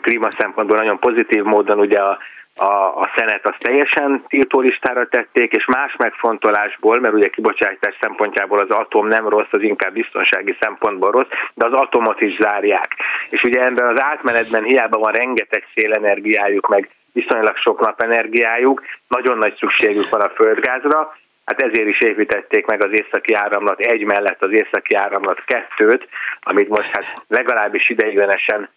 klíma 0.00 0.30
szempontból 0.38 0.76
nagyon 0.76 0.98
pozitív 0.98 1.42
módon 1.42 1.78
ugye 1.78 1.98
a 1.98 2.18
a, 2.56 3.00
a 3.00 3.10
szenet 3.16 3.46
azt 3.46 3.58
teljesen 3.58 4.24
tiltólistára 4.28 5.08
tették, 5.08 5.52
és 5.52 5.64
más 5.66 5.96
megfontolásból, 5.96 7.00
mert 7.00 7.14
ugye 7.14 7.28
kibocsátás 7.28 7.96
szempontjából 8.00 8.58
az 8.58 8.70
atom 8.70 9.06
nem 9.06 9.28
rossz, 9.28 9.50
az 9.50 9.62
inkább 9.62 9.92
biztonsági 9.92 10.56
szempontból 10.60 11.10
rossz, 11.10 11.28
de 11.54 11.66
az 11.66 11.72
atomot 11.72 12.20
is 12.20 12.36
zárják. 12.36 12.88
És 13.28 13.42
ugye 13.42 13.64
ebben 13.64 13.86
az 13.86 14.00
átmenetben 14.02 14.64
hiába 14.64 14.98
van 14.98 15.12
rengeteg 15.12 15.64
szélenergiájuk, 15.74 16.68
meg 16.68 16.90
viszonylag 17.12 17.56
sok 17.56 17.80
napenergiájuk, 17.80 18.82
nagyon 19.08 19.38
nagy 19.38 19.56
szükségük 19.56 20.08
van 20.08 20.20
a 20.20 20.28
földgázra, 20.28 21.16
Hát 21.44 21.62
ezért 21.62 21.88
is 21.88 22.00
építették 22.00 22.66
meg 22.66 22.84
az 22.84 22.90
északi 22.92 23.34
áramlat 23.34 23.80
egy 23.80 24.04
mellett 24.04 24.44
az 24.44 24.50
északi 24.52 24.94
áramlat 24.94 25.44
kettőt, 25.44 26.08
amit 26.40 26.68
most 26.68 26.90
hát 26.90 27.22
legalábbis 27.28 27.88
ideiglenesen 27.88 28.68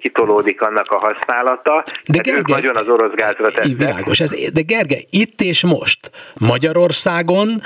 kitolódik 0.00 0.62
annak 0.62 0.86
a 0.88 0.98
használata. 0.98 1.82
De 2.06 2.18
Gergely, 2.18 2.60
nagyon 2.60 2.76
az 2.76 2.88
orosz 2.88 3.14
gázra 3.14 3.50
tettek. 3.50 3.76
Világos, 3.76 4.20
ez, 4.20 4.30
de 4.52 4.60
Gergely, 4.60 5.04
itt 5.10 5.40
és 5.40 5.62
most 5.62 6.10
Magyarországon 6.38 7.62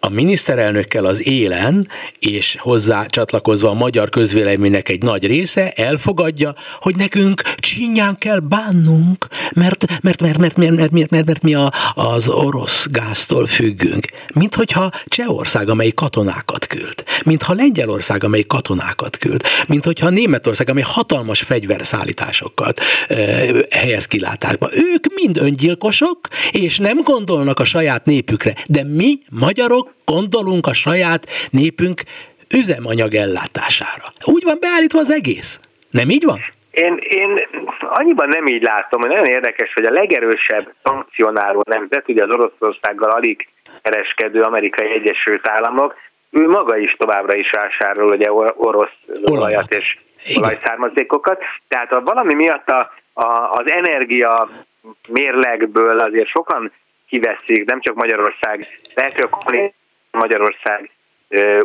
a 0.00 0.08
miniszterelnökkel 0.08 1.04
az 1.04 1.26
élen, 1.26 1.88
és 2.18 2.56
hozzá 2.60 3.04
csatlakozva 3.04 3.68
a 3.68 3.74
magyar 3.74 4.08
közvéleménynek 4.08 4.88
egy 4.88 5.02
nagy 5.02 5.26
része 5.26 5.70
elfogadja, 5.70 6.54
hogy 6.80 6.96
nekünk 6.96 7.42
csinyán 7.56 8.16
kell 8.16 8.38
bánnunk, 8.38 9.26
mert, 9.54 9.84
mert, 10.02 10.20
mert, 10.20 10.38
mert, 10.38 10.56
mert, 10.56 10.76
mert, 10.76 10.90
mert, 10.90 11.10
mert, 11.10 11.26
mert 11.26 11.42
mi 11.42 11.54
a, 11.54 11.72
az 11.94 12.28
orosz 12.28 12.86
gáztól 12.90 13.46
függünk. 13.46 14.06
Mint 14.34 14.54
hogyha 14.54 14.90
Csehország, 15.04 15.68
amely 15.68 15.90
katonákat 15.90 16.66
küld, 16.66 17.04
mintha 17.24 17.54
Lengyelország, 17.54 18.24
amely 18.24 18.42
katonákat 18.42 19.16
küld, 19.16 19.42
mint 19.68 19.84
hogyha 19.84 20.08
Németország, 20.08 20.68
amely 20.68 20.84
hatalmas 20.86 21.42
fegyver 21.42 21.67
fegyverszállításokat 21.68 22.80
helyez 23.70 24.06
kilátásba. 24.06 24.68
Ők 24.92 25.04
mind 25.20 25.36
öngyilkosok, 25.36 26.18
és 26.50 26.78
nem 26.78 26.98
gondolnak 27.02 27.58
a 27.58 27.64
saját 27.64 28.04
népükre, 28.04 28.52
de 28.70 28.82
mi, 28.96 29.10
magyarok, 29.40 29.86
gondolunk 30.04 30.66
a 30.66 30.72
saját 30.72 31.22
népünk 31.50 32.00
üzemanyag 32.60 33.14
ellátására. 33.14 34.06
Úgy 34.24 34.44
van 34.44 34.56
beállítva 34.60 34.98
az 34.98 35.10
egész. 35.10 35.60
Nem 35.90 36.08
így 36.10 36.24
van? 36.24 36.40
Én, 36.70 36.98
én 37.08 37.30
annyiban 37.80 38.28
nem 38.28 38.46
így 38.46 38.62
látom, 38.62 39.00
hogy 39.00 39.10
nagyon 39.10 39.34
érdekes, 39.38 39.72
hogy 39.74 39.84
a 39.84 39.90
legerősebb 39.90 40.74
szankcionáló 40.82 41.62
nemzet, 41.68 42.08
ugye 42.08 42.22
az 42.22 42.30
Oroszországgal 42.30 43.10
alig 43.10 43.48
kereskedő 43.82 44.40
amerikai 44.40 44.90
Egyesült 44.92 45.48
Államok, 45.48 45.94
ő 46.30 46.48
maga 46.48 46.76
is 46.76 46.96
továbbra 46.98 47.36
is 47.36 47.50
vásárol 47.50 48.08
ugye 48.08 48.32
orosz 48.56 48.98
olajat 49.24 49.74
és 49.74 49.96
olajszármazékokat. 50.36 51.42
Tehát 51.68 51.88
ha 51.88 52.00
valami 52.00 52.34
miatt 52.34 52.68
a, 52.68 52.92
a, 53.12 53.50
az 53.50 53.70
energia 53.70 54.48
mérlegből 55.08 55.98
azért 55.98 56.28
sokan 56.28 56.72
kiveszik, 57.08 57.64
nem 57.64 57.80
csak 57.80 57.94
Magyarország, 57.94 58.66
lehet, 58.94 59.28
hogy 59.30 59.72
Magyarország 60.10 60.90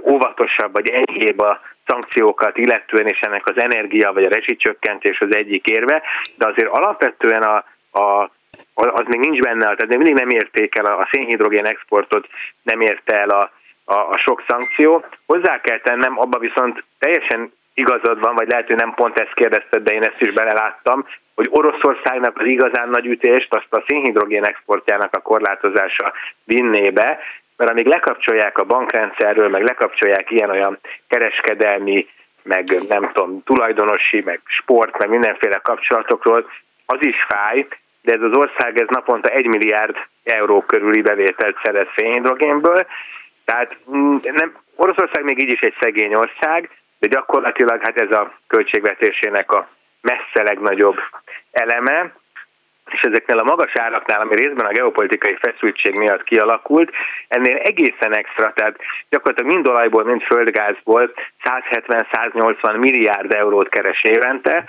óvatosabb 0.03 0.74
vagy 0.74 0.89
enyhébb 0.89 1.39
a 1.39 1.61
szankciókat 1.86 2.57
illetően, 2.57 3.07
és 3.07 3.20
ennek 3.20 3.47
az 3.47 3.57
energia 3.57 4.14
vagy 4.14 4.24
a 4.24 4.30
rezsicsökkentés 4.30 5.20
az 5.20 5.36
egyik 5.36 5.66
érve, 5.68 6.01
de 6.36 6.47
azért 6.47 6.70
alapvetően 6.70 7.41
a, 7.41 7.66
a 7.99 8.32
az 8.74 9.05
még 9.07 9.20
nincs 9.20 9.39
benne, 9.39 9.59
tehát 9.59 9.88
még 9.88 9.97
mindig 9.97 10.14
nem 10.14 10.30
érték 10.30 10.78
el 10.78 10.86
a, 10.86 10.99
a 10.99 11.07
szénhidrogén 11.11 11.66
exportot, 11.66 12.28
nem 12.64 12.82
érte 12.82 13.20
el 13.20 13.30
a, 13.30 13.51
a, 13.86 13.95
a 13.95 14.18
sok 14.18 14.43
szankció. 14.47 15.05
Hozzá 15.26 15.61
kell 15.61 15.80
tennem, 15.80 16.20
abban 16.20 16.41
viszont 16.41 16.84
teljesen 16.99 17.53
igazad 17.74 18.19
van, 18.19 18.36
vagy 18.36 18.49
lehet, 18.49 18.67
hogy 18.67 18.76
nem 18.76 18.93
pont 18.93 19.19
ezt 19.19 19.34
kérdezted, 19.34 19.84
de 19.84 19.93
én 19.93 20.03
ezt 20.03 20.21
is 20.21 20.32
beleláttam, 20.34 21.05
hogy 21.36 21.47
Oroszországnak 21.49 22.39
az 22.39 22.45
igazán 22.45 22.89
nagy 22.89 23.05
ütést 23.05 23.55
azt 23.55 23.74
a 23.74 23.84
szénhidrogén 23.88 24.43
exportjának 24.43 25.15
a 25.15 25.21
korlátozása 25.21 26.13
vinné 26.43 26.89
be, 26.89 27.19
mert 27.57 27.71
amíg 27.71 27.86
lekapcsolják 27.86 28.57
a 28.57 28.63
bankrendszerről, 28.63 29.49
meg 29.49 29.63
lekapcsolják 29.63 30.32
ilyen-olyan 30.32 30.80
kereskedelmi, 31.07 32.07
meg 32.43 32.78
nem 32.88 33.11
tudom, 33.13 33.43
tulajdonosi, 33.43 34.21
meg 34.21 34.41
sport, 34.45 34.97
meg 34.97 35.09
mindenféle 35.09 35.57
kapcsolatokról, 35.57 36.49
az 36.86 36.97
is 36.99 37.15
fáj, 37.28 37.67
de 38.01 38.13
ez 38.13 38.21
az 38.21 38.38
ország 38.38 38.80
ez 38.80 38.88
naponta 38.89 39.30
egy 39.30 39.45
milliárd 39.45 39.95
euró 40.24 40.61
körüli 40.61 41.01
bevételt 41.01 41.57
szerez 41.63 41.88
szénhidrogénből, 41.95 42.86
tehát 43.45 43.78
mm, 43.95 44.15
nem, 44.21 44.55
Oroszország 44.76 45.24
még 45.24 45.41
így 45.41 45.51
is 45.51 45.59
egy 45.59 45.76
szegény 45.80 46.13
ország, 46.13 46.69
de 47.00 47.08
gyakorlatilag 47.08 47.82
hát 47.84 48.02
ez 48.02 48.12
a 48.12 48.34
költségvetésének 48.48 49.52
a 49.52 49.68
messze 50.02 50.44
legnagyobb 50.44 51.00
eleme, 51.52 52.14
és 52.91 53.02
ezeknél 53.02 53.38
a 53.38 53.44
magas 53.44 53.76
áraknál, 53.76 54.22
ami 54.22 54.36
részben 54.36 54.66
a 54.66 54.72
geopolitikai 54.72 55.38
feszültség 55.39 55.96
miatt 55.96 56.24
kialakult, 56.24 56.91
ennél 57.28 57.58
egészen 57.58 58.16
extra, 58.16 58.54
tehát 58.54 58.76
gyakorlatilag 59.10 59.54
mind 59.54 59.68
olajból, 59.68 60.04
mind 60.04 60.22
földgázból 60.22 61.14
170-180 61.44 62.80
milliárd 62.80 63.34
eurót 63.34 63.70
keres 63.70 64.04
évente, 64.04 64.66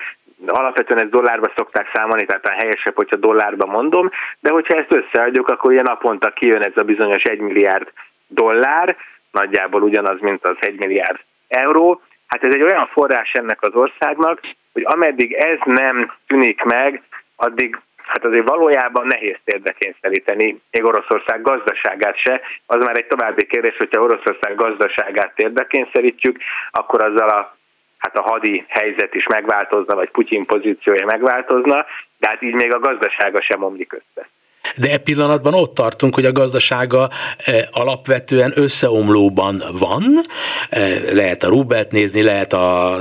alapvetően 0.46 1.00
ezt 1.00 1.10
dollárba 1.10 1.52
szokták 1.56 1.90
számolni, 1.94 2.24
tehát 2.24 2.48
helyesebb, 2.48 2.94
hogyha 2.94 3.16
dollárba 3.16 3.66
mondom, 3.66 4.10
de 4.40 4.50
hogyha 4.50 4.76
ezt 4.76 4.94
összeadjuk, 4.94 5.48
akkor 5.48 5.72
ilyen 5.72 5.84
naponta 5.88 6.30
kijön 6.30 6.62
ez 6.62 6.76
a 6.76 6.82
bizonyos 6.82 7.22
1 7.22 7.38
milliárd 7.38 7.92
dollár, 8.26 8.96
nagyjából 9.30 9.82
ugyanaz, 9.82 10.20
mint 10.20 10.46
az 10.46 10.56
1 10.60 10.78
milliárd 10.78 11.20
euró, 11.48 12.00
Hát 12.34 12.44
ez 12.44 12.54
egy 12.54 12.62
olyan 12.62 12.86
forrás 12.86 13.32
ennek 13.32 13.62
az 13.62 13.74
országnak, 13.74 14.40
hogy 14.72 14.84
ameddig 14.86 15.32
ez 15.32 15.58
nem 15.64 16.12
tűnik 16.26 16.62
meg, 16.62 17.02
addig 17.36 17.78
hát 17.96 18.24
azért 18.24 18.48
valójában 18.48 19.06
nehéz 19.06 19.36
térdre 19.44 19.72
kényszeríteni 19.72 20.60
még 20.70 20.84
Oroszország 20.84 21.42
gazdaságát 21.42 22.18
se. 22.18 22.40
Az 22.66 22.84
már 22.84 22.96
egy 22.96 23.06
további 23.06 23.46
kérdés, 23.46 23.76
hogyha 23.76 24.02
Oroszország 24.02 24.54
gazdaságát 24.54 25.34
térdre 25.34 25.66
kényszerítjük, 25.66 26.36
akkor 26.70 27.04
azzal 27.04 27.28
a 27.28 27.56
hát 27.98 28.16
a 28.16 28.22
hadi 28.22 28.64
helyzet 28.68 29.14
is 29.14 29.26
megváltozna, 29.26 29.94
vagy 29.94 30.10
Putyin 30.10 30.44
pozíciója 30.44 31.06
megváltozna, 31.06 31.86
de 32.18 32.28
hát 32.28 32.42
így 32.42 32.54
még 32.54 32.74
a 32.74 32.78
gazdasága 32.78 33.42
sem 33.42 33.62
omlik 33.62 33.92
össze 33.92 34.28
de 34.76 34.90
e 34.90 34.98
pillanatban 34.98 35.54
ott 35.54 35.74
tartunk, 35.74 36.14
hogy 36.14 36.24
a 36.24 36.32
gazdasága 36.32 37.10
e, 37.36 37.68
alapvetően 37.72 38.52
összeomlóban 38.54 39.62
van, 39.72 40.24
e, 40.70 40.88
lehet 41.12 41.42
a 41.42 41.48
rubelt 41.48 41.90
nézni, 41.90 42.22
lehet 42.22 42.52
a 42.52 42.98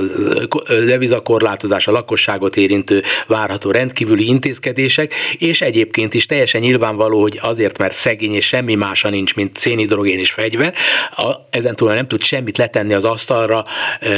devizakorlátozás, 0.86 1.86
a 1.86 1.92
lakosságot 1.92 2.56
érintő 2.56 3.02
várható 3.26 3.70
rendkívüli 3.70 4.26
intézkedések, 4.26 5.14
és 5.38 5.60
egyébként 5.60 6.14
is 6.14 6.26
teljesen 6.26 6.60
nyilvánvaló, 6.60 7.20
hogy 7.20 7.38
azért, 7.42 7.78
mert 7.78 7.94
szegény 7.94 8.34
és 8.34 8.46
semmi 8.46 8.74
mása 8.74 9.08
nincs, 9.08 9.34
mint 9.34 9.56
szénhidrogén 9.56 10.18
és 10.18 10.30
fegyver, 10.30 10.74
a, 11.16 11.32
ezen 11.50 11.76
túl 11.76 11.94
nem 11.94 12.06
tud 12.06 12.22
semmit 12.22 12.58
letenni 12.58 12.94
az 12.94 13.04
asztalra, 13.04 13.64
e, 14.00 14.08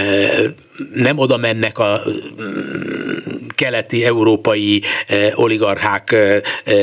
nem 0.94 1.18
oda 1.18 1.36
mennek 1.36 1.78
a 1.78 2.02
keleti 3.54 4.04
európai 4.04 4.82
oligarchák 5.34 6.16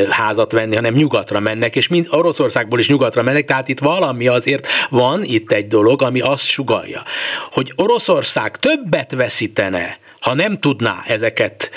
házat 0.10 0.52
venni, 0.52 0.63
hanem 0.72 0.94
nyugatra 0.94 1.40
mennek, 1.40 1.76
és 1.76 1.88
mind 1.88 2.08
Oroszországból 2.10 2.80
is 2.80 2.88
nyugatra 2.88 3.24
mennek, 3.24 3.46
tehát 3.46 3.68
itt 3.68 3.80
valami 3.80 4.28
azért 4.28 4.68
van 4.90 5.24
itt 5.24 5.52
egy 5.52 5.68
dolog, 5.68 6.02
ami 6.02 6.20
azt 6.20 6.46
sugalja, 6.46 7.04
hogy 7.52 7.74
Oroszország 7.76 8.58
többet 8.58 9.12
veszítene, 9.12 9.98
ha 10.20 10.34
nem 10.34 10.60
tudná 10.60 11.04
ezeket 11.08 11.72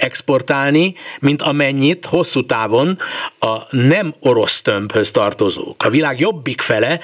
exportálni, 0.00 0.94
mint 1.20 1.42
amennyit 1.42 2.04
hosszú 2.04 2.46
távon 2.46 2.98
a 3.38 3.56
nem 3.70 4.14
orosz 4.20 4.62
tömbhöz 4.62 5.10
tartozók. 5.10 5.82
A 5.84 5.90
világ 5.90 6.20
jobbik 6.20 6.60
fele 6.60 7.00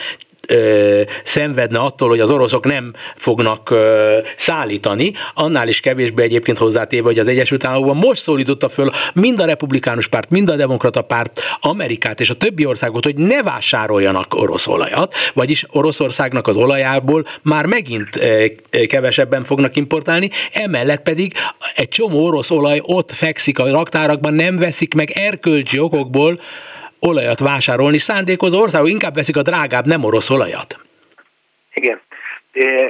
ö, 0.49 1.03
szenvedne 1.25 1.79
attól, 1.79 2.09
hogy 2.09 2.21
az 2.21 2.31
oroszok 2.31 2.65
nem 2.65 2.93
fognak 3.17 3.71
ö, 3.71 4.19
szállítani, 4.37 5.13
annál 5.35 5.69
is 5.69 5.81
kevésbé 5.81 6.23
egyébként 6.23 6.59
hozzátéve, 6.59 7.03
hogy 7.03 7.19
az 7.19 7.27
Egyesült 7.27 7.65
Államokban 7.65 7.97
most 7.97 8.23
szólította 8.23 8.69
föl 8.69 8.91
mind 9.15 9.41
a 9.41 9.45
republikánus 9.45 10.07
párt, 10.07 10.31
mind 10.31 10.49
a 10.49 10.57
demokrata 10.57 11.03
párt 11.03 11.41
Amerikát 11.61 12.21
és 12.21 12.31
a 12.31 12.35
többi 12.35 12.65
országot, 12.65 13.05
hogy 13.05 13.17
ne 13.17 13.43
vásároljanak 13.43 14.35
orosz 14.35 14.67
olajat, 14.67 15.15
vagyis 15.35 15.67
Oroszországnak 15.71 16.47
az 16.47 16.57
olajából 16.57 17.27
már 17.43 17.67
megint 17.67 18.17
ö, 18.17 18.47
kevesebben 18.87 19.45
fognak 19.45 19.77
importálni, 19.77 20.31
emellett 20.53 21.03
pedig 21.03 21.33
egy 21.75 21.89
csomó 21.89 22.25
orosz 22.25 22.51
olaj 22.51 22.81
ott 22.83 23.13
fekszik 23.13 23.59
a 23.59 23.71
raktárakban, 23.71 24.35
nem 24.35 24.59
veszik 24.59 24.95
meg 24.95 25.11
erkölcsi 25.11 25.79
okokból, 25.79 26.41
olajat 27.01 27.39
vásárolni 27.39 27.99
szándékozó 27.99 28.61
országok 28.61 28.89
inkább 28.89 29.15
veszik 29.15 29.37
a 29.37 29.43
drágább 29.43 29.87
nem 29.87 30.05
orosz 30.05 30.31
olajat. 30.31 30.79
Igen. 31.75 32.01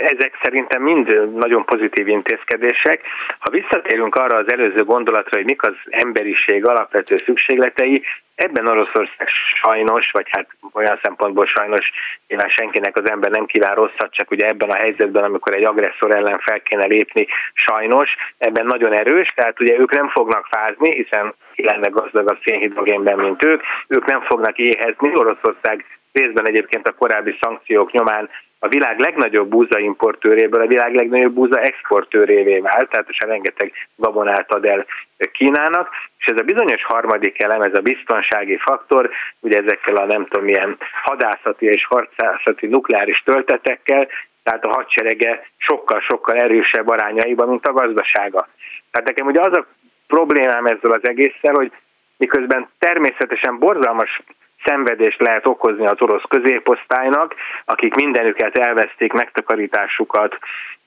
Ezek 0.02 0.38
szerintem 0.42 0.82
mind 0.82 1.34
nagyon 1.34 1.64
pozitív 1.64 2.08
intézkedések. 2.08 3.00
Ha 3.38 3.50
visszatérünk 3.50 4.14
arra 4.14 4.36
az 4.36 4.52
előző 4.52 4.84
gondolatra, 4.84 5.36
hogy 5.36 5.46
mik 5.46 5.62
az 5.62 5.74
emberiség 5.90 6.66
alapvető 6.66 7.16
szükségletei, 7.16 8.02
ebben 8.34 8.68
Oroszország 8.68 9.28
sajnos, 9.62 10.10
vagy 10.10 10.26
hát 10.30 10.46
olyan 10.72 10.98
szempontból 11.02 11.46
sajnos 11.46 11.90
nyilván 12.26 12.48
senkinek 12.48 12.96
az 12.96 13.10
ember 13.10 13.30
nem 13.30 13.46
kíván 13.46 13.74
rosszat, 13.74 14.10
csak 14.10 14.30
ugye 14.30 14.46
ebben 14.46 14.70
a 14.70 14.76
helyzetben, 14.76 15.24
amikor 15.24 15.54
egy 15.54 15.64
agresszor 15.64 16.14
ellen 16.14 16.38
fel 16.38 16.60
kéne 16.60 16.86
lépni, 16.86 17.26
sajnos 17.52 18.14
ebben 18.38 18.66
nagyon 18.66 18.92
erős, 18.92 19.28
tehát 19.34 19.60
ugye 19.60 19.78
ők 19.78 19.90
nem 19.90 20.08
fognak 20.08 20.46
fázni, 20.50 20.94
hiszen 20.94 21.34
ki 21.54 21.64
lenne 21.64 21.88
gazdagabb 21.88 22.38
szénhidrogénben, 22.44 23.18
mint 23.18 23.44
ők, 23.44 23.62
ők 23.88 24.04
nem 24.04 24.20
fognak 24.20 24.58
éhezni, 24.58 25.16
Oroszország 25.16 25.84
részben 26.12 26.48
egyébként 26.48 26.88
a 26.88 26.94
korábbi 26.94 27.36
szankciók 27.40 27.92
nyomán 27.92 28.28
a 28.58 28.68
világ 28.68 28.98
legnagyobb 28.98 29.48
búza 29.48 29.78
importőréből 29.78 30.60
a 30.60 30.66
világ 30.66 30.94
legnagyobb 30.94 31.32
búza 31.32 31.60
exportőrévé 31.60 32.58
vált, 32.58 32.90
tehát 32.90 33.08
és 33.08 33.18
rengeteg 33.18 33.72
gabonát 33.96 34.52
ad 34.52 34.64
el 34.64 34.86
Kínának, 35.32 35.88
és 36.18 36.26
ez 36.26 36.38
a 36.40 36.44
bizonyos 36.44 36.84
harmadik 36.84 37.42
elem, 37.42 37.60
ez 37.60 37.74
a 37.74 37.80
biztonsági 37.80 38.56
faktor, 38.56 39.10
ugye 39.40 39.58
ezekkel 39.58 39.96
a 39.96 40.04
nem 40.04 40.26
tudom 40.26 40.44
milyen 40.44 40.76
hadászati 41.02 41.66
és 41.66 41.86
harcászati 41.86 42.66
nukleáris 42.66 43.22
töltetekkel, 43.24 44.08
tehát 44.42 44.64
a 44.64 44.72
hadserege 44.72 45.46
sokkal-sokkal 45.56 46.36
erősebb 46.36 46.88
arányaiban, 46.88 47.48
mint 47.48 47.66
a 47.66 47.72
gazdasága. 47.72 48.48
Tehát 48.90 49.06
nekem 49.06 49.26
ugye 49.26 49.40
az 49.40 49.56
a 49.56 49.66
problémám 50.06 50.66
ezzel 50.66 50.90
az 50.90 51.08
egésszel, 51.08 51.54
hogy 51.54 51.72
miközben 52.16 52.68
természetesen 52.78 53.58
borzalmas 53.58 54.22
szenvedést 54.64 55.20
lehet 55.20 55.46
okozni 55.46 55.86
az 55.86 56.00
orosz 56.00 56.22
középosztálynak, 56.28 57.34
akik 57.64 57.94
mindenüket 57.94 58.58
elveszték, 58.58 59.12
megtakarításukat, 59.12 60.38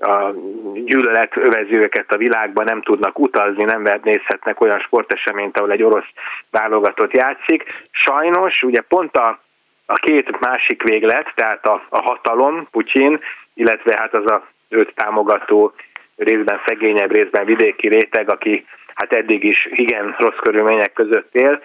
a 0.01 0.31
gyűlölet 0.73 1.37
övezi 1.37 1.89
a 2.07 2.17
világban, 2.17 2.65
nem 2.65 2.81
tudnak 2.81 3.19
utazni, 3.19 3.63
nem 3.63 3.83
nézhetnek 4.03 4.61
olyan 4.61 4.79
sporteseményt, 4.79 5.57
ahol 5.57 5.71
egy 5.71 5.83
orosz 5.83 6.09
válogatott 6.49 7.13
játszik. 7.13 7.63
Sajnos 7.91 8.63
ugye 8.63 8.81
pont 8.81 9.17
a, 9.17 9.39
a 9.85 9.93
két 9.93 10.39
másik 10.39 10.83
véglet, 10.83 11.31
tehát 11.35 11.65
a, 11.65 11.85
a 11.89 12.01
hatalom, 12.03 12.67
Putyin, 12.71 13.19
illetve 13.53 13.95
hát 13.97 14.13
az 14.13 14.31
a 14.31 14.47
őt 14.69 14.93
támogató 14.95 15.73
részben 16.17 16.59
szegényebb, 16.65 17.11
részben 17.11 17.45
vidéki 17.45 17.87
réteg, 17.87 18.29
aki 18.29 18.65
hát 18.93 19.13
eddig 19.13 19.43
is 19.43 19.67
igen 19.71 20.15
rossz 20.17 20.37
körülmények 20.41 20.93
között 20.93 21.35
él, 21.35 21.61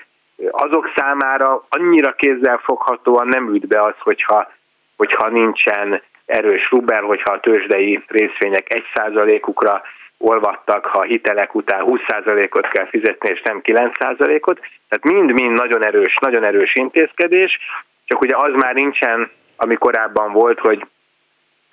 azok 0.50 0.92
számára 0.96 1.66
annyira 1.68 2.12
kézzelfoghatóan 2.12 3.28
nem 3.28 3.54
üt 3.54 3.66
be 3.66 3.80
az, 3.80 3.94
hogyha, 3.98 4.52
hogyha 4.96 5.28
nincsen 5.28 6.02
erős 6.26 6.70
rubel, 6.70 7.02
hogyha 7.02 7.32
a 7.32 7.40
tőzsdei 7.40 8.04
részvények 8.06 8.72
egy 8.72 8.84
százalékukra 8.94 9.82
olvadtak, 10.18 10.86
ha 10.86 11.02
hitelek 11.02 11.54
után 11.54 11.84
20%-ot 11.86 12.68
kell 12.68 12.86
fizetni, 12.86 13.28
és 13.28 13.42
nem 13.42 13.60
9%-ot. 13.62 14.60
Tehát 14.88 15.04
mind-mind 15.04 15.58
nagyon 15.58 15.84
erős, 15.84 16.16
nagyon 16.20 16.44
erős 16.44 16.74
intézkedés, 16.74 17.58
csak 18.04 18.20
ugye 18.20 18.36
az 18.36 18.52
már 18.54 18.74
nincsen, 18.74 19.30
ami 19.56 19.74
korábban 19.74 20.32
volt, 20.32 20.58
hogy 20.58 20.86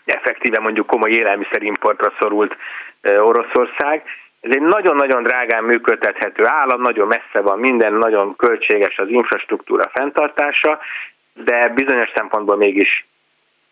effektíve 0.05 0.59
mondjuk 0.59 0.88
komoly 0.88 1.11
élelmiszerimportra 1.11 2.14
szorult 2.20 2.55
Oroszország, 3.01 4.03
ez 4.44 4.52
egy 4.56 4.62
nagyon-nagyon 4.62 5.24
drágán 5.24 5.64
működtethető 5.64 6.46
állam, 6.46 6.82
nagyon 6.82 7.08
messze 7.08 7.41
van 7.41 7.60
minden, 7.60 7.94
nagyon 7.94 8.36
költséges 8.36 8.98
az 8.98 9.10
infrastruktúra 9.10 9.89
fenntartása, 9.94 10.80
de 11.34 11.70
bizonyos 11.76 12.12
szempontból 12.16 12.58
mégis, 12.58 13.08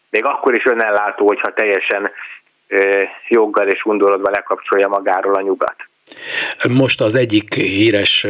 még 0.09 0.25
akkor 0.25 0.53
is 0.53 0.65
önellátó, 0.65 1.27
hogyha 1.27 1.53
teljesen 1.53 2.11
joggal 3.27 3.67
és 3.67 3.85
undorodva 3.85 4.29
lekapcsolja 4.29 4.87
magáról 4.87 5.33
a 5.33 5.41
nyugat. 5.41 5.75
Most 6.69 7.01
az 7.01 7.15
egyik 7.15 7.53
híres 7.53 8.27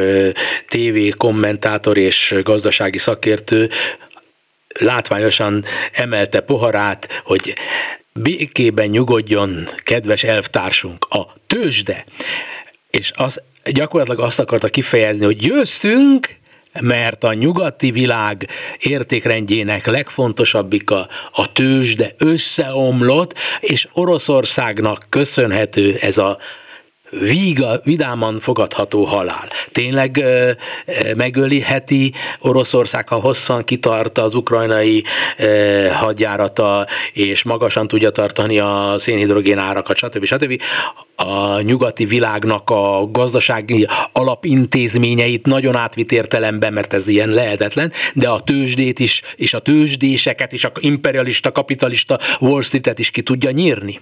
TV 0.68 1.18
kommentátor 1.18 1.98
és 1.98 2.36
gazdasági 2.44 2.98
szakértő 2.98 3.70
látványosan 4.80 5.64
emelte 5.94 6.42
poharát, 6.42 7.22
hogy 7.24 7.54
békében 8.14 8.88
nyugodjon, 8.88 9.68
kedves 9.84 10.24
elvtársunk, 10.24 11.06
a 11.10 11.34
tőzsde. 11.48 12.06
És 12.90 13.12
az, 13.16 13.42
gyakorlatilag 13.72 14.20
azt 14.20 14.40
akarta 14.40 14.68
kifejezni, 14.68 15.26
hogy 15.26 15.38
győztünk, 15.38 16.40
mert 16.82 17.24
a 17.24 17.34
nyugati 17.34 17.92
világ 17.92 18.48
értékrendjének 18.80 19.86
legfontosabbika 19.86 21.08
a 21.32 21.52
tőzsde 21.52 22.16
összeomlott, 22.18 23.34
és 23.60 23.88
Oroszországnak 23.94 25.06
köszönhető 25.10 25.98
ez 26.02 26.18
a 26.18 26.38
víga, 27.12 27.80
vidáman 27.84 28.40
fogadható 28.40 29.04
halál. 29.04 29.48
Tényleg 29.72 30.18
ö, 30.18 30.52
megöliheti 31.18 32.14
Oroszország, 32.40 33.08
ha 33.08 33.16
hosszan 33.16 33.64
kitart 33.64 34.18
az 34.18 34.36
ukrajnai 34.36 35.04
ö, 35.38 35.88
hadjárata, 35.92 36.88
és 37.14 37.44
magasan 37.44 37.88
tudja 37.88 38.10
tartani 38.10 38.60
a 38.60 38.96
szénhidrogén 38.98 39.58
árakat, 39.58 39.98
stb. 39.98 40.26
stb. 40.26 40.62
A 41.16 41.62
nyugati 41.62 42.06
világnak 42.06 42.70
a 42.70 43.08
gazdasági 43.12 43.88
alapintézményeit 44.12 45.46
nagyon 45.46 45.76
átvitt 45.76 46.12
értelemben, 46.12 46.74
mert 46.74 46.94
ez 46.94 47.08
ilyen 47.08 47.30
lehetetlen, 47.30 47.92
de 48.14 48.30
a 48.30 48.42
tőzsdét 48.42 49.00
is, 49.00 49.22
és 49.36 49.54
a 49.54 49.60
tőzsdéseket, 49.60 50.54
és 50.54 50.66
a 50.66 50.72
imperialista, 50.80 51.52
kapitalista 51.52 52.20
Wall 52.40 52.62
Street-et 52.62 53.00
is 53.00 53.12
ki 53.12 53.22
tudja 53.22 53.52
nyírni. 53.52 54.00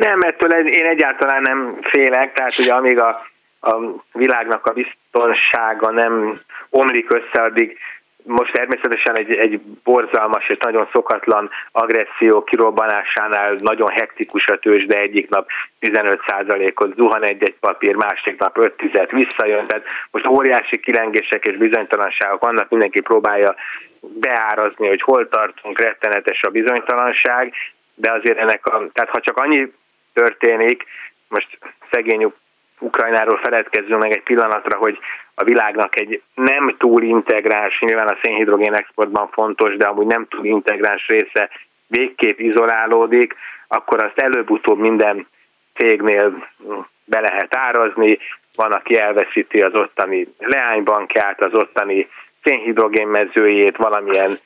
Nem, 0.00 0.20
ettől 0.20 0.52
én 0.52 0.86
egyáltalán 0.86 1.42
nem 1.42 1.78
félek, 1.82 2.32
tehát 2.32 2.58
ugye 2.58 2.72
amíg 2.72 3.00
a, 3.00 3.22
a 3.60 3.76
világnak 4.12 4.66
a 4.66 4.72
biztonsága 4.72 5.90
nem 5.90 6.40
omlik 6.70 7.14
össze, 7.14 7.42
addig 7.42 7.78
most 8.22 8.52
természetesen 8.52 9.16
egy, 9.16 9.32
egy 9.32 9.60
borzalmas 9.84 10.48
és 10.48 10.56
nagyon 10.60 10.88
szokatlan 10.92 11.50
agresszió 11.72 12.44
kirobbanásánál 12.44 13.54
nagyon 13.60 13.88
hektikus 13.90 14.44
a 14.46 14.58
tőzs, 14.58 14.86
de 14.86 14.98
egyik 14.98 15.28
nap 15.28 15.48
15%-ot 15.80 16.94
zuhan 16.96 17.24
egy-egy 17.24 17.56
papír, 17.60 17.94
másik 17.94 18.38
nap 18.38 18.58
5 18.58 18.72
tizet 18.72 19.10
visszajön, 19.10 19.64
tehát 19.64 19.84
most 20.10 20.26
óriási 20.26 20.80
kilengések 20.80 21.46
és 21.46 21.56
bizonytalanságok 21.56 22.42
vannak, 22.42 22.68
mindenki 22.68 23.00
próbálja 23.00 23.54
beárazni, 24.00 24.88
hogy 24.88 25.02
hol 25.02 25.28
tartunk, 25.28 25.80
rettenetes 25.80 26.42
a 26.42 26.50
bizonytalanság, 26.50 27.52
de 27.94 28.12
azért 28.12 28.38
ennek 28.38 28.66
a, 28.66 28.86
tehát 28.92 29.10
ha 29.10 29.20
csak 29.20 29.36
annyi 29.36 29.72
történik, 30.12 30.84
most 31.28 31.58
szegény 31.90 32.32
Ukrajnáról 32.78 33.38
feledkezzünk 33.38 34.02
meg 34.02 34.12
egy 34.12 34.22
pillanatra, 34.22 34.78
hogy 34.78 34.98
a 35.34 35.44
világnak 35.44 36.00
egy 36.00 36.22
nem 36.34 36.74
túl 36.78 37.02
integráns, 37.02 37.78
nyilván 37.80 38.08
a 38.08 38.18
szénhidrogén 38.22 38.74
exportban 38.74 39.28
fontos, 39.32 39.76
de 39.76 39.84
amúgy 39.84 40.06
nem 40.06 40.26
túl 40.26 40.44
integráns 40.44 41.06
része 41.06 41.50
végképp 41.86 42.38
izolálódik, 42.38 43.34
akkor 43.68 44.04
azt 44.04 44.18
előbb-utóbb 44.18 44.78
minden 44.78 45.26
cégnél 45.74 46.48
be 47.04 47.20
lehet 47.20 47.56
árazni, 47.56 48.18
van, 48.54 48.72
aki 48.72 48.98
elveszíti 48.98 49.60
az 49.60 49.74
ottani 49.74 50.34
leánybankját, 50.38 51.42
az 51.42 51.54
ottani 51.54 52.08
szénhidrogén 52.42 53.08
mezőjét, 53.08 53.76
valamilyen 53.76 54.38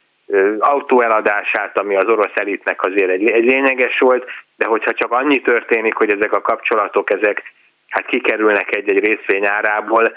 autóeladását, 0.59 1.79
ami 1.79 1.97
az 1.97 2.07
orosz 2.07 2.35
elitnek 2.35 2.85
azért 2.85 3.11
egy, 3.11 3.31
egy 3.31 3.45
lényeges 3.45 3.99
volt, 3.99 4.25
de 4.57 4.67
hogyha 4.67 4.93
csak 4.93 5.13
annyi 5.13 5.41
történik, 5.41 5.95
hogy 5.95 6.13
ezek 6.13 6.33
a 6.33 6.41
kapcsolatok, 6.41 7.11
ezek 7.11 7.53
hát 7.89 8.07
kikerülnek 8.07 8.77
egy-egy 8.77 9.05
részvény 9.05 9.47
árából, 9.47 10.17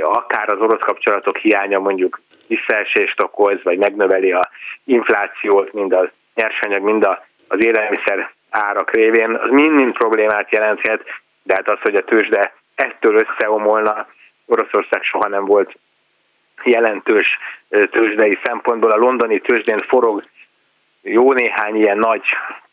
akár 0.00 0.48
az 0.48 0.58
orosz 0.58 0.80
kapcsolatok 0.80 1.36
hiánya 1.36 1.78
mondjuk 1.78 2.20
visszaesést 2.46 3.22
okoz, 3.22 3.62
vagy 3.62 3.78
megnöveli 3.78 4.32
a 4.32 4.48
inflációt, 4.84 5.72
mind 5.72 5.92
a 5.92 6.10
nyersanyag, 6.34 6.82
mind 6.82 7.06
az 7.48 7.64
élelmiszer 7.64 8.30
árak 8.50 8.90
révén, 8.90 9.34
az 9.34 9.50
mind-mind 9.50 9.92
problémát 9.92 10.52
jelenthet, 10.52 11.02
de 11.42 11.54
hát 11.54 11.70
az, 11.70 11.78
hogy 11.80 11.94
a 11.94 12.04
tőzsde 12.04 12.54
ettől 12.74 13.14
összeomolna, 13.14 14.06
Oroszország 14.46 15.02
soha 15.02 15.28
nem 15.28 15.44
volt 15.44 15.76
jelentős 16.64 17.38
tőzsdei 17.68 18.38
szempontból. 18.44 18.90
A 18.90 18.96
londoni 18.96 19.40
tőzsdén 19.40 19.78
forog 19.78 20.22
jó 21.02 21.32
néhány 21.32 21.76
ilyen 21.76 21.98
nagy 21.98 22.22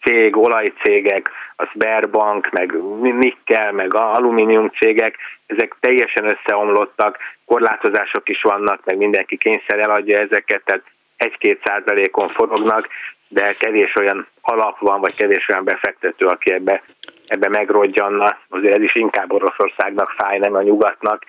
cég, 0.04 0.38
olajcégek, 0.38 1.32
a 1.56 1.66
Sberbank, 1.66 2.50
meg 2.52 2.74
Nikkel, 3.02 3.72
meg 3.72 3.94
alumínium 3.94 4.70
cégek, 4.70 5.16
ezek 5.46 5.76
teljesen 5.80 6.38
összeomlottak, 6.38 7.18
korlátozások 7.46 8.30
is 8.30 8.42
vannak, 8.42 8.86
meg 8.86 8.98
mindenki 8.98 9.38
kényszer 9.38 9.80
eladja 9.80 10.20
ezeket, 10.20 10.62
tehát 10.66 10.84
egy-két 11.18 11.62
százalékon 11.64 12.28
forognak, 12.28 12.88
de 13.28 13.54
kevés 13.60 13.96
olyan 13.96 14.28
alap 14.42 14.80
van, 14.80 15.00
vagy 15.02 15.16
kevés 15.16 15.48
olyan 15.50 15.64
befektető, 15.64 16.26
aki 16.26 16.52
ebbe, 16.52 16.84
ebbe 17.28 17.50
megrodjanna. 17.50 18.38
Azért 18.50 18.76
ez 18.76 18.84
is 18.84 18.96
inkább 18.96 19.34
Oroszországnak 19.34 20.14
fáj, 20.18 20.38
nem 20.38 20.56
a 20.56 20.62
nyugatnak. 20.62 21.24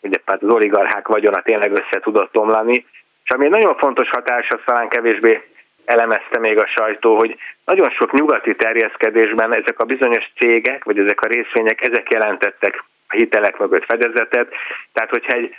Ugye 0.00 0.16
hát 0.24 0.42
az 0.42 0.52
oligarchák 0.52 1.08
vagyona 1.08 1.42
tényleg 1.42 1.70
össze 1.70 2.00
tudott 2.00 2.36
omlani. 2.36 2.86
És 3.24 3.30
ami 3.30 3.44
egy 3.44 3.50
nagyon 3.50 3.76
fontos 3.76 4.08
hatás, 4.10 4.48
az 4.48 4.60
talán 4.64 4.88
kevésbé 4.88 5.42
elemezte 5.88 6.38
még 6.38 6.58
a 6.58 6.66
sajtó, 6.66 7.16
hogy 7.16 7.36
nagyon 7.64 7.90
sok 7.90 8.12
nyugati 8.12 8.54
terjeszkedésben 8.54 9.52
ezek 9.52 9.78
a 9.78 9.84
bizonyos 9.84 10.24
cégek, 10.38 10.84
vagy 10.84 10.98
ezek 10.98 11.20
a 11.20 11.26
részvények, 11.26 11.82
ezek 11.82 12.10
jelentettek 12.10 12.84
a 13.08 13.16
hitelek 13.16 13.58
mögött 13.58 13.84
fedezetet. 13.84 14.48
Tehát, 14.92 15.10
hogyha 15.10 15.32
egy 15.32 15.56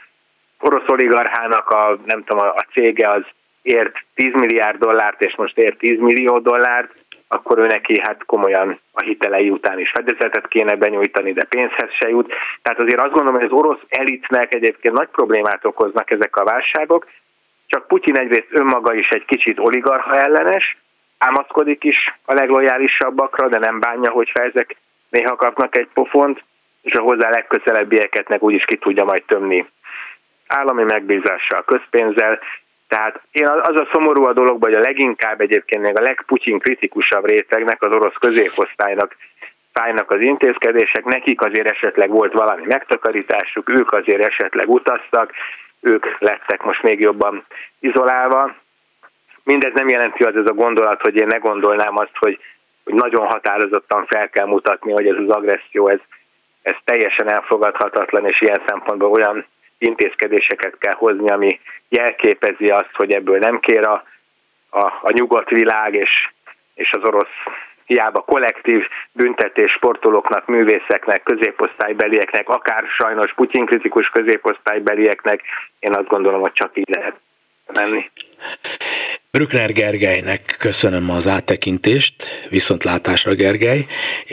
orosz 0.59 0.87
oligarchának 0.87 1.69
a, 1.69 1.97
nem 2.05 2.23
tudom, 2.23 2.47
a 2.47 2.65
cége 2.73 3.09
az 3.09 3.23
ért 3.61 3.95
10 4.15 4.33
milliárd 4.33 4.79
dollárt, 4.79 5.21
és 5.21 5.35
most 5.35 5.57
ért 5.57 5.77
10 5.77 5.99
millió 5.99 6.39
dollárt, 6.39 6.91
akkor 7.27 7.57
ő 7.57 7.65
neki 7.65 7.99
hát 8.01 8.25
komolyan 8.25 8.79
a 8.91 9.01
hitelei 9.01 9.49
után 9.49 9.79
is 9.79 9.89
fedezetet 9.89 10.47
kéne 10.47 10.75
benyújtani, 10.75 11.33
de 11.33 11.43
pénzhez 11.43 11.91
se 11.99 12.09
jut. 12.09 12.33
Tehát 12.61 12.81
azért 12.81 12.99
azt 12.99 13.11
gondolom, 13.11 13.39
hogy 13.39 13.49
az 13.51 13.59
orosz 13.59 13.81
elitnek 13.89 14.53
egyébként 14.53 14.95
nagy 14.95 15.07
problémát 15.07 15.65
okoznak 15.65 16.11
ezek 16.11 16.35
a 16.35 16.43
válságok, 16.43 17.07
csak 17.69 17.87
Putyin 17.87 18.17
egyrészt 18.17 18.47
önmaga 18.49 18.93
is 18.93 19.09
egy 19.09 19.25
kicsit 19.25 19.59
oligarha 19.59 20.15
ellenes, 20.15 20.77
ámaszkodik 21.17 21.83
is 21.83 22.13
a 22.25 22.33
leglojálisabbakra, 22.33 23.47
de 23.47 23.59
nem 23.59 23.79
bánja, 23.79 24.11
hogy 24.11 24.31
ezek 24.33 24.75
néha 25.09 25.35
kapnak 25.35 25.77
egy 25.77 25.87
pofont, 25.93 26.43
és 26.81 26.93
a 26.93 27.01
hozzá 27.01 27.29
legközelebbieket 27.29 28.29
meg 28.29 28.43
úgyis 28.43 28.65
ki 28.65 28.77
tudja 28.77 29.03
majd 29.03 29.23
tömni. 29.23 29.69
Állami 30.47 30.83
megbízással, 30.83 31.63
közpénzzel. 31.63 32.39
Tehát 32.87 33.21
én 33.31 33.47
az 33.47 33.75
a 33.75 33.87
szomorú 33.91 34.23
a 34.23 34.33
dologban, 34.33 34.69
hogy 34.69 34.79
a 34.79 34.87
leginkább 34.87 35.41
egyébként 35.41 35.81
még 35.81 35.97
a 35.97 36.01
legputyin 36.01 36.59
kritikusabb 36.59 37.25
rétegnek, 37.25 37.83
az 37.83 37.95
orosz 37.95 38.17
középosztálynak 38.19 39.15
fájnak 39.73 40.11
az 40.11 40.21
intézkedések, 40.21 41.03
nekik 41.03 41.41
azért 41.41 41.71
esetleg 41.71 42.09
volt 42.09 42.33
valami 42.33 42.65
megtakarításuk, 42.65 43.69
ők 43.69 43.91
azért 43.91 44.23
esetleg 44.23 44.69
utaztak, 44.69 45.33
ők 45.81 46.19
lettek 46.19 46.63
most 46.63 46.81
még 46.83 46.99
jobban 46.99 47.45
izolálva. 47.79 48.55
Mindez 49.43 49.71
nem 49.73 49.87
jelenti 49.87 50.23
az 50.23 50.35
ez 50.35 50.49
a 50.49 50.53
gondolat, 50.53 51.01
hogy 51.01 51.15
én 51.15 51.27
ne 51.27 51.37
gondolnám 51.37 51.97
azt, 51.97 52.17
hogy, 52.19 52.39
hogy 52.83 52.93
nagyon 52.93 53.25
határozottan 53.27 54.05
fel 54.05 54.29
kell 54.29 54.45
mutatni, 54.45 54.91
hogy 54.91 55.07
ez 55.07 55.15
az 55.15 55.29
agresszió, 55.35 55.89
ez, 55.89 55.99
ez 56.61 56.75
teljesen 56.83 57.29
elfogadhatatlan, 57.29 58.25
és 58.25 58.41
ilyen 58.41 58.61
szempontból 58.65 59.11
olyan 59.11 59.45
intézkedéseket 59.77 60.77
kell 60.77 60.93
hozni, 60.93 61.29
ami 61.29 61.59
jelképezi 61.89 62.65
azt, 62.65 62.93
hogy 62.93 63.11
ebből 63.11 63.37
nem 63.37 63.59
kér 63.59 63.87
a, 63.87 64.03
a, 64.69 64.83
a 65.01 65.11
nyugodt 65.11 65.49
világ, 65.49 65.95
és, 65.95 66.29
és 66.73 66.91
az 66.91 67.03
orosz 67.03 67.35
hiába 67.89 68.21
kollektív 68.21 68.81
büntetés 69.11 69.71
sportolóknak, 69.71 70.47
művészeknek, 70.47 71.23
középosztálybelieknek, 71.23 72.49
akár 72.49 72.83
sajnos 72.97 73.33
Putyin 73.33 73.65
kritikus 73.65 74.07
középosztálybelieknek, 74.07 75.41
én 75.79 75.93
azt 75.95 76.07
gondolom, 76.07 76.41
hogy 76.41 76.53
csak 76.53 76.77
így 76.77 76.89
lehet 76.89 77.15
menni. 77.73 78.11
Brückner 79.31 79.71
Gergelynek 79.71 80.41
köszönöm 80.59 81.09
az 81.09 81.27
áttekintést, 81.27 82.47
viszontlátásra 82.49 83.33
Gergely, 83.33 83.85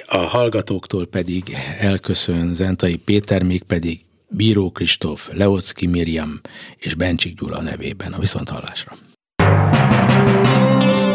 a 0.06 0.16
hallgatóktól 0.16 1.06
pedig 1.06 1.42
elköszön 1.80 2.54
Zentai 2.54 2.96
Péter, 3.04 3.42
még 3.42 3.62
pedig 3.62 3.98
Bíró 4.28 4.70
Kristóf, 4.70 5.28
Leocki 5.32 5.86
Miriam 5.86 6.30
és 6.78 6.94
Bencsik 6.94 7.34
Gyula 7.38 7.62
nevében 7.62 8.12
a 8.12 8.18
viszonthallásra. 8.18 8.92